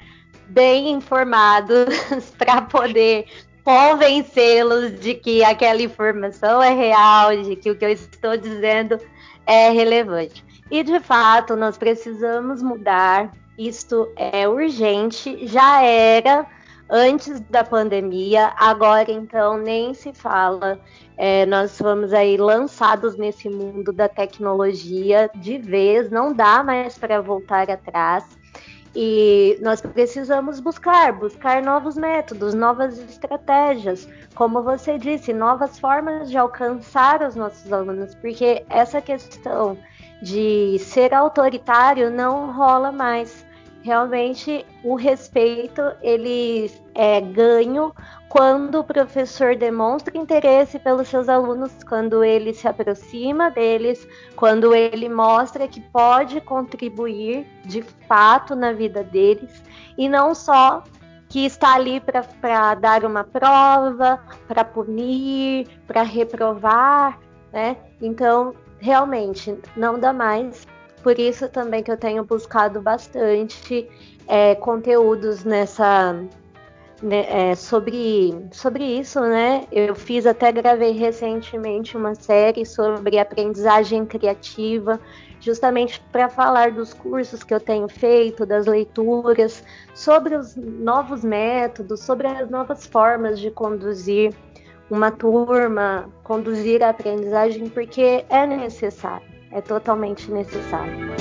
bem 0.48 0.92
informados 0.92 1.88
para 2.38 2.62
poder 2.64 3.26
convencê-los 3.64 5.00
de 5.00 5.16
que 5.16 5.44
aquela 5.44 5.82
informação 5.82 6.62
é 6.62 6.74
real, 6.74 7.36
de 7.44 7.56
que 7.56 7.72
o 7.72 7.76
que 7.78 7.86
eu 7.86 7.90
estou 7.90 8.36
dizendo 8.36 9.00
é 9.46 9.70
relevante. 9.70 10.44
E 10.70 10.84
de 10.84 11.00
fato, 11.00 11.56
nós 11.56 11.78
precisamos 11.78 12.62
mudar. 12.62 13.32
Isto 13.58 14.12
é 14.16 14.48
urgente, 14.48 15.46
já 15.46 15.84
era 15.84 16.46
antes 16.96 17.40
da 17.50 17.64
pandemia, 17.64 18.54
agora 18.56 19.12
então 19.12 19.58
nem 19.58 19.96
se 19.96 20.14
fala. 20.14 20.80
É, 21.18 21.44
nós 21.48 21.76
fomos 21.76 22.14
aí 22.14 22.38
lançados 22.38 23.18
nesse 23.18 23.50
mundo 23.50 23.92
da 23.92 24.08
tecnologia 24.08 25.30
de 25.34 25.58
vez, 25.58 26.12
não 26.12 26.32
dá 26.32 26.64
mais 26.64 26.96
para 26.96 27.20
voltar 27.20 27.70
atrás. 27.70 28.24
E 28.96 29.58
nós 29.60 29.82
precisamos 29.82 30.60
buscar, 30.60 31.14
buscar 31.14 31.64
novos 31.64 31.98
métodos, 31.98 32.54
novas 32.54 33.00
estratégias, 33.00 34.08
como 34.36 34.62
você 34.62 35.00
disse, 35.00 35.34
novas 35.34 35.80
formas 35.80 36.30
de 36.30 36.38
alcançar 36.38 37.24
os 37.24 37.36
nossos 37.36 37.74
alunos, 37.74 38.14
porque 38.14 38.64
essa 38.70 39.02
questão 39.02 39.76
de 40.22 40.78
ser 40.78 41.12
autoritário 41.12 42.12
não 42.12 42.54
rola 42.54 42.92
mais 42.92 43.44
realmente 43.84 44.66
o 44.84 44.96
respeito 44.96 45.82
ele 46.02 46.72
é 46.96 47.20
ganho 47.20 47.94
quando 48.30 48.80
o 48.80 48.84
professor 48.84 49.56
demonstra 49.56 50.18
interesse 50.18 50.80
pelos 50.80 51.10
seus 51.10 51.30
alunos, 51.30 51.72
quando 51.88 52.24
ele 52.24 52.54
se 52.54 52.68
aproxima 52.68 53.52
deles, 53.52 54.08
quando 54.36 54.74
ele 54.74 55.08
mostra 55.10 55.68
que 55.68 55.82
pode 55.82 56.42
contribuir 56.42 57.46
de 57.66 57.84
fato 58.08 58.56
na 58.56 58.72
vida 58.72 59.04
deles 59.04 59.62
e 59.98 60.10
não 60.10 60.34
só 60.34 60.82
que 61.30 61.46
está 61.46 61.76
ali 61.76 62.00
para 62.00 62.76
dar 62.76 63.04
uma 63.04 63.24
prova, 63.24 64.20
para 64.48 64.64
punir, 64.64 65.68
para 65.88 66.04
reprovar, 66.04 67.20
né? 67.52 67.76
Então, 68.00 68.54
realmente, 68.80 69.58
não 69.76 70.00
dá 70.00 70.14
mais 70.14 70.68
por 71.04 71.20
isso 71.20 71.50
também 71.50 71.84
que 71.84 71.92
eu 71.92 71.98
tenho 71.98 72.24
buscado 72.24 72.82
bastante 72.82 73.88
é, 74.28 74.56
conteúdos 74.56 75.44
nessa 75.44 76.16
né, 77.02 77.52
é, 77.52 77.56
sobre, 77.56 78.34
sobre 78.52 79.00
isso, 79.00 79.20
né? 79.20 79.66
Eu 79.70 79.94
fiz 79.94 80.26
até 80.26 80.52
gravei 80.54 80.92
recentemente 80.92 81.98
uma 81.98 82.16
série 82.16 82.66
sobre 82.66 83.20
aprendizagem 83.20 84.06
criativa, 84.06 84.98
justamente 85.42 86.02
para 86.14 86.30
falar 86.30 86.72
dos 86.72 86.94
cursos 86.94 87.44
que 87.44 87.54
eu 87.54 87.60
tenho 87.60 87.90
feito, 87.90 88.46
das 88.46 88.66
leituras, 88.66 89.62
sobre 89.94 90.36
os 90.36 90.56
novos 90.56 91.26
métodos, 91.26 92.00
sobre 92.00 92.28
as 92.28 92.50
novas 92.50 92.86
formas 92.86 93.38
de 93.38 93.52
conduzir 93.52 94.34
uma 94.90 95.12
turma, 95.12 96.10
conduzir 96.24 96.82
a 96.82 96.90
aprendizagem, 96.92 97.68
porque 97.68 98.24
é 98.30 98.48
necessário 98.48 99.33
é 99.54 99.62
totalmente 99.62 100.32
necessário. 100.32 101.13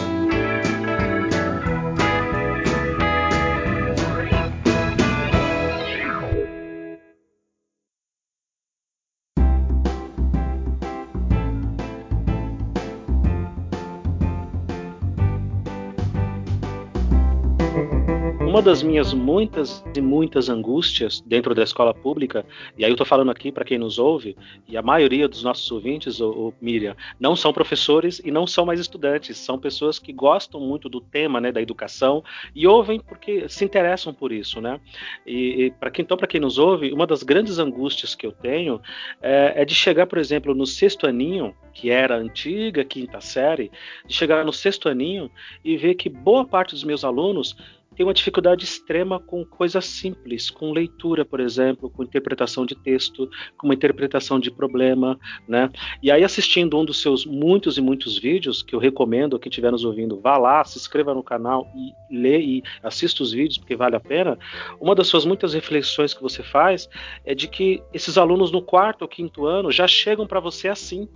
Uma 18.53 18.61
das 18.61 18.83
minhas 18.83 19.15
muitas 19.15 19.83
e 19.97 20.01
muitas 20.03 20.51
angústias 20.51 21.23
dentro 21.23 21.55
da 21.55 21.63
escola 21.63 21.95
pública, 21.95 22.45
e 22.77 22.85
aí 22.85 22.91
eu 22.91 22.95
estou 22.95 23.07
falando 23.07 23.31
aqui 23.31 23.51
para 23.51 23.65
quem 23.65 23.79
nos 23.79 23.99
ouve, 23.99 24.37
e 24.69 24.77
a 24.77 24.83
maioria 24.83 25.27
dos 25.27 25.43
nossos 25.43 25.73
ouvintes, 25.73 26.21
o, 26.21 26.53
Miriam, 26.61 26.95
não 27.19 27.35
são 27.35 27.51
professores 27.51 28.21
e 28.23 28.31
não 28.31 28.47
são 28.47 28.67
mais 28.67 28.79
estudantes, 28.79 29.39
são 29.39 29.59
pessoas 29.59 29.99
que 29.99 30.13
gostam 30.13 30.61
muito 30.61 30.87
do 30.91 31.01
tema 31.01 31.41
né, 31.41 31.51
da 31.51 31.63
educação 31.63 32.23
e 32.55 32.67
ouvem 32.67 33.01
porque 33.01 33.49
se 33.49 33.65
interessam 33.65 34.13
por 34.13 34.31
isso. 34.31 34.61
Né? 34.61 34.79
E, 35.27 35.65
e 35.65 35.71
para 35.71 35.91
quem, 35.91 36.03
então, 36.03 36.19
para 36.19 36.27
quem 36.27 36.39
nos 36.39 36.59
ouve, 36.59 36.93
uma 36.93 37.07
das 37.07 37.23
grandes 37.23 37.59
angústias 37.59 38.15
que 38.15 38.27
eu 38.27 38.33
tenho 38.33 38.83
é, 39.23 39.63
é 39.63 39.65
de 39.65 39.75
chegar, 39.75 40.07
por 40.07 40.19
exemplo, 40.19 40.55
no 40.55 40.67
sexto 40.67 41.07
aninho, 41.07 41.55
que 41.73 41.91
era 41.91 42.17
a 42.17 42.19
antiga 42.19 42.85
quinta 42.85 43.19
série, 43.19 43.73
de 44.07 44.13
chegar 44.13 44.45
no 44.45 44.53
sexto 44.53 44.91
aninho 44.91 45.31
e 45.65 45.75
ver 45.75 45.95
que 45.95 46.11
boa 46.11 46.45
parte 46.45 46.73
dos 46.73 46.85
meus 46.85 47.03
alunos 47.03 47.57
tem 47.97 48.05
uma 48.05 48.15
dificuldade 48.15 48.65
extrema 48.65 49.21
com 49.21 49.45
coisas 49.45 49.85
simples, 49.85 50.51
com 50.51 50.73
leitura, 50.73 51.25
por 51.25 51.41
exemplo, 51.41 51.91
com 51.91 52.03
interpretação 52.03 52.65
de 52.65 52.75
texto, 52.75 53.29
com 53.57 53.67
uma 53.67 53.75
interpretação 53.75 54.41
de 54.41 54.51
problema, 54.51 55.19
né? 55.47 55.71
E 56.03 56.11
aí 56.11 56.25
assistindo 56.25 56.79
um 56.79 56.85
dos 56.85 57.01
seus 57.01 57.25
muitos 57.25 57.79
e 57.79 57.81
muitos 57.81 58.19
vídeos 58.19 58.63
que 58.63 58.75
eu 58.75 58.79
recomendo, 58.79 59.39
quem 59.39 59.51
estiver 59.51 59.71
nos 59.71 59.85
ouvindo, 59.85 60.21
vá 60.21 60.37
lá, 60.37 60.65
se 60.65 60.79
inscreva 60.79 61.15
no 61.15 61.23
canal 61.23 61.71
e 61.75 62.17
lê 62.17 62.41
e 62.41 62.63
assista 62.83 63.23
os 63.23 63.33
vídeos 63.33 63.59
porque 63.59 63.77
vale 63.77 63.97
a 63.97 64.01
pena. 64.01 64.39
Uma 64.81 64.95
das 64.95 65.07
suas 65.07 65.25
muitas 65.25 65.55
reflexões 65.55 66.15
que 66.15 66.23
você 66.23 66.43
faz 66.43 66.89
é 67.25 67.35
de 67.35 67.49
que 67.49 67.83
esses 67.93 68.19
alunos 68.19 68.51
no 68.51 68.63
quarto 68.63 69.03
ou 69.03 69.09
quinto 69.09 69.47
ano 69.47 69.71
já 69.71 69.87
chegam 69.87 70.27
para 70.27 70.41
você 70.41 70.69
assim, 70.69 71.09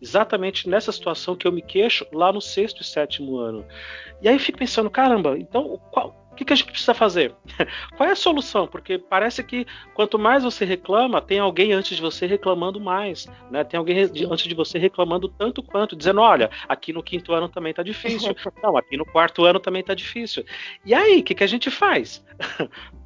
exatamente 0.00 0.68
nessa 0.68 0.90
situação 0.90 1.36
que 1.36 1.46
eu 1.46 1.52
me 1.52 1.62
queixo 1.62 2.04
lá 2.12 2.32
no 2.32 2.40
sexto 2.40 2.82
e 2.82 2.84
sétimo 2.84 3.38
ano. 3.38 3.64
E 4.20 4.28
aí 4.28 4.34
eu 4.34 4.40
fico 4.40 4.58
pensando, 4.58 4.90
caramba, 4.90 5.38
então 5.38 5.80
qual, 5.90 6.21
o 6.32 6.34
que, 6.34 6.46
que, 6.46 6.52
a 6.52 6.56
gente 6.56 6.70
precisa 6.70 6.94
fazer? 6.94 7.34
Qual 7.96 8.08
é 8.08 8.12
a 8.12 8.16
solução? 8.16 8.66
Porque 8.66 8.98
parece 8.98 9.44
que 9.44 9.66
quanto 9.92 10.18
mais 10.18 10.42
você 10.42 10.64
reclama, 10.64 11.20
tem 11.20 11.38
alguém 11.38 11.72
antes 11.72 11.94
de 11.94 12.02
você 12.02 12.26
reclamando 12.26 12.80
mais, 12.80 13.26
né? 13.50 13.62
Tem 13.62 13.76
alguém 13.76 13.98
antes 14.00 14.48
de 14.48 14.54
você 14.54 14.78
reclamando 14.78 15.28
tanto 15.28 15.62
quanto, 15.62 15.94
dizendo, 15.94 16.22
olha, 16.22 16.50
aqui 16.66 16.90
no 16.92 17.02
quinto 17.02 17.34
ano 17.34 17.50
também 17.50 17.74
tá 17.74 17.82
difícil. 17.82 18.34
Não, 18.62 18.78
aqui 18.78 18.96
no 18.96 19.04
quarto 19.04 19.44
ano 19.44 19.60
também 19.60 19.84
tá 19.84 19.94
difícil. 19.94 20.44
E 20.86 20.94
aí, 20.94 21.20
o 21.20 21.22
que, 21.22 21.34
que 21.34 21.44
a 21.44 21.48
gente 21.48 21.70
faz? 21.70 22.24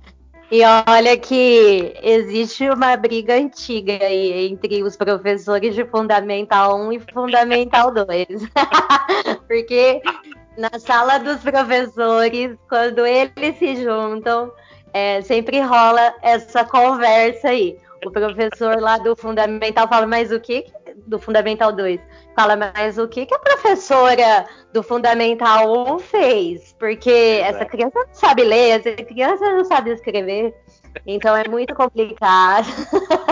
E 0.49 0.63
olha 0.65 1.17
que 1.19 1.93
existe 2.01 2.71
uma 2.71 2.97
briga 2.97 3.35
antiga 3.35 3.99
aí 4.01 4.47
entre 4.47 4.81
os 4.81 4.97
professores 4.97 5.75
de 5.75 5.85
Fundamental 5.87 6.81
1 6.83 6.93
e 6.93 7.01
Fundamental 7.01 7.93
2. 7.93 8.27
Porque 9.49 10.01
na 10.57 10.71
sala 10.79 11.19
dos 11.19 11.43
professores, 11.43 12.57
quando 12.69 13.05
eles 13.07 13.59
se 13.59 13.83
juntam, 13.83 14.53
é, 14.93 15.21
sempre 15.23 15.61
rola 15.61 16.15
essa 16.23 16.65
conversa 16.65 17.49
aí. 17.49 17.79
O 18.05 18.11
professor 18.11 18.81
lá 18.81 18.99
do 18.99 19.17
Fundamental 19.17 19.89
fala, 19.89 20.07
mas 20.07 20.31
o 20.31 20.41
que? 20.41 20.67
Do 21.07 21.19
Fundamental 21.19 21.73
2. 21.73 22.01
Fala, 22.35 22.57
mas 22.57 22.99
o 22.99 23.09
que, 23.09 23.27
que 23.27 23.35
a 23.35 23.39
professora 23.39 24.47
do 24.73 24.83
Fundamental 24.83 25.95
1 25.95 25.99
fez? 25.99 26.75
Porque 26.79 27.41
essa 27.43 27.65
criança 27.65 27.99
não 27.99 28.15
sabe 28.15 28.45
ler, 28.45 28.81
essa 28.81 28.93
criança 29.05 29.51
não 29.51 29.65
sabe 29.65 29.91
escrever. 29.91 30.55
Então 31.07 31.37
é 31.37 31.49
muito 31.49 31.75
complicado. 31.75 32.67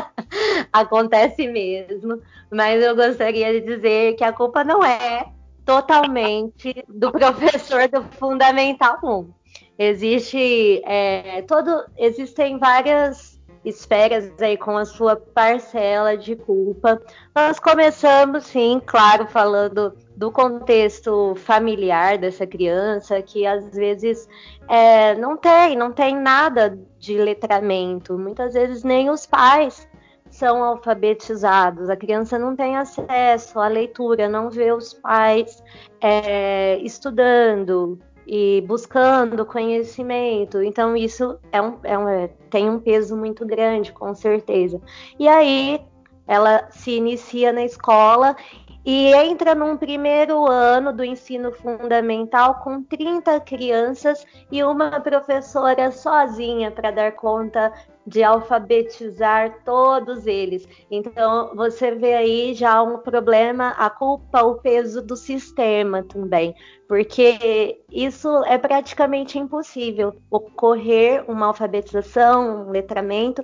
Acontece 0.72 1.47
mesmo. 1.47 2.20
Mas 2.51 2.83
eu 2.83 2.97
gostaria 2.97 3.61
de 3.61 3.77
dizer 3.77 4.14
que 4.16 4.25
a 4.25 4.33
culpa 4.33 4.64
não 4.64 4.85
é 4.85 5.27
totalmente 5.65 6.85
do 6.89 7.11
professor 7.11 7.89
do 7.89 8.03
Fundamental 8.03 8.99
1. 9.03 9.31
Existe 9.79 10.83
é, 10.85 11.43
todo, 11.43 11.85
existem 11.97 12.59
várias 12.59 13.35
esferas 13.65 14.31
aí 14.41 14.57
com 14.57 14.77
a 14.77 14.85
sua 14.85 15.17
parcela 15.17 16.17
de 16.17 16.37
culpa. 16.37 17.01
Nós 17.35 17.59
começamos, 17.59 18.45
sim, 18.45 18.81
claro, 18.85 19.27
falando 19.27 19.97
do 20.15 20.31
contexto 20.31 21.35
familiar 21.37 22.19
dessa 22.19 22.47
criança, 22.47 23.21
que 23.23 23.47
às 23.47 23.75
vezes 23.75 24.29
é, 24.69 25.15
não 25.17 25.37
tem, 25.37 25.77
não 25.77 25.93
tem 25.93 26.15
nada 26.15 26.79
de 26.99 27.17
letramento. 27.17 28.19
Muitas 28.19 28.53
vezes 28.53 28.85
nem 28.85 29.09
os 29.11 29.25
pais 29.27 29.89
são 30.35 30.64
alfabetizados, 30.64 31.89
a 31.89 31.97
criança 31.97 32.37
não 32.37 32.57
tem 32.57 32.76
acesso 32.76 33.61
à 33.61 33.68
leitura, 33.68 34.28
não 34.28 34.51
vê 34.51 34.72
os 34.72 34.93
pais 34.93 35.62
é, 36.01 36.76
estudando 36.78 37.99
e 38.26 38.61
buscando 38.66 39.47
conhecimento. 39.47 40.61
Então, 40.61 40.97
isso 40.97 41.39
é 41.53 41.62
um, 41.62 41.78
é 41.85 41.97
um, 41.97 42.09
é, 42.09 42.28
tem 42.51 42.68
um 42.68 42.80
peso 42.80 43.16
muito 43.16 43.47
grande, 43.47 43.93
com 43.93 44.12
certeza. 44.12 44.80
E 45.20 45.28
aí, 45.28 45.80
ela 46.27 46.68
se 46.70 46.93
inicia 46.93 47.53
na 47.53 47.64
escola 47.64 48.37
e 48.85 49.14
entra 49.14 49.55
num 49.55 49.77
primeiro 49.77 50.47
ano 50.47 50.93
do 50.93 51.03
ensino 51.03 51.51
fundamental 51.53 52.57
com 52.57 52.83
30 52.83 53.41
crianças 53.41 54.27
e 54.53 54.62
uma 54.62 55.01
professora 55.01 55.91
sozinha 55.91 56.70
para 56.70 56.91
dar 56.91 57.12
conta 57.12 57.72
de 58.07 58.22
alfabetizar 58.22 59.62
todos 59.64 60.27
eles. 60.27 60.68
Então, 60.91 61.55
você 61.57 61.93
vê 61.93 62.12
aí 62.12 62.53
já 62.53 62.83
um 62.83 62.99
problema, 62.99 63.70
a 63.79 63.89
culpa, 63.89 64.43
o 64.43 64.57
peso 64.57 65.01
do 65.01 65.16
sistema 65.16 66.03
também, 66.03 66.55
porque 66.87 67.81
isso 67.91 68.29
é 68.45 68.59
praticamente 68.59 69.39
impossível 69.39 70.14
ocorrer 70.31 71.25
uma 71.27 71.47
alfabetização, 71.47 72.66
um 72.66 72.70
letramento 72.70 73.43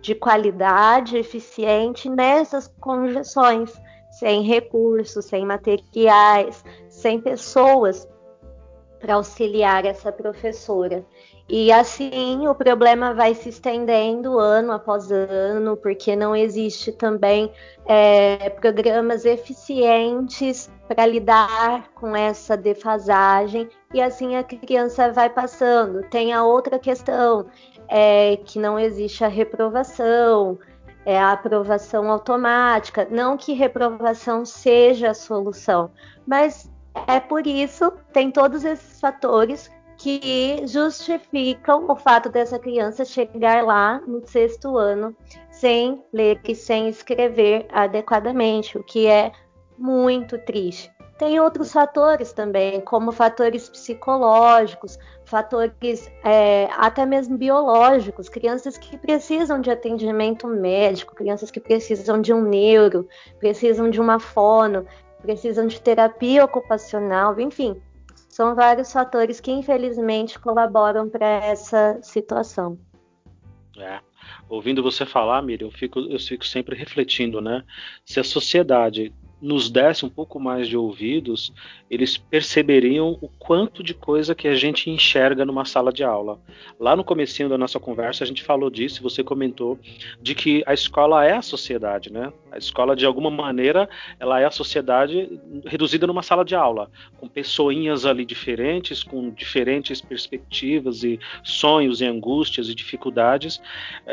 de 0.00 0.14
qualidade, 0.14 1.16
eficiente 1.16 2.08
nessas 2.08 2.68
condições 2.80 3.72
sem 4.10 4.42
recursos, 4.42 5.26
sem 5.26 5.44
materiais, 5.44 6.64
sem 6.88 7.20
pessoas 7.20 8.08
para 9.06 9.14
auxiliar 9.14 9.84
essa 9.84 10.10
professora. 10.10 11.06
E 11.48 11.70
assim 11.70 12.48
o 12.48 12.54
problema 12.56 13.14
vai 13.14 13.34
se 13.34 13.50
estendendo 13.50 14.36
ano 14.36 14.72
após 14.72 15.12
ano, 15.12 15.76
porque 15.76 16.16
não 16.16 16.34
existe 16.34 16.90
também 16.90 17.52
é, 17.86 18.50
programas 18.50 19.24
eficientes 19.24 20.68
para 20.88 21.06
lidar 21.06 21.88
com 21.94 22.16
essa 22.16 22.56
defasagem, 22.56 23.68
e 23.94 24.02
assim 24.02 24.34
a 24.34 24.42
criança 24.42 25.12
vai 25.12 25.30
passando. 25.30 26.02
Tem 26.10 26.32
a 26.32 26.42
outra 26.42 26.76
questão, 26.76 27.46
é, 27.88 28.38
que 28.44 28.58
não 28.58 28.76
existe 28.76 29.22
a 29.22 29.28
reprovação, 29.28 30.58
é 31.04 31.16
a 31.16 31.30
aprovação 31.30 32.10
automática. 32.10 33.06
Não 33.08 33.36
que 33.36 33.52
reprovação 33.52 34.44
seja 34.44 35.10
a 35.10 35.14
solução, 35.14 35.92
mas 36.26 36.68
é 37.06 37.20
por 37.20 37.46
isso 37.46 37.92
tem 38.12 38.30
todos 38.30 38.64
esses 38.64 39.00
fatores 39.00 39.70
que 39.98 40.62
justificam 40.66 41.88
o 41.88 41.96
fato 41.96 42.28
dessa 42.28 42.58
criança 42.58 43.04
chegar 43.04 43.64
lá 43.64 44.00
no 44.06 44.26
sexto 44.26 44.76
ano 44.76 45.16
sem 45.50 46.04
ler 46.12 46.40
e 46.46 46.54
sem 46.54 46.88
escrever 46.88 47.66
adequadamente, 47.72 48.76
o 48.76 48.84
que 48.84 49.06
é 49.06 49.32
muito 49.78 50.38
triste. 50.38 50.90
Tem 51.18 51.40
outros 51.40 51.72
fatores 51.72 52.30
também, 52.34 52.78
como 52.82 53.10
fatores 53.10 53.70
psicológicos, 53.70 54.98
fatores 55.24 56.10
é, 56.22 56.68
até 56.76 57.06
mesmo 57.06 57.38
biológicos, 57.38 58.28
crianças 58.28 58.76
que 58.76 58.98
precisam 58.98 59.62
de 59.62 59.70
atendimento 59.70 60.46
médico, 60.46 61.14
crianças 61.14 61.50
que 61.50 61.58
precisam 61.58 62.20
de 62.20 62.34
um 62.34 62.42
neuro, 62.42 63.08
precisam 63.38 63.88
de 63.88 63.98
uma 63.98 64.20
fono, 64.20 64.86
precisam 65.26 65.66
de 65.66 65.80
terapia 65.80 66.44
ocupacional, 66.44 67.38
enfim, 67.40 67.80
são 68.28 68.54
vários 68.54 68.92
fatores 68.92 69.40
que 69.40 69.50
infelizmente 69.50 70.38
colaboram 70.38 71.08
para 71.08 71.26
essa 71.26 71.98
situação. 72.02 72.78
É. 73.76 73.98
Ouvindo 74.48 74.82
você 74.82 75.04
falar, 75.04 75.42
Miriam, 75.42 75.66
eu 75.66 75.72
fico, 75.72 75.98
eu 76.00 76.18
fico 76.18 76.46
sempre 76.46 76.76
refletindo, 76.76 77.40
né? 77.40 77.64
Se 78.04 78.20
a 78.20 78.24
sociedade 78.24 79.12
nos 79.40 79.68
desse 79.68 80.04
um 80.04 80.08
pouco 80.08 80.40
mais 80.40 80.66
de 80.66 80.76
ouvidos, 80.76 81.52
eles 81.90 82.16
perceberiam 82.16 83.18
o 83.20 83.28
quanto 83.28 83.82
de 83.82 83.92
coisa 83.92 84.34
que 84.34 84.48
a 84.48 84.54
gente 84.54 84.88
enxerga 84.88 85.44
numa 85.44 85.64
sala 85.64 85.92
de 85.92 86.02
aula. 86.02 86.40
Lá 86.80 86.96
no 86.96 87.04
comecinho 87.04 87.48
da 87.48 87.58
nossa 87.58 87.78
conversa 87.78 88.24
a 88.24 88.26
gente 88.26 88.42
falou 88.42 88.70
disso, 88.70 89.02
você 89.02 89.22
comentou 89.22 89.78
de 90.20 90.34
que 90.34 90.62
a 90.66 90.72
escola 90.72 91.24
é 91.24 91.32
a 91.32 91.42
sociedade, 91.42 92.10
né? 92.10 92.32
A 92.56 92.58
escola 92.58 92.96
de 92.96 93.04
alguma 93.04 93.30
maneira 93.30 93.88
ela 94.18 94.40
é 94.40 94.46
a 94.46 94.50
sociedade 94.50 95.38
reduzida 95.66 96.06
numa 96.06 96.22
sala 96.22 96.44
de 96.44 96.54
aula, 96.54 96.90
com 97.18 97.28
pessoinhas 97.28 98.06
ali 98.06 98.24
diferentes, 98.24 99.02
com 99.02 99.30
diferentes 99.30 100.00
perspectivas 100.00 101.04
e 101.04 101.20
sonhos 101.44 102.00
e 102.00 102.06
angústias 102.06 102.68
e 102.68 102.74
dificuldades. 102.74 103.60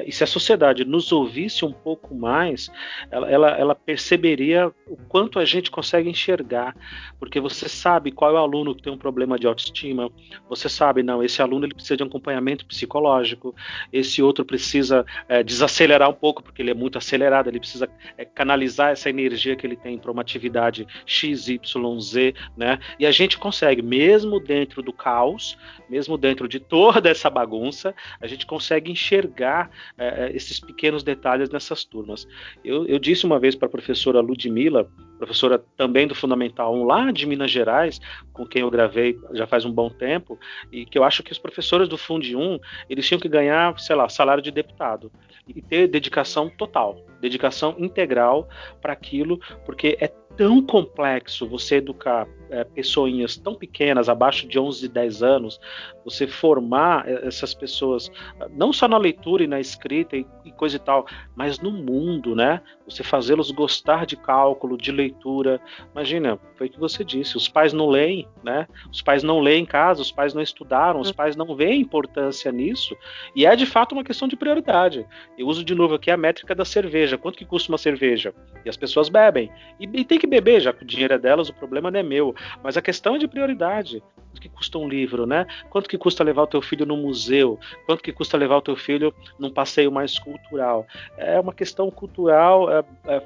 E 0.06 0.12
se 0.12 0.24
a 0.24 0.28
sociedade 0.28 0.84
nos 0.84 1.12
ouvisse 1.12 1.64
um 1.64 1.72
pouco 1.72 2.14
mais, 2.14 2.70
ela, 3.10 3.30
ela, 3.30 3.50
ela, 3.52 3.76
perceberia 3.76 4.72
o 4.88 4.98
quanto 5.08 5.40
a 5.40 5.46
gente 5.46 5.72
consegue 5.72 6.10
enxergar, 6.10 6.76
porque 7.20 7.40
você 7.40 7.70
sabe 7.70 8.12
qual 8.12 8.32
é 8.32 8.34
o 8.34 8.44
aluno 8.44 8.76
que 8.76 8.82
tem 8.82 8.92
um 8.92 8.98
problema 8.98 9.38
de 9.40 9.48
autoestima, 9.48 10.10
você 10.50 10.68
sabe, 10.68 11.02
não, 11.02 11.24
esse 11.24 11.42
aluno 11.42 11.66
ele 11.66 11.74
precisa 11.74 11.98
de 11.98 12.04
um 12.04 12.08
acompanhamento 12.08 12.66
psicológico, 12.66 13.56
esse 13.92 14.22
outro 14.22 14.46
precisa 14.46 15.06
é, 15.28 15.44
desacelerar 15.44 16.10
um 16.10 16.14
pouco, 16.14 16.44
porque 16.44 16.62
ele 16.62 16.72
é 16.72 16.74
muito 16.74 16.98
acelerado, 16.98 17.50
ele 17.50 17.60
precisa 17.60 17.90
é, 18.18 18.26
canalizar 18.34 18.92
essa 18.92 19.10
energia 19.10 19.56
que 19.56 19.66
ele 19.66 19.76
tem 19.76 19.98
para 19.98 20.12
uma 20.12 20.22
atividade 20.22 20.88
X, 21.06 21.48
Y, 21.48 22.00
Z, 22.00 22.34
né? 22.58 22.80
E 23.00 23.06
a 23.06 23.12
gente 23.12 23.38
consegue, 23.38 23.82
mesmo 23.82 24.40
dentro 24.40 24.82
do 24.82 24.92
caos, 24.92 25.58
mesmo 25.90 26.18
dentro 26.18 26.48
de 26.48 26.60
toda 26.60 27.10
essa 27.10 27.30
bagunça, 27.30 27.94
a 28.20 28.28
gente 28.28 28.46
consegue 28.46 28.92
enxergar 28.92 29.70
é, 29.98 30.26
é 30.26 30.36
esses 30.36 30.60
pequenos 30.60 31.04
detalhes 31.04 31.50
nessas 31.50 31.84
turmas. 31.84 32.28
Eu, 32.64 32.86
eu 32.86 33.00
disse 33.00 33.26
uma 33.26 33.40
vez 33.40 33.56
para 33.56 33.68
a 33.68 33.72
professora 33.72 34.20
Ludmila, 34.20 34.90
professora 35.24 35.64
também 35.78 36.06
do 36.06 36.14
Fundamental 36.14 36.76
1 36.76 36.84
lá 36.84 37.12
de 37.12 37.26
Minas 37.26 37.50
Gerais, 37.50 38.02
com 38.34 38.46
quem 38.46 38.62
eu 38.62 38.70
gravei 38.70 39.18
já 39.32 39.48
faz 39.48 39.64
um 39.64 39.72
bom 39.72 39.90
tempo, 39.90 40.38
e 40.72 40.86
que 40.86 40.98
eu 40.98 41.04
acho 41.04 41.24
que 41.24 41.32
os 41.32 41.40
professores 41.40 41.88
do 41.88 41.98
Fundi 41.98 42.36
1, 42.36 42.60
eles 42.90 43.08
tinham 43.08 43.20
que 43.20 43.30
ganhar, 43.30 43.78
sei 43.80 43.96
lá, 43.96 44.10
salário 44.10 44.44
de 44.44 44.52
deputado 44.52 45.12
e 45.48 45.62
ter 45.62 45.88
dedicação 45.88 46.50
total, 46.50 46.98
dedicação 47.24 47.76
integral 47.80 48.48
para 48.82 48.94
aquilo, 48.94 49.40
porque 49.66 49.98
é 50.00 50.08
tão 50.38 50.62
complexo 50.62 51.48
você 51.48 51.76
educar 51.76 52.28
é, 52.50 52.64
pessoinhas 52.64 53.36
tão 53.36 53.56
pequenas, 53.56 54.08
abaixo 54.08 54.48
de 54.48 54.60
11, 54.60 54.88
10 54.88 55.24
anos, 55.24 55.60
você 56.06 56.28
formar 56.28 57.08
essas 57.08 57.54
pessoas, 57.54 58.12
não 58.52 58.72
só 58.72 58.88
na 58.88 58.98
leitura 58.98 59.44
e 59.44 59.48
na 59.48 59.60
escrita 59.60 60.16
e, 60.16 60.26
e 60.46 60.52
coisa 60.52 60.76
e 60.76 60.80
tal, 60.80 61.08
mas 61.36 61.60
no 61.60 61.72
mundo, 61.72 62.36
né? 62.36 62.62
Você 62.86 63.02
fazê-los 63.02 63.50
gostar 63.52 64.06
de 64.06 64.18
cálculo, 64.18 64.78
de 64.78 64.92
leitura. 64.92 65.60
Imagina, 65.94 66.38
foi 66.56 66.68
o 66.68 66.70
que 66.70 66.80
você 66.80 67.04
disse, 67.04 67.38
os 67.38 67.48
pais 67.48 67.74
não 67.74 67.90
leem, 67.90 68.28
né? 68.44 68.68
Os 68.92 69.02
pais 69.02 69.24
não 69.24 69.40
leem 69.40 69.64
em 69.64 69.66
casa, 69.66 70.02
os 70.02 70.12
pais 70.12 70.34
não 70.34 70.42
estudaram, 70.42 71.00
os 71.00 71.12
pais 71.12 71.36
não 71.36 71.56
veem 71.56 71.82
importância 71.82 72.52
nisso, 72.52 72.96
e 73.36 73.46
é 73.46 73.56
de 73.56 73.66
fato 73.66 73.94
uma 73.94 74.04
questão 74.04 74.28
de 74.28 74.36
prioridade. 74.36 75.08
Eu 75.38 75.48
uso 75.48 75.64
de 75.64 75.74
novo 75.74 75.96
aqui 75.96 76.12
a 76.12 76.18
métrica 76.18 76.54
da 76.54 76.66
cerveja. 76.66 77.18
Quanto 77.18 77.38
que 77.38 77.46
custa 77.46 77.72
uma 77.72 77.78
cerveja? 77.78 78.34
E 78.66 78.70
as 78.70 78.78
pessoas 78.78 79.10
bebem. 79.10 79.50
E, 79.80 79.86
e 79.86 80.06
tem 80.06 80.20
que 80.24 80.28
beber, 80.28 80.62
já 80.62 80.72
que 80.72 80.84
o 80.84 80.88
dinheiro 80.88 81.14
é 81.14 81.20
delas, 81.20 81.50
o 81.50 81.54
problema 81.54 81.92
não 81.92 82.00
é 82.00 82.04
meu. 82.04 82.34
Mas 82.64 82.78
a 82.78 82.82
questão 82.82 83.16
é 83.16 83.20
de 83.20 83.28
prioridade. 83.28 84.02
Quanto 84.16 84.42
que 84.42 84.48
custa 84.48 84.78
um 84.78 84.88
livro, 84.88 85.26
né? 85.26 85.46
Quanto 85.70 85.90
que 85.90 85.98
custa 85.98 86.24
levar 86.24 86.44
o 86.44 86.48
teu 86.48 86.62
filho 86.62 86.86
no 86.86 86.96
museu? 86.96 87.60
Quanto 87.86 88.02
que 88.02 88.14
custa 88.14 88.38
levar 88.38 88.56
o 88.58 88.62
teu 88.62 88.76
filho 88.78 89.14
num 89.38 89.52
passeio 89.52 89.92
mais 89.92 90.18
cultural? 90.18 90.88
É 91.18 91.38
uma 91.38 91.54
questão 91.54 91.92
cultural 91.92 92.72
é, 92.72 92.84
é, 93.06 93.22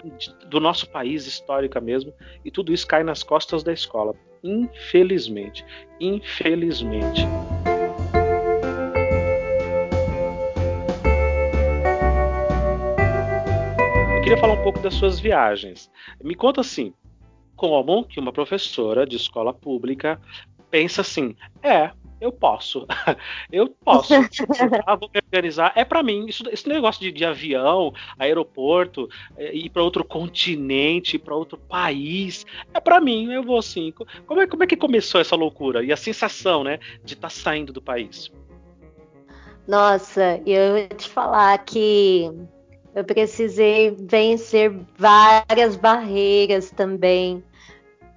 do 0.48 0.60
nosso 0.60 0.90
país, 0.90 1.28
histórica 1.28 1.80
mesmo, 1.80 2.12
e 2.44 2.50
tudo 2.50 2.74
isso 2.74 2.88
cai 2.88 3.04
nas 3.04 3.22
costas 3.22 3.64
da 3.64 3.72
escola. 3.72 4.16
Infelizmente. 4.44 5.64
Infelizmente. 6.00 7.28
Queria 14.28 14.42
falar 14.42 14.56
um 14.56 14.62
pouco 14.62 14.80
das 14.80 14.94
suas 14.94 15.22
viagens. 15.22 15.90
Me 16.22 16.36
conta 16.36 16.60
assim, 16.60 16.94
como 17.56 18.04
que 18.04 18.20
uma 18.20 18.34
professora 18.34 19.08
de 19.08 19.16
escola 19.16 19.54
pública 19.54 20.20
pensa 20.70 21.00
assim: 21.00 21.34
é, 21.64 21.92
eu 22.20 22.30
posso, 22.30 22.86
eu 23.50 23.70
posso, 23.70 24.14
ah, 24.86 24.96
vou 24.98 25.10
me 25.14 25.22
organizar. 25.26 25.72
É 25.78 25.86
para 25.86 26.04
mim, 26.04 26.26
isso, 26.26 26.44
esse 26.50 26.68
negócio 26.68 27.00
de, 27.00 27.10
de 27.10 27.24
avião, 27.24 27.94
aeroporto, 28.20 29.08
é, 29.38 29.56
ir 29.56 29.70
para 29.70 29.82
outro 29.82 30.04
continente, 30.04 31.18
para 31.18 31.34
outro 31.34 31.58
país, 31.58 32.46
é 32.74 32.82
para 32.82 33.00
mim, 33.00 33.32
eu 33.32 33.44
vou 33.44 33.58
assim. 33.58 33.94
Como 34.26 34.42
é, 34.42 34.46
como 34.46 34.62
é 34.62 34.68
que 34.68 34.76
começou 34.76 35.22
essa 35.22 35.38
loucura 35.38 35.86
e 35.86 35.94
a 35.94 35.96
sensação, 35.98 36.66
né, 36.66 36.80
de 37.02 37.14
estar 37.14 37.30
tá 37.30 37.34
saindo 37.34 37.72
do 37.72 37.82
país? 37.82 38.30
Nossa, 39.66 40.42
eu 40.46 40.78
ia 40.78 40.88
te 40.90 41.08
falar 41.08 41.58
que 41.60 42.30
eu 42.98 43.04
precisei 43.04 43.92
vencer 43.92 44.76
várias 44.98 45.76
barreiras 45.76 46.72
também 46.72 47.44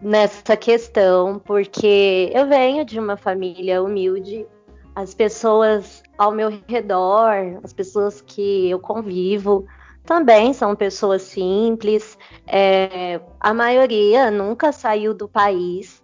nessa 0.00 0.56
questão, 0.56 1.38
porque 1.38 2.32
eu 2.34 2.48
venho 2.48 2.82
de 2.82 2.98
uma 2.98 3.14
família 3.14 3.82
humilde, 3.82 4.46
as 4.94 5.12
pessoas 5.12 6.02
ao 6.16 6.32
meu 6.32 6.62
redor, 6.66 7.60
as 7.62 7.74
pessoas 7.74 8.22
que 8.22 8.70
eu 8.70 8.80
convivo, 8.80 9.66
também 10.06 10.54
são 10.54 10.74
pessoas 10.74 11.20
simples. 11.20 12.16
É, 12.46 13.20
a 13.38 13.52
maioria 13.52 14.30
nunca 14.30 14.72
saiu 14.72 15.12
do 15.12 15.28
país, 15.28 16.00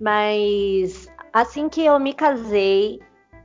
mas 0.00 1.10
assim 1.30 1.68
que 1.68 1.84
eu 1.84 2.00
me 2.00 2.14
casei, 2.14 3.00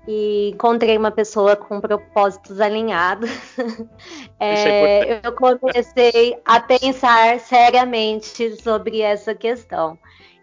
e 0.07 0.51
encontrei 0.53 0.97
uma 0.97 1.11
pessoa 1.11 1.55
com 1.55 1.79
propósitos 1.79 2.59
alinhados, 2.59 3.29
é, 4.39 5.25
eu 5.25 5.31
comecei 5.33 6.37
a 6.43 6.59
pensar 6.59 7.39
seriamente 7.39 8.55
sobre 8.61 9.01
essa 9.01 9.33
questão 9.33 9.97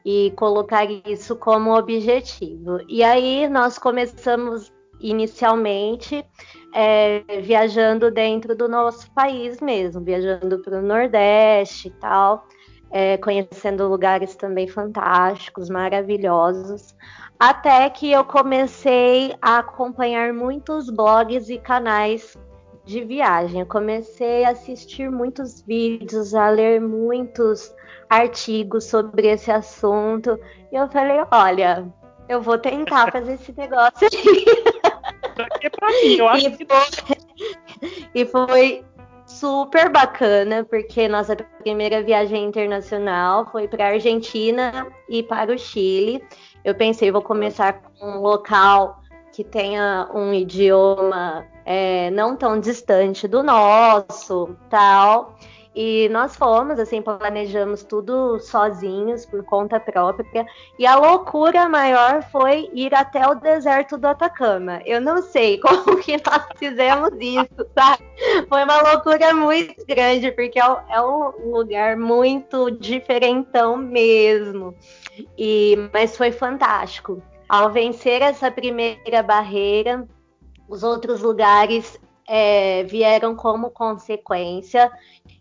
e 0.04 0.32
colocar 0.36 0.90
isso 0.90 1.36
como 1.36 1.76
objetivo. 1.76 2.78
E 2.88 3.02
aí 3.02 3.48
nós 3.48 3.78
começamos 3.78 4.72
inicialmente 4.98 6.24
é, 6.74 7.22
viajando 7.42 8.10
dentro 8.10 8.54
do 8.54 8.68
nosso 8.68 9.10
país 9.12 9.60
mesmo, 9.60 10.02
viajando 10.02 10.62
para 10.62 10.78
o 10.78 10.82
Nordeste 10.82 11.88
e 11.88 11.90
tal, 11.92 12.46
é, 12.90 13.16
conhecendo 13.18 13.88
lugares 13.88 14.34
também 14.36 14.66
fantásticos, 14.66 15.68
maravilhosos. 15.68 16.94
Até 17.40 17.88
que 17.88 18.12
eu 18.12 18.22
comecei 18.22 19.34
a 19.40 19.60
acompanhar 19.60 20.30
muitos 20.34 20.90
blogs 20.90 21.48
e 21.48 21.56
canais 21.56 22.36
de 22.84 23.02
viagem. 23.02 23.60
Eu 23.60 23.66
comecei 23.66 24.44
a 24.44 24.50
assistir 24.50 25.10
muitos 25.10 25.62
vídeos, 25.62 26.34
a 26.34 26.50
ler 26.50 26.82
muitos 26.82 27.74
artigos 28.10 28.84
sobre 28.84 29.28
esse 29.28 29.50
assunto. 29.50 30.38
E 30.70 30.76
eu 30.76 30.86
falei: 30.88 31.24
olha, 31.30 31.90
eu 32.28 32.42
vou 32.42 32.58
tentar 32.58 33.08
fazer 33.12 33.32
esse 33.32 33.54
negócio 33.56 34.06
aí. 34.12 34.44
É 35.62 35.70
pra 35.70 35.88
mim, 35.88 36.16
eu 36.18 36.28
acho 36.28 36.46
e 36.46 36.56
que. 36.58 36.66
Foi, 36.66 37.16
e 38.14 38.26
foi 38.26 38.84
super 39.30 39.88
bacana, 39.88 40.64
porque 40.64 41.08
nossa 41.08 41.36
primeira 41.62 42.02
viagem 42.02 42.44
internacional 42.44 43.48
foi 43.50 43.68
para 43.68 43.84
a 43.84 43.88
Argentina 43.92 44.86
e 45.08 45.22
para 45.22 45.54
o 45.54 45.58
Chile. 45.58 46.22
Eu 46.64 46.74
pensei, 46.74 47.10
vou 47.10 47.22
começar 47.22 47.74
com 47.74 48.06
um 48.06 48.20
local 48.20 49.00
que 49.32 49.44
tenha 49.44 50.08
um 50.12 50.34
idioma 50.34 51.46
é, 51.64 52.10
não 52.10 52.36
tão 52.36 52.58
distante 52.58 53.28
do 53.28 53.42
nosso, 53.42 54.56
tal. 54.68 55.36
E 55.74 56.08
nós 56.08 56.34
fomos, 56.34 56.80
assim, 56.80 57.00
planejamos 57.00 57.84
tudo 57.84 58.40
sozinhos, 58.40 59.24
por 59.24 59.44
conta 59.44 59.78
própria. 59.78 60.44
E 60.76 60.84
a 60.84 60.96
loucura 60.96 61.68
maior 61.68 62.24
foi 62.24 62.68
ir 62.74 62.92
até 62.92 63.24
o 63.26 63.36
deserto 63.36 63.96
do 63.96 64.08
Atacama. 64.08 64.82
Eu 64.84 65.00
não 65.00 65.22
sei 65.22 65.58
como 65.62 65.96
que 65.98 66.16
nós 66.16 66.44
fizemos 66.56 67.10
isso, 67.20 67.66
sabe? 67.72 68.04
Foi 68.48 68.64
uma 68.64 68.82
loucura 68.82 69.32
muito 69.32 69.86
grande, 69.86 70.32
porque 70.32 70.58
é, 70.58 70.76
é 70.90 71.00
um 71.00 71.52
lugar 71.52 71.96
muito 71.96 72.70
diferentão 72.72 73.76
mesmo. 73.76 74.74
E, 75.38 75.76
mas 75.92 76.16
foi 76.16 76.32
fantástico. 76.32 77.22
Ao 77.48 77.70
vencer 77.70 78.22
essa 78.22 78.50
primeira 78.50 79.22
barreira, 79.22 80.06
os 80.68 80.82
outros 80.82 81.20
lugares 81.20 81.98
é, 82.26 82.84
vieram 82.84 83.34
como 83.34 83.70
consequência. 83.70 84.90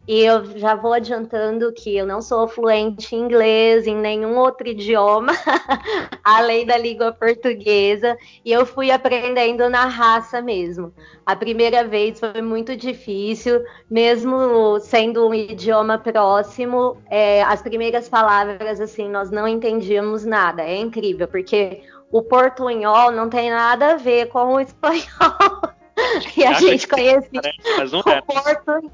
E 0.10 0.22
eu 0.22 0.44
já 0.58 0.74
vou 0.74 0.92
adiantando 0.92 1.72
que 1.72 1.96
eu 1.96 2.04
não 2.04 2.20
sou 2.20 2.48
fluente 2.48 3.16
em 3.16 3.20
inglês, 3.20 3.86
em 3.86 3.96
nenhum 3.96 4.40
outro 4.40 4.68
idioma, 4.68 5.34
além 6.26 6.66
da 6.66 6.76
língua 6.80 7.12
portuguesa, 7.12 8.18
e 8.44 8.52
eu 8.52 8.66
fui 8.66 8.90
aprendendo 8.90 9.70
na 9.70 9.86
raça 9.86 10.42
mesmo. 10.42 10.92
A 11.24 11.36
primeira 11.36 11.84
vez 11.84 12.20
foi 12.20 12.42
muito 12.42 12.76
difícil, 12.76 13.64
mesmo 13.88 14.80
sendo 14.80 15.28
um 15.28 15.34
idioma 15.36 16.00
próximo, 16.00 16.98
é, 17.08 17.44
as 17.44 17.62
primeiras 17.62 18.10
palavras, 18.10 18.82
assim, 18.82 19.08
nós 19.08 19.30
não 19.30 19.48
entendíamos 19.48 20.26
nada. 20.26 20.64
É 20.64 20.76
incrível, 20.76 21.28
porque 21.28 21.84
o 22.12 22.24
portunhol 22.24 23.12
não 23.12 23.30
tem 23.30 23.52
nada 23.52 23.92
a 23.92 23.96
ver 23.96 24.30
com 24.30 24.56
o 24.56 24.60
espanhol. 24.60 25.06
e 26.36 26.44
a 26.44 26.54
gente 26.54 26.88
conhecia 26.88 27.42
o 27.94 28.04
Porto. 28.04 28.92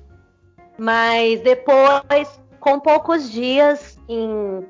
Mas 0.78 1.42
depois, 1.42 2.40
com 2.60 2.80
poucos 2.80 3.32
dias 3.32 3.98
em, 4.10 4.66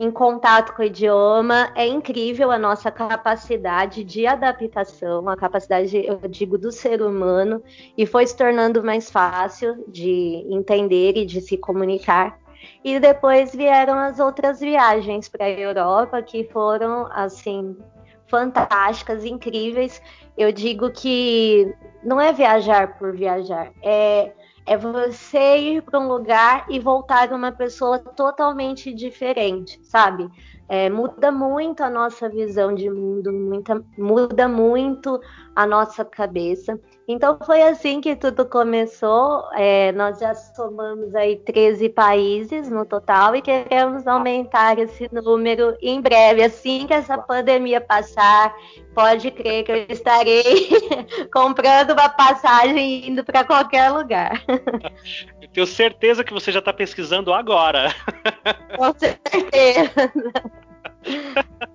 em 0.00 0.10
contato 0.10 0.74
com 0.74 0.82
o 0.82 0.84
idioma. 0.86 1.70
É 1.74 1.86
incrível 1.86 2.50
a 2.50 2.58
nossa 2.58 2.90
capacidade 2.90 4.02
de 4.02 4.26
adaptação, 4.26 5.28
a 5.28 5.36
capacidade, 5.36 5.94
eu 6.04 6.16
digo, 6.26 6.56
do 6.56 6.72
ser 6.72 7.02
humano, 7.02 7.62
e 7.96 8.06
foi 8.06 8.26
se 8.26 8.34
tornando 8.34 8.82
mais 8.82 9.10
fácil 9.10 9.84
de 9.86 10.46
entender 10.50 11.18
e 11.18 11.26
de 11.26 11.42
se 11.42 11.58
comunicar. 11.58 12.38
E 12.82 12.98
depois 12.98 13.54
vieram 13.54 13.98
as 13.98 14.18
outras 14.18 14.60
viagens 14.60 15.28
para 15.28 15.44
a 15.44 15.50
Europa, 15.50 16.22
que 16.22 16.44
foram, 16.44 17.06
assim, 17.10 17.76
fantásticas, 18.26 19.24
incríveis. 19.24 20.00
Eu 20.36 20.50
digo 20.50 20.90
que 20.90 21.74
não 22.02 22.18
é 22.18 22.32
viajar 22.32 22.98
por 22.98 23.14
viajar, 23.14 23.70
é 23.82 24.32
é 24.70 24.76
você 24.76 25.58
ir 25.58 25.82
para 25.82 25.98
um 25.98 26.06
lugar 26.06 26.64
e 26.70 26.78
voltar 26.78 27.32
uma 27.32 27.50
pessoa 27.50 27.98
totalmente 27.98 28.94
diferente, 28.94 29.80
sabe? 29.82 30.30
É, 30.68 30.88
muda 30.88 31.32
muito 31.32 31.82
a 31.82 31.90
nossa 31.90 32.28
visão 32.28 32.72
de 32.72 32.88
mundo, 32.88 33.32
muita, 33.32 33.84
muda 33.98 34.46
muito 34.46 35.20
a 35.56 35.66
nossa 35.66 36.04
cabeça. 36.04 36.78
Então 37.12 37.36
foi 37.44 37.60
assim 37.60 38.00
que 38.00 38.14
tudo 38.14 38.46
começou. 38.46 39.44
É, 39.54 39.90
nós 39.92 40.20
já 40.20 40.32
somamos 40.32 41.12
aí 41.12 41.36
13 41.36 41.88
países 41.88 42.70
no 42.70 42.86
total 42.86 43.34
e 43.34 43.42
queremos 43.42 44.06
aumentar 44.06 44.78
esse 44.78 45.08
número 45.12 45.76
em 45.82 46.00
breve. 46.00 46.44
Assim 46.44 46.86
que 46.86 46.94
essa 46.94 47.18
pandemia 47.18 47.80
passar, 47.80 48.54
pode 48.94 49.28
crer 49.32 49.64
que 49.64 49.72
eu 49.72 49.86
estarei 49.88 50.68
comprando 51.34 51.90
uma 51.90 52.08
passagem 52.08 52.78
e 52.78 53.10
indo 53.10 53.24
para 53.24 53.42
qualquer 53.42 53.90
lugar. 53.90 54.40
Eu 55.42 55.48
tenho 55.52 55.66
certeza 55.66 56.22
que 56.22 56.32
você 56.32 56.52
já 56.52 56.60
está 56.60 56.72
pesquisando 56.72 57.32
agora. 57.32 57.92
Com 58.76 58.94
certeza. 58.96 60.12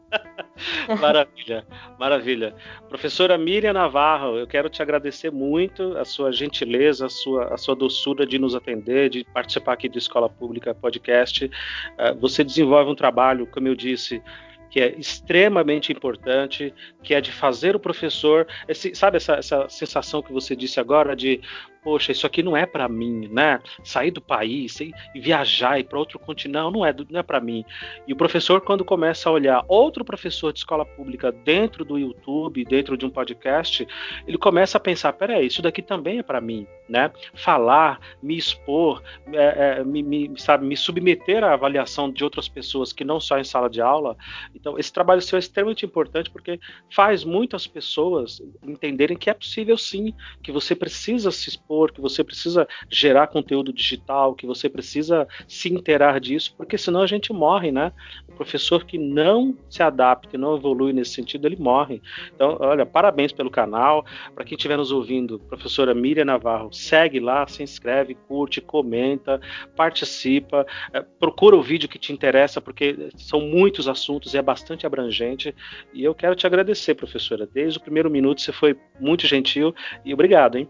maravilha, 0.99 1.65
maravilha. 1.99 2.55
Professora 2.89 3.37
Miriam 3.37 3.73
Navarro, 3.73 4.37
eu 4.37 4.47
quero 4.47 4.69
te 4.69 4.81
agradecer 4.81 5.31
muito 5.31 5.97
a 5.97 6.05
sua 6.05 6.31
gentileza, 6.31 7.05
a 7.05 7.09
sua, 7.09 7.53
a 7.53 7.57
sua 7.57 7.75
doçura 7.75 8.25
de 8.25 8.37
nos 8.39 8.55
atender, 8.55 9.09
de 9.09 9.23
participar 9.33 9.73
aqui 9.73 9.89
do 9.89 9.97
Escola 9.97 10.29
Pública 10.29 10.73
Podcast. 10.73 11.45
Uh, 11.45 12.19
você 12.19 12.43
desenvolve 12.43 12.91
um 12.91 12.95
trabalho, 12.95 13.47
como 13.47 13.67
eu 13.67 13.75
disse, 13.75 14.21
que 14.69 14.81
é 14.81 14.93
extremamente 14.97 15.91
importante, 15.91 16.73
que 17.01 17.13
é 17.13 17.21
de 17.21 17.31
fazer 17.31 17.75
o 17.75 17.79
professor, 17.79 18.45
esse, 18.67 18.93
sabe 18.93 19.17
essa, 19.17 19.35
essa 19.35 19.69
sensação 19.69 20.21
que 20.21 20.33
você 20.33 20.53
disse 20.53 20.81
agora 20.81 21.15
de 21.15 21.39
poxa, 21.85 22.11
isso 22.11 22.25
aqui 22.25 22.41
não 22.41 22.57
é 22.57 22.65
para 22.65 22.89
mim, 22.89 23.29
né? 23.31 23.61
Sair 23.83 24.09
do 24.09 24.19
país 24.19 24.79
e 24.79 24.91
viajar 25.13 25.79
e 25.79 25.83
para 25.83 25.99
outro 25.99 26.17
continente, 26.17 26.47
não, 26.47 26.71
não 26.71 26.83
é, 26.83 26.91
não 27.11 27.19
é 27.19 27.23
para 27.23 27.39
mim. 27.39 27.63
E 28.07 28.13
o 28.13 28.15
professor, 28.15 28.59
quando 28.59 28.83
começa 28.83 29.29
a 29.29 29.31
olhar 29.31 29.63
outro 29.67 30.03
professor 30.03 30.51
de 30.51 30.57
escola 30.57 30.83
pública 30.83 31.31
dentro 31.31 31.85
do 31.85 31.99
YouTube, 31.99 32.65
dentro 32.65 32.97
de 32.97 33.05
um 33.05 33.09
podcast, 33.11 33.87
ele 34.27 34.35
começa 34.35 34.79
a 34.79 34.81
pensar: 34.81 35.13
peraí, 35.13 35.45
isso 35.45 35.61
daqui 35.61 35.83
também 35.83 36.17
é 36.17 36.23
para 36.23 36.41
mim, 36.41 36.65
né? 36.89 37.11
Falar, 37.35 37.99
me 38.21 38.35
expor, 38.35 39.03
é, 39.31 39.77
é, 39.79 39.83
me, 39.83 40.01
me, 40.01 40.31
sabe, 40.39 40.65
me 40.65 40.75
submeter 40.75 41.43
à 41.43 41.53
avaliação 41.53 42.09
de 42.09 42.23
outras 42.23 42.49
pessoas 42.49 42.91
que 42.91 43.03
não 43.03 43.19
só 43.19 43.37
em 43.37 43.43
sala 43.43 43.69
de 43.69 43.79
aula. 43.79 44.17
Então, 44.55 44.79
esse 44.79 44.91
trabalho 44.91 45.21
seu 45.21 45.35
é 45.35 45.39
extremamente 45.39 45.85
importante 45.85 46.31
porque 46.31 46.59
faz 46.89 47.23
muitas 47.23 47.67
pessoas 47.67 48.41
entenderem 48.63 49.15
que 49.15 49.29
é 49.29 49.35
possível 49.35 49.77
sim, 49.77 50.15
que 50.41 50.51
você 50.51 50.75
precisa 50.75 51.29
se 51.29 51.47
expor 51.47 51.74
que 51.91 52.01
você 52.01 52.23
precisa 52.23 52.67
gerar 52.89 53.27
conteúdo 53.27 53.73
digital, 53.73 54.33
que 54.33 54.45
você 54.45 54.69
precisa 54.69 55.27
se 55.47 55.73
interar 55.73 56.19
disso, 56.19 56.53
porque 56.57 56.77
senão 56.77 57.01
a 57.01 57.07
gente 57.07 57.33
morre, 57.33 57.71
né? 57.71 57.91
O 58.27 58.33
professor 58.33 58.85
que 58.85 58.97
não 58.97 59.55
se 59.69 59.83
adapta, 59.83 60.37
não 60.37 60.55
evolui 60.55 60.93
nesse 60.93 61.11
sentido, 61.11 61.47
ele 61.47 61.57
morre. 61.57 62.01
Então, 62.33 62.57
olha, 62.59 62.85
parabéns 62.85 63.31
pelo 63.31 63.49
canal. 63.49 64.05
Para 64.33 64.45
quem 64.45 64.55
estiver 64.55 64.77
nos 64.77 64.91
ouvindo, 64.91 65.39
professora 65.39 65.93
Miriam 65.93 66.25
Navarro, 66.25 66.71
segue 66.71 67.19
lá, 67.19 67.47
se 67.47 67.63
inscreve, 67.63 68.15
curte, 68.27 68.61
comenta, 68.61 69.39
participa, 69.75 70.65
é, 70.93 71.01
procura 71.01 71.55
o 71.55 71.61
vídeo 71.61 71.89
que 71.89 71.99
te 71.99 72.13
interessa, 72.13 72.61
porque 72.61 73.09
são 73.15 73.41
muitos 73.41 73.87
assuntos 73.87 74.33
e 74.33 74.37
é 74.37 74.41
bastante 74.41 74.85
abrangente. 74.85 75.53
E 75.93 76.03
eu 76.03 76.13
quero 76.13 76.35
te 76.35 76.47
agradecer, 76.47 76.95
professora. 76.95 77.47
Desde 77.51 77.77
o 77.77 77.81
primeiro 77.81 78.09
minuto 78.09 78.41
você 78.41 78.51
foi 78.51 78.77
muito 78.99 79.27
gentil 79.27 79.73
e 80.03 80.13
obrigado, 80.13 80.57
hein? 80.57 80.67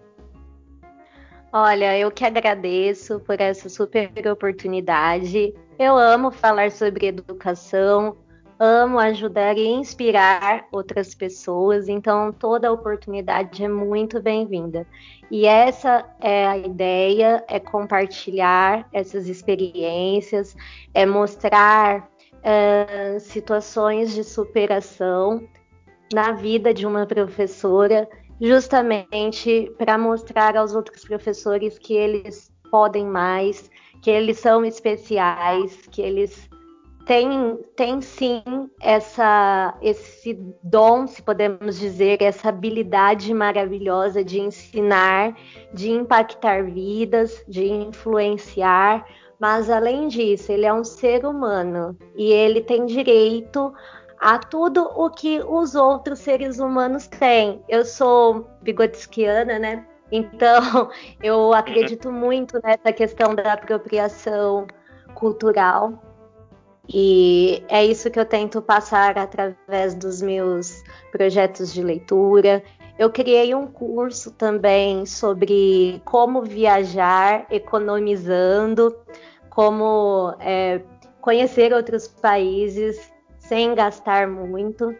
Olha, 1.52 1.98
eu 1.98 2.12
que 2.12 2.26
agradeço 2.26 3.20
por 3.22 3.40
essa 3.40 3.70
super 3.70 4.12
oportunidade. 4.30 5.54
Eu 5.80 5.96
amo 5.96 6.30
falar 6.30 6.70
sobre 6.72 7.08
educação, 7.08 8.18
amo 8.60 9.00
ajudar 9.00 9.58
e 9.58 9.66
inspirar 9.66 10.68
outras 10.72 11.16
pessoas, 11.16 11.88
então 11.88 12.34
toda 12.34 12.72
oportunidade 12.72 13.64
é 13.64 13.70
muito 13.70 14.22
bem-vinda. 14.22 14.86
E 15.32 15.46
essa 15.46 16.06
é 16.20 16.46
a 16.46 16.58
ideia, 16.58 17.44
é 17.48 17.60
compartilhar 17.60 18.88
essas 18.92 19.28
experiências, 19.28 20.56
é 20.94 21.06
mostrar 21.06 22.10
situações 23.20 24.14
de 24.14 24.24
superação 24.24 25.42
na 26.14 26.32
vida 26.32 26.74
de 26.74 26.86
uma 26.86 27.06
professora 27.08 28.08
justamente 28.40 29.72
para 29.78 29.98
mostrar 29.98 30.58
aos 30.58 30.76
outros 30.76 31.04
professores 31.04 31.78
que 31.78 31.94
eles 31.94 32.52
podem 32.70 33.06
mais, 33.06 33.70
que 34.02 34.10
eles 34.10 34.40
são 34.40 34.66
especiais, 34.66 35.88
que 35.92 36.02
eles 36.02 36.50
têm, 37.06 37.58
têm 37.76 38.02
sim 38.02 38.44
essa, 38.82 39.78
esse 39.82 40.34
dom, 40.64 41.08
se 41.08 41.22
podemos 41.22 41.80
dizer, 41.80 42.22
essa 42.22 42.50
habilidade 42.50 43.34
maravilhosa 43.34 44.24
de 44.24 44.40
ensinar, 44.40 45.36
de 45.74 45.92
impactar 45.92 46.64
vidas, 46.66 47.44
de 47.48 47.66
influenciar. 47.66 49.06
Mas 49.40 49.70
além 49.70 50.08
disso, 50.08 50.52
ele 50.52 50.66
é 50.66 50.74
um 50.74 50.84
ser 50.84 51.26
humano 51.26 51.98
e 52.16 52.32
ele 52.32 52.62
tem 52.62 52.86
direito 52.86 53.74
a 54.26 54.40
tudo 54.40 54.82
o 54.96 55.08
que 55.08 55.40
os 55.48 55.76
outros 55.76 56.18
seres 56.18 56.58
humanos 56.58 57.06
têm. 57.06 57.62
Eu 57.70 57.86
sou 57.86 58.50
bigotskiana, 58.64 59.60
né? 59.60 59.86
Então, 60.12 60.90
eu 61.22 61.54
acredito 61.54 62.12
muito 62.12 62.60
nessa 62.64 62.92
questão 62.92 63.36
da 63.36 63.54
apropriação 63.54 64.66
cultural. 65.14 66.02
E 66.92 67.64
é 67.70 67.86
isso 67.86 68.10
que 68.10 68.20
eu 68.20 68.26
tento 68.26 68.64
passar 68.64 69.16
através 69.16 69.94
dos 69.94 70.24
meus 70.24 70.82
projetos 71.12 71.72
de 71.72 71.84
leitura. 71.84 72.64
Eu 72.98 73.12
criei 73.12 73.54
um 73.54 73.68
curso 73.68 74.32
também 74.32 75.06
sobre 75.06 76.02
como 76.04 76.42
viajar 76.42 77.46
economizando, 77.52 78.96
como 79.52 80.36
é, 80.40 80.82
conhecer 81.22 81.72
outros 81.74 82.08
países 82.08 83.14
sem 83.48 83.76
gastar 83.76 84.28
muito. 84.28 84.96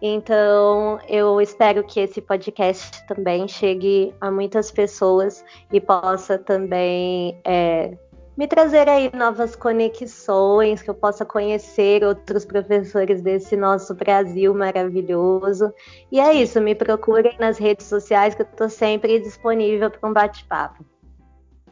Então, 0.00 0.98
eu 1.08 1.40
espero 1.40 1.82
que 1.82 2.00
esse 2.00 2.20
podcast 2.20 3.06
também 3.06 3.48
chegue 3.48 4.14
a 4.20 4.30
muitas 4.30 4.70
pessoas 4.70 5.44
e 5.72 5.80
possa 5.80 6.38
também 6.38 7.40
é, 7.44 7.96
me 8.36 8.46
trazer 8.46 8.88
aí 8.88 9.10
novas 9.14 9.56
conexões, 9.56 10.82
que 10.82 10.90
eu 10.90 10.94
possa 10.94 11.24
conhecer 11.24 12.04
outros 12.04 12.44
professores 12.44 13.22
desse 13.22 13.56
nosso 13.56 13.94
Brasil 13.94 14.54
maravilhoso. 14.54 15.72
E 16.12 16.20
é 16.20 16.34
isso, 16.34 16.60
me 16.60 16.74
procurem 16.74 17.34
nas 17.40 17.56
redes 17.56 17.86
sociais 17.86 18.34
que 18.34 18.42
eu 18.42 18.46
estou 18.46 18.68
sempre 18.68 19.18
disponível 19.18 19.90
para 19.90 20.08
um 20.08 20.12
bate-papo. 20.12 20.84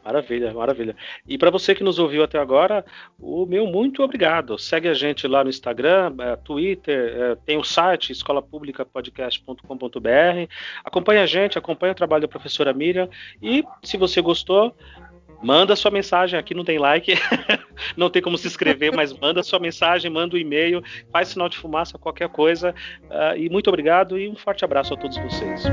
Maravilha, 0.05 0.53
maravilha. 0.53 0.95
E 1.27 1.35
para 1.35 1.49
você 1.49 1.73
que 1.73 1.83
nos 1.83 1.97
ouviu 1.97 2.23
até 2.23 2.37
agora, 2.37 2.85
o 3.19 3.47
meu 3.47 3.65
muito 3.65 4.03
obrigado. 4.03 4.59
Segue 4.59 4.87
a 4.87 4.93
gente 4.93 5.27
lá 5.27 5.43
no 5.43 5.49
Instagram, 5.49 6.13
é, 6.19 6.35
Twitter, 6.35 7.15
é, 7.17 7.35
tem 7.43 7.57
o 7.57 7.63
site 7.63 8.11
escolapublicapodcast.com.br. 8.11 10.47
Acompanhe 10.83 11.19
a 11.19 11.25
gente, 11.25 11.57
acompanhe 11.57 11.93
o 11.93 11.95
trabalho 11.95 12.21
da 12.21 12.27
professora 12.27 12.71
Miriam 12.71 13.09
e 13.41 13.63
se 13.81 13.97
você 13.97 14.21
gostou, 14.21 14.75
manda 15.41 15.75
sua 15.75 15.89
mensagem. 15.89 16.39
Aqui 16.39 16.53
não 16.53 16.63
tem 16.63 16.77
like, 16.77 17.15
não 17.97 18.11
tem 18.11 18.21
como 18.21 18.37
se 18.37 18.45
inscrever, 18.45 18.95
mas 18.95 19.11
manda 19.11 19.41
sua 19.41 19.57
mensagem, 19.57 20.11
manda 20.11 20.35
o 20.35 20.37
um 20.37 20.41
e-mail, 20.41 20.83
faz 21.11 21.29
sinal 21.29 21.49
de 21.49 21.57
fumaça, 21.57 21.97
qualquer 21.97 22.29
coisa. 22.29 22.75
Uh, 23.05 23.37
e 23.37 23.49
muito 23.49 23.69
obrigado 23.69 24.19
e 24.19 24.29
um 24.29 24.35
forte 24.35 24.63
abraço 24.63 24.93
a 24.93 24.97
todos 24.97 25.17
vocês. 25.17 25.63